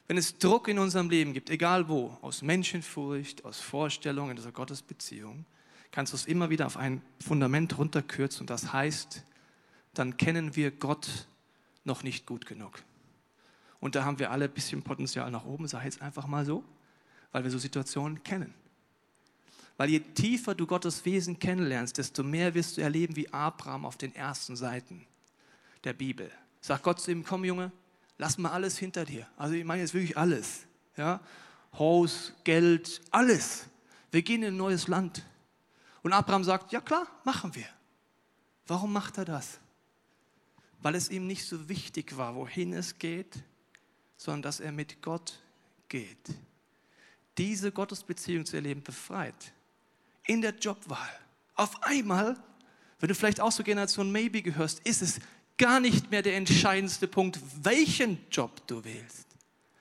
wenn 0.09 0.17
es 0.17 0.39
Druck 0.39 0.69
in 0.69 0.79
unserem 0.79 1.09
Leben 1.11 1.33
gibt, 1.33 1.51
egal 1.51 1.89
wo, 1.89 2.17
aus 2.21 2.43
Menschenfurcht, 2.43 3.45
aus 3.45 3.61
Vorstellungen, 3.61 4.39
aus 4.39 4.53
Gottesbeziehung, 4.53 5.45
kannst 5.91 6.13
du 6.13 6.17
es 6.17 6.27
immer 6.27 6.51
wieder 6.51 6.67
auf 6.67 6.77
ein 6.77 7.03
Fundament 7.25 7.79
runterkürzen 7.79 8.43
und 8.43 8.51
das 8.51 8.73
heißt, 8.73 9.25
dann 9.95 10.17
kennen 10.17 10.57
wir 10.57 10.71
Gott 10.71 11.29
noch 11.85 12.03
nicht 12.03 12.27
gut 12.27 12.47
genug. 12.47 12.83
Und 13.83 13.97
da 13.97 14.05
haben 14.05 14.21
wir 14.21 14.31
alle 14.31 14.45
ein 14.45 14.51
bisschen 14.53 14.81
Potenzial 14.81 15.29
nach 15.33 15.45
oben, 15.45 15.67
sage 15.67 15.89
ich 15.89 15.95
jetzt 15.95 16.03
einfach 16.03 16.29
mal 16.29 16.47
so, 16.47 16.63
weil 17.33 17.43
wir 17.43 17.51
so 17.51 17.59
Situationen 17.59 18.23
kennen. 18.23 18.55
Weil 19.77 19.91
je 19.91 19.99
tiefer 19.99 20.55
du 20.55 20.69
Gottes 20.69 21.05
Wesen 21.05 21.41
kennenlernst, 21.41 21.99
desto 21.99 22.23
mehr 22.23 22.55
wirst 22.55 22.77
du 22.77 22.81
erleben 22.81 23.17
wie 23.17 23.29
Abraham 23.33 23.85
auf 23.85 23.97
den 23.97 24.15
ersten 24.15 24.55
Seiten 24.55 25.05
der 25.83 25.95
Bibel. 25.95 26.31
Sagt 26.61 26.85
Gott 26.85 27.01
zu 27.01 27.11
ihm, 27.11 27.25
komm 27.25 27.45
Junge, 27.45 27.73
lass 28.19 28.39
mal 28.39 28.53
alles 28.53 28.79
hinter 28.79 29.05
dir. 29.05 29.27
Also 29.37 29.55
ich 29.55 29.65
meine 29.65 29.83
jetzt 29.83 29.95
wirklich 29.95 30.17
alles. 30.17 30.61
Ja? 30.97 31.19
Haus, 31.77 32.35
Geld, 32.45 33.01
alles. 33.11 33.65
Wir 34.13 34.23
gehen 34.23 34.45
in 34.45 34.55
ein 34.55 34.57
neues 34.59 34.87
Land. 34.87 35.27
Und 36.05 36.13
Abraham 36.13 36.45
sagt, 36.45 36.71
ja 36.71 36.81
klar, 36.81 37.09
machen 37.25 37.53
wir. 37.57 37.67
Warum 38.69 38.93
macht 38.93 39.19
er 39.19 39.25
das? 39.25 39.59
Weil 40.83 40.95
es 40.95 41.11
ihm 41.11 41.27
nicht 41.27 41.45
so 41.45 41.69
wichtig 41.69 42.17
war, 42.17 42.37
wohin 42.37 42.75
es 42.75 43.01
geht, 43.01 43.43
sondern 44.23 44.43
dass 44.43 44.61
er 44.61 44.71
mit 44.71 45.03
Gott 45.03 45.41
geht. 45.89 46.17
Diese 47.39 47.73
Gottesbeziehung 47.73 48.47
zu 48.47 48.55
erleben 48.55 48.83
befreit. 48.83 49.53
In 50.27 50.41
der 50.41 50.55
Jobwahl. 50.55 51.11
Auf 51.57 51.83
einmal, 51.83 52.37
wenn 53.01 53.09
du 53.09 53.17
vielleicht 53.17 53.41
auch 53.41 53.53
zur 53.53 53.65
Generation 53.65 54.13
Maybe 54.13 54.43
gehörst, 54.43 54.79
ist 54.81 55.03
es 55.03 55.19
gar 55.59 55.81
nicht 55.81 56.11
mehr 56.13 56.23
der 56.23 56.37
entscheidendste 56.37 57.09
Punkt, 57.09 57.41
welchen 57.63 58.25
Job 58.31 58.65
du 58.69 58.85
wählst, 58.85 59.27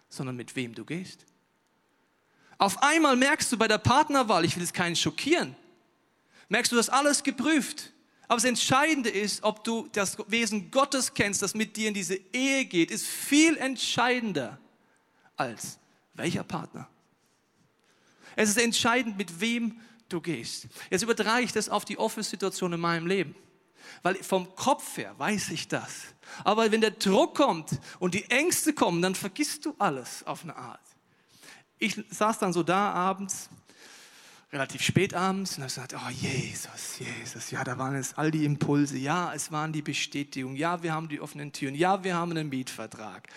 sondern 0.10 0.36
mit 0.36 0.56
wem 0.56 0.73
du 0.73 0.86
gehst. 0.86 1.25
Auf 2.58 2.82
einmal 2.82 3.15
merkst 3.15 3.51
du 3.51 3.58
bei 3.58 3.67
der 3.67 3.77
Partnerwahl, 3.77 4.43
ich 4.43 4.56
will 4.56 4.63
es 4.63 4.73
keinen 4.73 4.95
schockieren, 4.95 5.56
merkst 6.49 6.71
du 6.71 6.75
das 6.75 6.89
alles 6.89 7.21
geprüft. 7.21 7.93
Aber 8.32 8.38
das 8.38 8.46
Entscheidende 8.46 9.10
ist, 9.10 9.44
ob 9.44 9.65
du 9.65 9.89
das 9.91 10.17
Wesen 10.30 10.72
Gottes 10.72 11.13
kennst, 11.13 11.41
das 11.41 11.54
mit 11.54 11.76
dir 11.76 11.89
in 11.89 11.94
diese 11.94 12.15
Ehe 12.32 12.63
geht, 12.63 12.89
ist 12.89 13.06
viel 13.06 13.58
entscheidender 13.58 14.58
als 15.36 15.78
welcher 16.13 16.46
Partner. 16.46 16.88
Es 18.38 18.48
ist 18.48 18.58
entscheidend, 18.58 19.17
mit 19.17 19.41
wem 19.41 19.82
du 20.08 20.22
gehst. 20.22 20.70
Jetzt 20.89 21.02
übertrage 21.02 21.44
ich 21.44 21.52
das 21.52 21.67
auf 21.67 21.84
die 21.84 21.98
Office-Situation 21.98 22.72
in 22.72 22.80
meinem 22.80 23.06
Leben. 23.06 23.36
Weil 24.02 24.15
vom 24.24 24.56
Kopf 24.56 24.96
her 24.96 25.13
weiß 25.17 25.50
ich 25.50 25.67
das. 25.67 25.91
Aber 26.46 26.72
wenn 26.72 26.80
der 26.80 26.91
Druck 26.91 27.36
kommt 27.36 27.82
und 28.00 28.13
die 28.13 28.32
Ängste 28.32 28.72
kommen, 28.72 29.02
dann 29.02 29.13
vergisst 29.13 29.65
du 29.65 29.76
alles 29.78 30.26
auf 30.26 30.44
eine 30.44 30.56
Art. 30.56 30.80
Ich 31.80 32.02
saß 32.10 32.39
dann 32.39 32.54
so 32.54 32.63
da 32.63 32.94
abends 32.94 33.50
relativ 34.51 34.81
spät 34.81 35.13
abends 35.13 35.57
und 35.57 35.63
habe 35.63 35.69
gesagt, 35.69 35.95
oh 35.95 36.09
Jesus, 36.09 36.99
Jesus, 36.99 37.51
ja, 37.51 37.63
da 37.63 37.77
waren 37.77 37.95
es 37.95 38.17
all 38.17 38.31
die 38.31 38.43
Impulse, 38.43 38.97
ja, 38.97 39.33
es 39.33 39.51
waren 39.51 39.71
die 39.71 39.81
Bestätigungen, 39.81 40.57
ja, 40.57 40.83
wir 40.83 40.93
haben 40.93 41.07
die 41.07 41.21
offenen 41.21 41.53
Türen, 41.53 41.73
ja, 41.73 42.03
wir 42.03 42.15
haben 42.15 42.31
einen 42.31 42.49
Mietvertrag. 42.49 43.29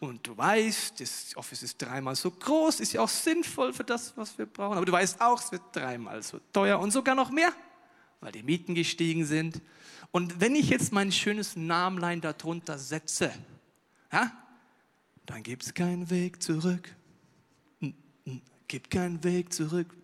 Und 0.00 0.26
du 0.26 0.36
weißt, 0.36 0.98
das 0.98 1.36
Office 1.36 1.62
ist 1.62 1.82
dreimal 1.82 2.16
so 2.16 2.30
groß, 2.30 2.80
ist 2.80 2.94
ja 2.94 3.02
auch 3.02 3.08
sinnvoll 3.08 3.74
für 3.74 3.84
das, 3.84 4.16
was 4.16 4.38
wir 4.38 4.46
brauchen, 4.46 4.78
aber 4.78 4.86
du 4.86 4.92
weißt 4.92 5.20
auch, 5.20 5.42
es 5.42 5.52
wird 5.52 5.62
dreimal 5.72 6.22
so 6.22 6.40
teuer 6.54 6.78
und 6.78 6.90
sogar 6.90 7.14
noch 7.14 7.30
mehr, 7.30 7.52
weil 8.20 8.32
die 8.32 8.42
Mieten 8.42 8.74
gestiegen 8.74 9.26
sind. 9.26 9.60
Und 10.10 10.40
wenn 10.40 10.54
ich 10.54 10.70
jetzt 10.70 10.90
mein 10.92 11.12
schönes 11.12 11.54
Namenlein 11.54 12.22
darunter 12.22 12.78
setze, 12.78 13.30
ja, 14.10 14.32
dann 15.26 15.42
gibt 15.42 15.64
es 15.64 15.74
keinen 15.74 16.08
Weg 16.08 16.42
zurück. 16.42 16.94
Gibt 18.68 18.90
keinen 18.90 19.22
Weg 19.22 19.52
zurück. 19.52 19.94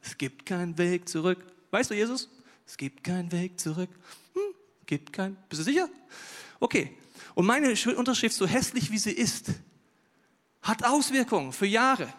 Es 0.00 0.16
gibt 0.18 0.46
keinen 0.46 0.76
Weg 0.78 1.08
zurück. 1.08 1.38
Weißt 1.70 1.90
du, 1.90 1.94
Jesus? 1.94 2.28
Es 2.66 2.76
gibt 2.76 3.04
keinen 3.04 3.30
Weg 3.32 3.60
zurück. 3.60 3.90
Hm, 4.32 4.54
gibt 4.86 5.12
keinen. 5.12 5.36
Bist 5.48 5.60
du 5.60 5.64
sicher? 5.64 5.88
Okay. 6.60 6.96
Und 7.34 7.46
meine 7.46 7.74
Unterschrift, 7.96 8.36
so 8.36 8.46
hässlich 8.46 8.90
wie 8.90 8.98
sie 8.98 9.12
ist, 9.12 9.50
hat 10.62 10.84
Auswirkungen 10.84 11.52
für 11.52 11.66
Jahre. 11.66 12.12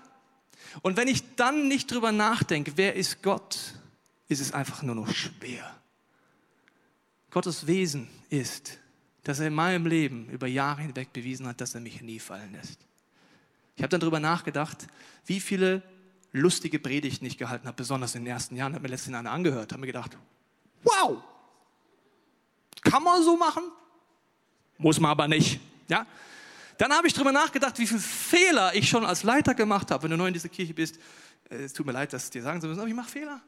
Und 0.82 0.98
wenn 0.98 1.08
ich 1.08 1.36
dann 1.36 1.68
nicht 1.68 1.92
drüber 1.92 2.12
nachdenke, 2.12 2.74
wer 2.76 2.96
ist 2.96 3.24
Gott, 3.24 3.58
ist 4.28 4.42
es 4.42 4.52
einfach 4.52 4.84
nur 4.84 4.96
noch 4.96 5.14
schwer. 5.14 5.76
Gottes 7.32 7.68
Wesen 7.68 8.08
ist, 8.30 8.78
dass 9.24 9.40
er 9.40 9.48
in 9.48 9.54
meinem 9.54 9.86
Leben 9.88 10.30
über 10.30 10.48
Jahre 10.48 10.82
hinweg 10.82 11.12
bewiesen 11.14 11.48
hat, 11.48 11.62
dass 11.62 11.76
er 11.76 11.82
mich 11.82 12.02
nie 12.02 12.20
fallen 12.20 12.52
lässt. 12.54 12.80
Ich 13.76 13.84
habe 13.84 13.90
dann 13.90 14.00
darüber 14.00 14.20
nachgedacht, 14.20 14.88
wie 15.26 15.40
viele 15.40 15.82
lustige 16.36 16.80
Predigten 16.80 17.26
ich 17.26 17.38
gehalten 17.38 17.68
habe, 17.68 17.76
besonders 17.76 18.16
in 18.16 18.26
den 18.26 18.34
ersten 18.34 18.56
Jahren, 18.56 18.74
habe 18.74 18.84
mir 18.84 18.90
letztens 18.90 19.16
eine 19.16 19.30
angehört, 19.30 19.72
habe 19.72 19.82
mir 19.82 19.88
gedacht, 19.88 20.18
wow, 20.84 21.24
kann 22.82 23.04
man 23.04 23.24
so 23.24 23.36
machen? 23.38 23.64
Muss 24.78 25.00
man 25.00 25.12
aber 25.12 25.28
nicht. 25.28 25.60
Ja? 25.88 26.06
Dann 26.78 26.92
habe 26.92 27.08
ich 27.08 27.14
darüber 27.14 27.32
nachgedacht, 27.32 27.80
wie 27.80 27.88
viele 27.88 28.00
Fehler 28.00 28.76
ich 28.76 28.90
schon 28.90 29.06
als 29.06 29.24
Leiter 29.24 29.56
gemacht 29.56 29.92
habe. 29.92 30.04
Wenn 30.04 30.12
du 30.12 30.18
neu 30.18 30.28
in 30.28 30.34
dieser 30.34 30.50
Kirche 30.50 30.74
bist, 30.74 31.00
äh, 31.50 31.56
es 31.56 31.74
tut 31.74 31.86
mir 31.86 31.94
leid, 31.94 32.12
das 32.14 32.30
dir 32.30 32.44
sagen 32.44 32.60
zu 32.62 32.68
müssen, 32.68 32.80
aber 32.80 32.90
ich 32.90 32.96
mache 32.96 33.10
Fehler. 33.10 33.42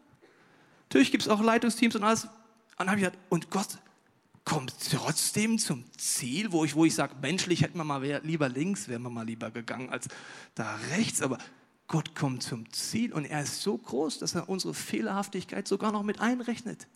Natürlich 0.89 1.11
gibt 1.11 1.23
es 1.23 1.29
auch 1.29 1.41
Leitungsteams 1.41 1.95
und 1.95 2.03
alles. 2.03 2.23
Und 2.23 2.31
dann 2.79 2.89
habe 2.89 2.99
ich 2.99 3.05
gedacht, 3.05 3.19
und 3.29 3.49
Gott 3.49 3.77
kommt 4.45 4.73
trotzdem 4.91 5.59
zum 5.59 5.83
Ziel, 5.97 6.53
wo 6.53 6.63
ich, 6.63 6.73
wo 6.73 6.85
ich 6.85 6.95
sage, 6.95 7.15
menschlich 7.21 7.61
hätten 7.61 7.77
wir 7.77 7.83
mal 7.83 8.01
lieber 8.23 8.47
links, 8.47 8.87
wären 8.87 9.01
wir 9.01 9.09
mal 9.09 9.25
lieber 9.25 9.51
gegangen 9.51 9.89
als 9.89 10.07
da 10.55 10.77
rechts. 10.91 11.21
Aber 11.21 11.37
Gott 11.87 12.15
kommt 12.15 12.43
zum 12.43 12.71
Ziel 12.73 13.13
und 13.13 13.25
er 13.25 13.41
ist 13.41 13.61
so 13.61 13.77
groß, 13.77 14.19
dass 14.19 14.35
er 14.35 14.49
unsere 14.49 14.73
Fehlerhaftigkeit 14.73 15.67
sogar 15.67 15.91
noch 15.91 16.03
mit 16.03 16.19
einrechnet. 16.19 16.87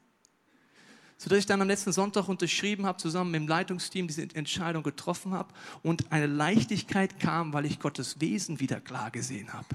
Sodass 1.17 1.39
ich 1.39 1.45
dann 1.45 1.61
am 1.61 1.67
letzten 1.67 1.93
Sonntag 1.93 2.27
unterschrieben 2.27 2.85
habe, 2.85 2.97
zusammen 2.97 3.31
mit 3.31 3.41
dem 3.41 3.47
Leitungsteam 3.47 4.07
diese 4.07 4.23
Entscheidung 4.33 4.83
getroffen 4.83 5.33
habe 5.33 5.53
und 5.81 6.11
eine 6.11 6.27
Leichtigkeit 6.27 7.19
kam, 7.19 7.53
weil 7.53 7.65
ich 7.65 7.79
Gottes 7.79 8.19
Wesen 8.19 8.59
wieder 8.59 8.81
klar 8.81 9.11
gesehen 9.11 9.53
habe. 9.53 9.67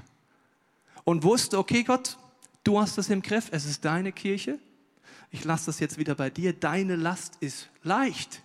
Und 1.03 1.23
wusste, 1.23 1.57
okay 1.57 1.83
Gott, 1.83 2.17
du 2.63 2.79
hast 2.79 2.97
das 2.97 3.09
im 3.09 3.21
Griff, 3.21 3.47
es 3.51 3.65
ist 3.65 3.85
deine 3.85 4.11
Kirche, 4.11 4.59
ich 5.31 5.43
lasse 5.45 5.67
das 5.67 5.79
jetzt 5.79 5.97
wieder 5.97 6.15
bei 6.15 6.29
dir, 6.29 6.53
deine 6.53 6.95
Last 6.95 7.37
ist 7.39 7.69
leicht. 7.81 8.43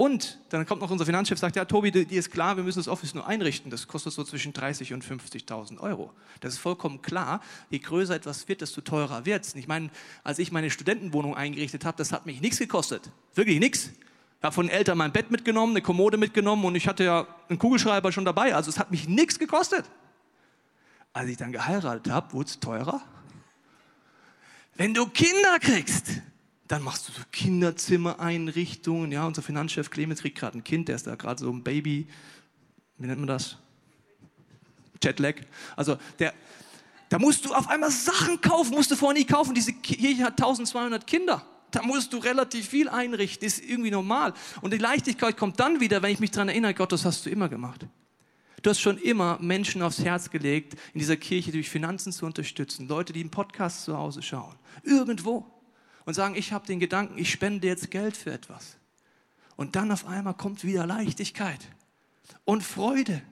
Und 0.00 0.38
dann 0.48 0.64
kommt 0.64 0.80
noch 0.80 0.90
unser 0.90 1.04
Finanzchef, 1.04 1.38
sagt, 1.38 1.56
ja, 1.56 1.66
Tobi, 1.66 1.90
dir 1.90 2.18
ist 2.18 2.30
klar, 2.30 2.56
wir 2.56 2.64
müssen 2.64 2.78
das 2.78 2.88
Office 2.88 3.12
nur 3.12 3.26
einrichten. 3.26 3.70
Das 3.70 3.86
kostet 3.86 4.14
so 4.14 4.24
zwischen 4.24 4.54
30 4.54 4.94
und 4.94 5.04
50.000 5.04 5.78
Euro. 5.78 6.10
Das 6.40 6.54
ist 6.54 6.58
vollkommen 6.58 7.02
klar. 7.02 7.42
Je 7.68 7.80
größer 7.80 8.14
etwas 8.14 8.48
wird, 8.48 8.62
desto 8.62 8.80
teurer 8.80 9.26
wird 9.26 9.44
es. 9.44 9.54
Ich 9.56 9.68
meine, 9.68 9.90
als 10.24 10.38
ich 10.38 10.52
meine 10.52 10.70
Studentenwohnung 10.70 11.36
eingerichtet 11.36 11.84
habe, 11.84 11.98
das 11.98 12.12
hat 12.12 12.24
mich 12.24 12.40
nichts 12.40 12.58
gekostet. 12.58 13.10
Wirklich 13.34 13.60
nichts. 13.60 13.90
Ich 14.38 14.42
habe 14.42 14.54
von 14.54 14.68
den 14.68 14.74
Eltern 14.74 14.96
mein 14.96 15.12
Bett 15.12 15.30
mitgenommen, 15.30 15.74
eine 15.74 15.82
Kommode 15.82 16.16
mitgenommen 16.16 16.64
und 16.64 16.76
ich 16.76 16.88
hatte 16.88 17.04
ja 17.04 17.26
einen 17.50 17.58
Kugelschreiber 17.58 18.10
schon 18.10 18.24
dabei. 18.24 18.54
Also 18.54 18.70
es 18.70 18.78
hat 18.78 18.90
mich 18.90 19.06
nichts 19.06 19.38
gekostet. 19.38 19.84
Als 21.12 21.28
ich 21.28 21.36
dann 21.36 21.52
geheiratet 21.52 22.10
habe, 22.10 22.32
wurde 22.32 22.48
es 22.48 22.58
teurer. 22.58 23.02
Wenn 24.76 24.94
du 24.94 25.06
Kinder 25.08 25.58
kriegst, 25.60 26.22
dann 26.70 26.84
machst 26.84 27.08
du 27.08 27.12
so 27.12 27.22
Kinderzimmereinrichtungen. 27.32 29.10
Ja, 29.10 29.26
unser 29.26 29.42
Finanzchef 29.42 29.90
Clemens 29.90 30.20
kriegt 30.20 30.38
gerade 30.38 30.56
ein 30.56 30.62
Kind, 30.62 30.86
der 30.86 30.94
ist 30.94 31.04
da 31.04 31.16
gerade 31.16 31.40
so 31.40 31.50
ein 31.50 31.64
Baby. 31.64 32.06
Wie 32.96 33.06
nennt 33.08 33.18
man 33.18 33.26
das? 33.26 33.56
Jetlag. 35.02 35.34
Also 35.74 35.96
der, 36.20 36.32
da 37.08 37.18
musst 37.18 37.44
du 37.44 37.52
auf 37.52 37.68
einmal 37.68 37.90
Sachen 37.90 38.40
kaufen, 38.40 38.70
musst 38.70 38.92
du 38.92 38.94
vorher 38.94 39.18
nie 39.18 39.26
kaufen. 39.26 39.52
Diese 39.52 39.72
Kirche 39.72 40.22
hat 40.22 40.40
1200 40.40 41.04
Kinder. 41.08 41.44
Da 41.72 41.82
musst 41.82 42.12
du 42.12 42.18
relativ 42.18 42.68
viel 42.68 42.88
einrichten, 42.88 43.48
ist 43.48 43.64
irgendwie 43.64 43.90
normal. 43.90 44.32
Und 44.60 44.72
die 44.72 44.78
Leichtigkeit 44.78 45.36
kommt 45.36 45.58
dann 45.58 45.80
wieder, 45.80 46.02
wenn 46.02 46.12
ich 46.12 46.20
mich 46.20 46.30
daran 46.30 46.50
erinnere, 46.50 46.74
Gott, 46.74 46.92
das 46.92 47.04
hast 47.04 47.26
du 47.26 47.30
immer 47.30 47.48
gemacht. 47.48 47.84
Du 48.62 48.70
hast 48.70 48.78
schon 48.78 48.96
immer 48.98 49.38
Menschen 49.40 49.82
aufs 49.82 49.98
Herz 50.04 50.30
gelegt, 50.30 50.74
in 50.92 51.00
dieser 51.00 51.16
Kirche 51.16 51.50
durch 51.50 51.68
Finanzen 51.68 52.12
zu 52.12 52.26
unterstützen. 52.26 52.86
Leute, 52.86 53.12
die 53.12 53.20
einen 53.20 53.30
Podcast 53.30 53.82
zu 53.82 53.96
Hause 53.96 54.22
schauen. 54.22 54.54
Irgendwo 54.84 55.59
und 56.04 56.14
sagen, 56.14 56.34
ich 56.34 56.52
habe 56.52 56.66
den 56.66 56.80
Gedanken, 56.80 57.18
ich 57.18 57.30
spende 57.30 57.66
jetzt 57.66 57.90
Geld 57.90 58.16
für 58.16 58.32
etwas. 58.32 58.76
Und 59.56 59.76
dann 59.76 59.92
auf 59.92 60.06
einmal 60.06 60.34
kommt 60.34 60.64
wieder 60.64 60.86
Leichtigkeit 60.86 61.60
und 62.44 62.62
Freude. 62.62 63.22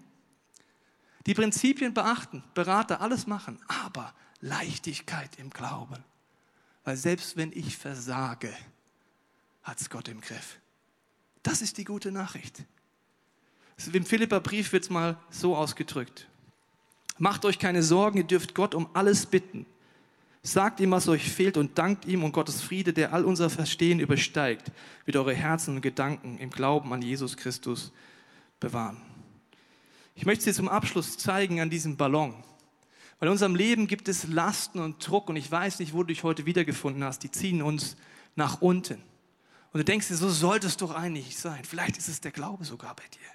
Die 1.26 1.34
Prinzipien 1.34 1.94
beachten, 1.94 2.42
Berater, 2.54 3.00
alles 3.00 3.26
machen, 3.26 3.58
aber 3.66 4.14
Leichtigkeit 4.40 5.38
im 5.38 5.50
Glauben. 5.50 6.04
Weil 6.84 6.96
selbst 6.96 7.36
wenn 7.36 7.52
ich 7.52 7.76
versage, 7.76 8.52
hat 9.62 9.80
es 9.80 9.90
Gott 9.90 10.08
im 10.08 10.20
Griff. 10.20 10.58
Das 11.42 11.62
ist 11.62 11.78
die 11.78 11.84
gute 11.84 12.12
Nachricht. 12.12 12.64
Im 13.92 14.04
Philipperbrief 14.04 14.72
wird 14.72 14.84
es 14.84 14.90
mal 14.90 15.18
so 15.30 15.56
ausgedrückt. 15.56 16.28
Macht 17.18 17.44
euch 17.44 17.58
keine 17.58 17.82
Sorgen, 17.82 18.18
ihr 18.18 18.24
dürft 18.24 18.54
Gott 18.54 18.74
um 18.74 18.88
alles 18.94 19.26
bitten. 19.26 19.66
Sagt 20.42 20.80
ihm, 20.80 20.92
was 20.92 21.08
euch 21.08 21.30
fehlt 21.30 21.56
und 21.56 21.78
dankt 21.78 22.04
ihm 22.04 22.24
und 22.24 22.32
Gottes 22.32 22.62
Friede, 22.62 22.92
der 22.92 23.12
all 23.12 23.24
unser 23.24 23.50
Verstehen 23.50 24.00
übersteigt, 24.00 24.70
wird 25.04 25.16
eure 25.16 25.34
Herzen 25.34 25.76
und 25.76 25.82
Gedanken 25.82 26.38
im 26.38 26.50
Glauben 26.50 26.92
an 26.92 27.02
Jesus 27.02 27.36
Christus 27.36 27.92
bewahren. 28.60 28.98
Ich 30.14 30.26
möchte 30.26 30.44
dir 30.44 30.52
zum 30.52 30.68
Abschluss 30.68 31.18
zeigen 31.18 31.60
an 31.60 31.70
diesem 31.70 31.96
Ballon. 31.96 32.34
Weil 33.18 33.28
in 33.28 33.32
unserem 33.32 33.56
Leben 33.56 33.86
gibt 33.86 34.08
es 34.08 34.28
Lasten 34.28 34.78
und 34.78 35.06
Druck 35.06 35.28
und 35.28 35.36
ich 35.36 35.50
weiß 35.50 35.80
nicht, 35.80 35.92
wo 35.92 35.98
du 35.98 36.08
dich 36.08 36.22
heute 36.22 36.46
wiedergefunden 36.46 37.02
hast. 37.02 37.22
Die 37.22 37.30
ziehen 37.30 37.62
uns 37.62 37.96
nach 38.36 38.60
unten. 38.60 39.02
Und 39.72 39.78
du 39.78 39.84
denkst 39.84 40.08
dir, 40.08 40.16
so 40.16 40.28
sollte 40.28 40.66
es 40.66 40.76
doch 40.76 40.94
eigentlich 40.94 41.36
sein. 41.36 41.64
Vielleicht 41.64 41.98
ist 41.98 42.08
es 42.08 42.20
der 42.20 42.30
Glaube 42.30 42.64
sogar 42.64 42.94
bei 42.94 43.04
dir. 43.12 43.28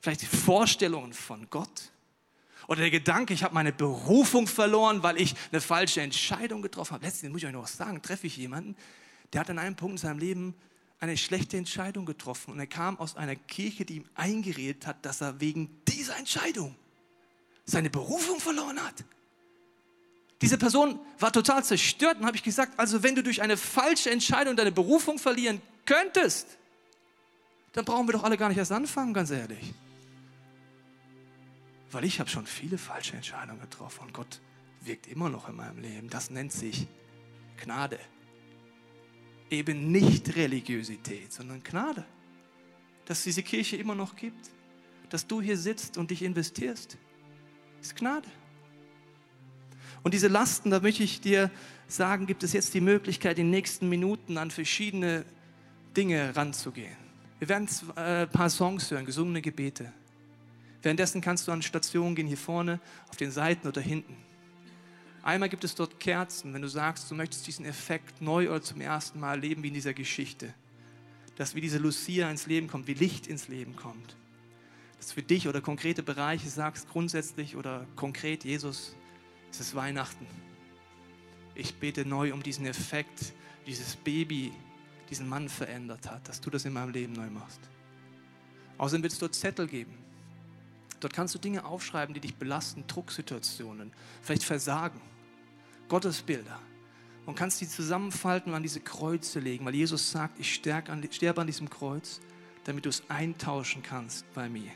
Vielleicht 0.00 0.22
die 0.22 0.26
Vorstellungen 0.26 1.12
von 1.12 1.48
Gott. 1.50 1.91
Oder 2.68 2.80
der 2.80 2.90
Gedanke, 2.90 3.34
ich 3.34 3.42
habe 3.42 3.54
meine 3.54 3.72
Berufung 3.72 4.46
verloren, 4.46 5.02
weil 5.02 5.20
ich 5.20 5.34
eine 5.50 5.60
falsche 5.60 6.00
Entscheidung 6.00 6.62
getroffen 6.62 6.94
habe. 6.94 7.04
Letztens 7.04 7.32
muss 7.32 7.42
ich 7.42 7.46
euch 7.46 7.52
noch 7.52 7.64
was 7.64 7.76
sagen, 7.76 8.02
treffe 8.02 8.26
ich 8.26 8.36
jemanden, 8.36 8.76
der 9.32 9.40
hat 9.40 9.50
an 9.50 9.58
einem 9.58 9.76
Punkt 9.76 9.94
in 9.94 9.98
seinem 9.98 10.18
Leben 10.18 10.54
eine 11.00 11.16
schlechte 11.16 11.56
Entscheidung 11.56 12.06
getroffen. 12.06 12.52
Und 12.52 12.60
er 12.60 12.66
kam 12.66 12.98
aus 12.98 13.16
einer 13.16 13.34
Kirche, 13.34 13.84
die 13.84 13.96
ihm 13.96 14.04
eingeredet 14.14 14.86
hat, 14.86 15.04
dass 15.04 15.20
er 15.20 15.40
wegen 15.40 15.68
dieser 15.88 16.16
Entscheidung 16.16 16.76
seine 17.64 17.90
Berufung 17.90 18.38
verloren 18.38 18.80
hat. 18.80 19.04
Diese 20.40 20.58
Person 20.58 20.98
war 21.18 21.32
total 21.32 21.64
zerstört 21.64 22.18
und 22.18 22.26
habe 22.26 22.36
ich 22.36 22.42
gesagt, 22.42 22.78
also 22.78 23.02
wenn 23.02 23.14
du 23.14 23.22
durch 23.22 23.42
eine 23.42 23.56
falsche 23.56 24.10
Entscheidung 24.10 24.56
deine 24.56 24.72
Berufung 24.72 25.18
verlieren 25.18 25.62
könntest, 25.86 26.46
dann 27.72 27.84
brauchen 27.84 28.06
wir 28.08 28.12
doch 28.12 28.24
alle 28.24 28.36
gar 28.36 28.48
nicht 28.48 28.58
erst 28.58 28.72
anfangen, 28.72 29.14
ganz 29.14 29.30
ehrlich. 29.30 29.72
Weil 31.92 32.04
ich 32.04 32.18
habe 32.20 32.30
schon 32.30 32.46
viele 32.46 32.78
falsche 32.78 33.14
Entscheidungen 33.14 33.60
getroffen 33.60 34.06
und 34.06 34.14
Gott 34.14 34.40
wirkt 34.80 35.06
immer 35.06 35.28
noch 35.28 35.48
in 35.48 35.56
meinem 35.56 35.78
Leben. 35.78 36.08
Das 36.08 36.30
nennt 36.30 36.50
sich 36.50 36.88
Gnade. 37.62 37.98
Eben 39.50 39.92
nicht 39.92 40.34
Religiosität, 40.34 41.32
sondern 41.32 41.62
Gnade. 41.62 42.04
Dass 43.04 43.18
es 43.18 43.24
diese 43.24 43.42
Kirche 43.42 43.76
immer 43.76 43.94
noch 43.94 44.16
gibt, 44.16 44.50
dass 45.10 45.26
du 45.26 45.42
hier 45.42 45.58
sitzt 45.58 45.98
und 45.98 46.10
dich 46.10 46.22
investierst, 46.22 46.96
ist 47.82 47.94
Gnade. 47.96 48.28
Und 50.02 50.14
diese 50.14 50.28
Lasten, 50.28 50.70
da 50.70 50.80
möchte 50.80 51.02
ich 51.02 51.20
dir 51.20 51.50
sagen, 51.86 52.26
gibt 52.26 52.42
es 52.42 52.54
jetzt 52.54 52.72
die 52.72 52.80
Möglichkeit, 52.80 53.38
in 53.38 53.46
den 53.46 53.50
nächsten 53.50 53.88
Minuten 53.88 54.38
an 54.38 54.50
verschiedene 54.50 55.24
Dinge 55.94 56.34
ranzugehen. 56.34 56.96
Wir 57.38 57.48
werden 57.48 57.68
äh, 57.96 58.22
ein 58.22 58.30
paar 58.30 58.48
Songs 58.48 58.90
hören, 58.90 59.04
gesungene 59.04 59.42
Gebete. 59.42 59.92
Währenddessen 60.82 61.20
kannst 61.20 61.46
du 61.46 61.52
an 61.52 61.62
Stationen 61.62 62.14
gehen, 62.14 62.26
hier 62.26 62.36
vorne, 62.36 62.80
auf 63.08 63.16
den 63.16 63.30
Seiten 63.30 63.68
oder 63.68 63.80
hinten. 63.80 64.16
Einmal 65.22 65.48
gibt 65.48 65.62
es 65.62 65.76
dort 65.76 66.00
Kerzen, 66.00 66.52
wenn 66.52 66.62
du 66.62 66.68
sagst, 66.68 67.08
du 67.10 67.14
möchtest 67.14 67.46
diesen 67.46 67.64
Effekt 67.64 68.20
neu 68.20 68.48
oder 68.48 68.60
zum 68.60 68.80
ersten 68.80 69.20
Mal 69.20 69.34
erleben 69.34 69.62
wie 69.62 69.68
in 69.68 69.74
dieser 69.74 69.94
Geschichte. 69.94 70.52
Dass 71.36 71.54
wie 71.54 71.60
diese 71.60 71.78
Lucia 71.78 72.28
ins 72.28 72.46
Leben 72.46 72.66
kommt, 72.66 72.88
wie 72.88 72.94
Licht 72.94 73.28
ins 73.28 73.46
Leben 73.46 73.76
kommt. 73.76 74.16
Dass 74.98 75.12
für 75.12 75.22
dich 75.22 75.46
oder 75.46 75.60
konkrete 75.60 76.02
Bereiche 76.02 76.48
sagst, 76.48 76.88
grundsätzlich 76.88 77.56
oder 77.56 77.86
konkret, 77.94 78.44
Jesus, 78.44 78.96
es 79.52 79.60
ist 79.60 79.74
Weihnachten. 79.76 80.26
Ich 81.54 81.76
bete 81.76 82.04
neu 82.04 82.32
um 82.32 82.42
diesen 82.42 82.66
Effekt, 82.66 83.32
dieses 83.66 83.94
Baby, 83.94 84.52
diesen 85.08 85.28
Mann 85.28 85.48
verändert 85.48 86.10
hat, 86.10 86.28
dass 86.28 86.40
du 86.40 86.50
das 86.50 86.64
in 86.64 86.72
meinem 86.72 86.90
Leben 86.90 87.12
neu 87.12 87.30
machst. 87.30 87.60
Außerdem 88.78 89.04
wird 89.04 89.12
es 89.12 89.18
dort 89.18 89.34
Zettel 89.34 89.68
geben. 89.68 89.94
Dort 91.02 91.14
kannst 91.14 91.34
du 91.34 91.40
Dinge 91.40 91.64
aufschreiben, 91.64 92.14
die 92.14 92.20
dich 92.20 92.36
belasten, 92.36 92.84
Drucksituationen, 92.86 93.92
vielleicht 94.22 94.44
Versagen, 94.44 95.00
Gottesbilder. 95.88 96.60
Und 97.26 97.34
kannst 97.34 97.60
die 97.60 97.68
zusammenfalten 97.68 98.52
und 98.52 98.56
an 98.56 98.62
diese 98.62 98.80
Kreuze 98.80 99.40
legen, 99.40 99.64
weil 99.64 99.74
Jesus 99.74 100.12
sagt, 100.12 100.38
ich 100.38 100.54
sterbe 100.54 100.92
an 100.92 101.46
diesem 101.46 101.68
Kreuz, 101.68 102.20
damit 102.64 102.84
du 102.84 102.88
es 102.88 103.02
eintauschen 103.08 103.82
kannst 103.82 104.32
bei 104.32 104.48
mir. 104.48 104.70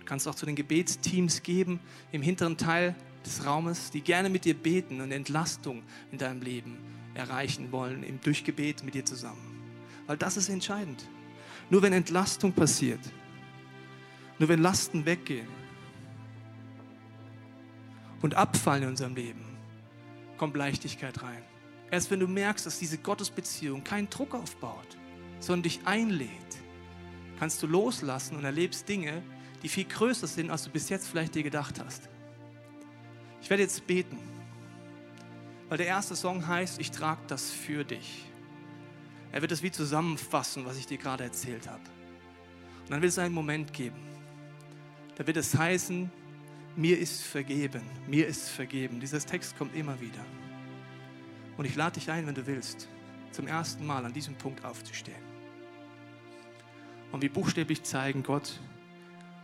Du 0.00 0.06
kannst 0.06 0.26
auch 0.26 0.34
zu 0.34 0.46
den 0.46 0.56
Gebetsteams 0.56 1.42
geben 1.42 1.78
im 2.10 2.22
hinteren 2.22 2.56
Teil 2.56 2.94
des 3.24 3.44
Raumes, 3.44 3.90
die 3.90 4.00
gerne 4.00 4.30
mit 4.30 4.46
dir 4.46 4.54
beten 4.54 5.02
und 5.02 5.12
Entlastung 5.12 5.82
in 6.10 6.16
deinem 6.16 6.40
Leben 6.40 6.78
erreichen 7.12 7.70
wollen, 7.70 8.02
im 8.02 8.18
Durchgebet 8.20 8.82
mit 8.82 8.94
dir 8.94 9.04
zusammen. 9.04 9.62
Weil 10.06 10.16
das 10.16 10.38
ist 10.38 10.48
entscheidend. 10.48 11.04
Nur 11.68 11.82
wenn 11.82 11.92
Entlastung 11.92 12.52
passiert, 12.52 13.00
nur 14.38 14.48
wenn 14.48 14.60
Lasten 14.60 15.04
weggehen 15.06 15.48
und 18.22 18.34
abfallen 18.34 18.84
in 18.84 18.88
unserem 18.90 19.14
Leben, 19.14 19.44
kommt 20.36 20.56
Leichtigkeit 20.56 21.22
rein. 21.22 21.42
Erst 21.90 22.10
wenn 22.10 22.20
du 22.20 22.26
merkst, 22.26 22.64
dass 22.64 22.78
diese 22.78 22.98
Gottesbeziehung 22.98 23.84
keinen 23.84 24.08
Druck 24.08 24.34
aufbaut, 24.34 24.96
sondern 25.40 25.64
dich 25.64 25.80
einlädt, 25.84 26.30
kannst 27.38 27.62
du 27.62 27.66
loslassen 27.66 28.36
und 28.36 28.44
erlebst 28.44 28.88
Dinge, 28.88 29.22
die 29.62 29.68
viel 29.68 29.84
größer 29.84 30.26
sind, 30.26 30.50
als 30.50 30.64
du 30.64 30.70
bis 30.70 30.88
jetzt 30.88 31.08
vielleicht 31.08 31.34
dir 31.34 31.42
gedacht 31.42 31.80
hast. 31.84 32.08
Ich 33.40 33.50
werde 33.50 33.62
jetzt 33.62 33.86
beten, 33.86 34.18
weil 35.68 35.78
der 35.78 35.86
erste 35.86 36.16
Song 36.16 36.46
heißt, 36.46 36.80
ich 36.80 36.90
trage 36.90 37.22
das 37.26 37.50
für 37.50 37.84
dich. 37.84 38.24
Er 39.32 39.40
wird 39.40 39.52
es 39.52 39.62
wie 39.62 39.70
zusammenfassen, 39.70 40.66
was 40.66 40.76
ich 40.76 40.86
dir 40.86 40.98
gerade 40.98 41.24
erzählt 41.24 41.68
habe. 41.68 41.82
Und 42.82 42.90
dann 42.90 43.02
wird 43.02 43.10
es 43.10 43.18
einen 43.18 43.34
Moment 43.34 43.72
geben. 43.72 44.11
Da 45.16 45.26
wird 45.26 45.36
es 45.36 45.56
heißen, 45.56 46.10
mir 46.76 46.98
ist 46.98 47.22
vergeben, 47.22 47.82
mir 48.06 48.26
ist 48.26 48.48
vergeben. 48.48 49.00
Dieser 49.00 49.20
Text 49.20 49.56
kommt 49.58 49.74
immer 49.74 50.00
wieder. 50.00 50.24
Und 51.56 51.66
ich 51.66 51.76
lade 51.76 52.00
dich 52.00 52.10
ein, 52.10 52.26
wenn 52.26 52.34
du 52.34 52.46
willst, 52.46 52.88
zum 53.30 53.46
ersten 53.46 53.86
Mal 53.86 54.04
an 54.04 54.12
diesem 54.12 54.34
Punkt 54.36 54.64
aufzustehen. 54.64 55.22
Und 57.12 57.22
wie 57.22 57.28
buchstäblich 57.28 57.82
zeigen, 57.82 58.22
Gott, 58.22 58.58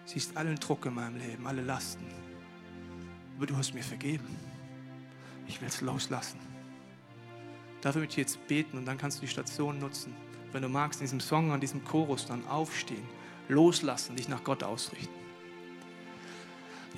siehst 0.07 0.37
allen 0.37 0.57
Druck 0.57 0.87
in 0.87 0.95
meinem 0.95 1.19
Leben, 1.19 1.47
alle 1.47 1.63
Lasten 1.63 2.07
aber 3.39 3.47
du 3.47 3.57
hast 3.57 3.73
mir 3.73 3.85
vergeben. 3.85 4.37
Ich 5.47 5.61
will 5.61 5.69
es 5.69 5.81
loslassen. 5.81 6.41
Dafür 7.81 8.01
möchte 8.01 8.15
ich 8.21 8.27
jetzt 8.27 8.47
beten 8.49 8.77
und 8.77 8.85
dann 8.85 8.99
kannst 8.99 9.19
du 9.19 9.21
die 9.21 9.29
Station 9.29 9.79
nutzen. 9.79 10.13
Wenn 10.51 10.63
du 10.63 10.69
magst, 10.69 11.01
in 11.01 11.05
diesem 11.05 11.21
Song, 11.21 11.53
an 11.53 11.61
diesem 11.61 11.85
Chorus 11.85 12.27
dann 12.27 12.45
aufstehen, 12.49 13.07
loslassen, 13.49 14.17
dich 14.17 14.29
nach 14.29 14.43
Gott 14.43 14.65
ausrichten. 14.65 15.15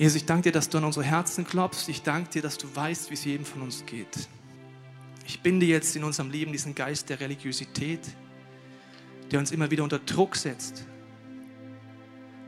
Jesus, 0.01 0.17
ich 0.17 0.25
danke 0.25 0.45
dir, 0.45 0.53
dass 0.53 0.69
du 0.69 0.79
an 0.79 0.85
unsere 0.85 1.05
Herzen 1.05 1.47
klopfst. 1.47 1.89
Ich 1.89 2.03
danke 2.03 2.31
dir, 2.31 2.43
dass 2.43 2.59
du 2.59 2.67
weißt, 2.75 3.11
wie 3.11 3.15
es 3.15 3.25
jedem 3.25 3.45
von 3.45 3.63
uns 3.63 3.85
geht. 3.85 4.29
Ich 5.27 5.41
binde 5.43 5.67
jetzt 5.67 5.95
in 5.95 6.03
unserem 6.03 6.31
Leben 6.31 6.51
diesen 6.51 6.75
Geist 6.75 7.09
der 7.11 7.21
Religiosität, 7.21 8.01
der 9.31 9.39
uns 9.39 9.53
immer 9.53 9.71
wieder 9.71 9.85
unter 9.85 9.99
Druck 10.01 10.35
setzt, 10.37 10.87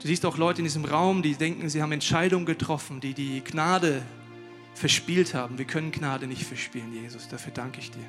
Du 0.02 0.08
siehst 0.08 0.26
auch 0.26 0.36
Leute 0.36 0.58
in 0.58 0.64
diesem 0.64 0.84
Raum, 0.84 1.22
die 1.22 1.36
denken, 1.36 1.68
sie 1.68 1.80
haben 1.80 1.92
Entscheidungen 1.92 2.44
getroffen, 2.44 2.98
die 2.98 3.14
die 3.14 3.40
Gnade 3.44 4.02
verspielt 4.74 5.32
haben. 5.32 5.58
Wir 5.58 5.64
können 5.64 5.92
Gnade 5.92 6.26
nicht 6.26 6.42
verspielen, 6.42 6.92
Jesus. 6.92 7.28
Dafür 7.28 7.52
danke 7.52 7.78
ich 7.78 7.92
dir. 7.92 8.04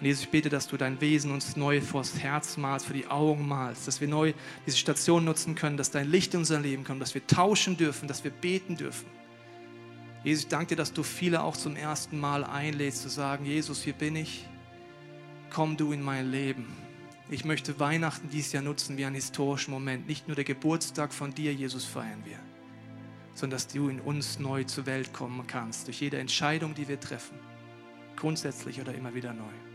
Und 0.00 0.06
Jesus, 0.06 0.24
ich 0.24 0.30
bete, 0.30 0.48
dass 0.48 0.66
du 0.66 0.76
dein 0.76 1.00
Wesen 1.00 1.30
uns 1.30 1.56
neu 1.56 1.80
vors 1.80 2.18
Herz 2.18 2.56
malst, 2.56 2.86
für 2.86 2.94
die 2.94 3.06
Augen 3.06 3.46
malst, 3.46 3.86
dass 3.86 4.00
wir 4.00 4.08
neu 4.08 4.32
diese 4.66 4.76
Station 4.76 5.24
nutzen 5.24 5.54
können, 5.54 5.76
dass 5.76 5.90
dein 5.90 6.10
Licht 6.10 6.34
in 6.34 6.40
unser 6.40 6.60
Leben 6.60 6.84
kommt, 6.84 7.00
dass 7.00 7.14
wir 7.14 7.26
tauschen 7.26 7.76
dürfen, 7.76 8.08
dass 8.08 8.24
wir 8.24 8.32
beten 8.32 8.76
dürfen. 8.76 9.06
Jesus, 10.24 10.44
ich 10.44 10.48
danke 10.48 10.68
dir, 10.68 10.76
dass 10.76 10.92
du 10.92 11.02
viele 11.02 11.42
auch 11.42 11.56
zum 11.56 11.76
ersten 11.76 12.18
Mal 12.18 12.44
einlädst, 12.44 13.02
zu 13.02 13.08
sagen, 13.08 13.44
Jesus, 13.44 13.82
hier 13.82 13.92
bin 13.92 14.16
ich, 14.16 14.46
komm 15.50 15.76
du 15.76 15.92
in 15.92 16.02
mein 16.02 16.30
Leben. 16.30 16.66
Ich 17.30 17.44
möchte 17.44 17.78
Weihnachten 17.78 18.28
dieses 18.30 18.52
Jahr 18.52 18.62
nutzen 18.62 18.96
wie 18.96 19.04
einen 19.04 19.14
historischen 19.14 19.70
Moment. 19.70 20.06
Nicht 20.06 20.26
nur 20.26 20.34
der 20.34 20.44
Geburtstag 20.44 21.12
von 21.12 21.34
dir, 21.34 21.52
Jesus, 21.52 21.84
feiern 21.84 22.22
wir, 22.24 22.38
sondern 23.34 23.56
dass 23.56 23.68
du 23.68 23.88
in 23.88 24.00
uns 24.00 24.38
neu 24.38 24.64
zur 24.64 24.86
Welt 24.86 25.12
kommen 25.12 25.46
kannst, 25.46 25.86
durch 25.86 26.00
jede 26.00 26.18
Entscheidung, 26.18 26.74
die 26.74 26.88
wir 26.88 26.98
treffen, 26.98 27.38
grundsätzlich 28.16 28.80
oder 28.80 28.94
immer 28.94 29.14
wieder 29.14 29.32
neu. 29.32 29.73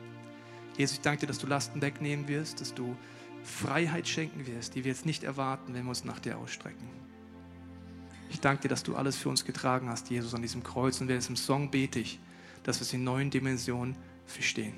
Jesus, 0.79 0.95
ich 0.95 1.01
danke 1.01 1.19
dir, 1.19 1.27
dass 1.27 1.39
du 1.39 1.47
Lasten 1.47 1.81
wegnehmen 1.81 2.29
wirst, 2.29 2.61
dass 2.61 2.73
du 2.73 2.95
Freiheit 3.43 4.07
schenken 4.07 4.47
wirst, 4.47 4.75
die 4.75 4.85
wir 4.85 4.93
jetzt 4.93 5.05
nicht 5.05 5.25
erwarten, 5.25 5.73
wenn 5.73 5.83
wir 5.83 5.89
uns 5.89 6.05
nach 6.05 6.19
dir 6.19 6.37
ausstrecken. 6.37 6.87
Ich 8.29 8.39
danke 8.39 8.61
dir, 8.61 8.69
dass 8.69 8.83
du 8.83 8.95
alles 8.95 9.17
für 9.17 9.27
uns 9.27 9.43
getragen 9.43 9.89
hast, 9.89 10.09
Jesus, 10.09 10.33
an 10.33 10.41
diesem 10.41 10.63
Kreuz. 10.63 11.01
Und 11.01 11.09
während 11.09 11.23
diesem 11.23 11.35
Song 11.35 11.69
bete 11.69 11.99
ich, 11.99 12.17
dass 12.63 12.79
wir 12.79 12.83
es 12.83 12.93
in 12.93 13.03
neuen 13.03 13.29
Dimensionen 13.29 13.97
verstehen. 14.25 14.71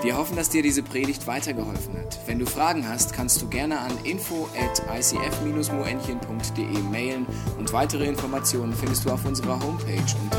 Wir 0.00 0.16
hoffen, 0.16 0.36
dass 0.36 0.48
dir 0.48 0.62
diese 0.62 0.82
Predigt 0.82 1.26
weitergeholfen 1.26 1.98
hat. 1.98 2.18
Wenn 2.26 2.38
du 2.38 2.46
Fragen 2.46 2.88
hast, 2.88 3.12
kannst 3.12 3.42
du 3.42 3.50
gerne 3.50 3.80
an 3.80 3.92
info 4.04 4.48
at 4.58 4.80
icf-moenchen.de 4.96 6.78
mailen 6.90 7.26
und 7.58 7.70
weitere 7.74 8.06
Informationen 8.06 8.72
findest 8.72 9.04
du 9.04 9.10
auf 9.10 9.26
unserer 9.26 9.62
Homepage 9.62 10.16
unter 10.22 10.38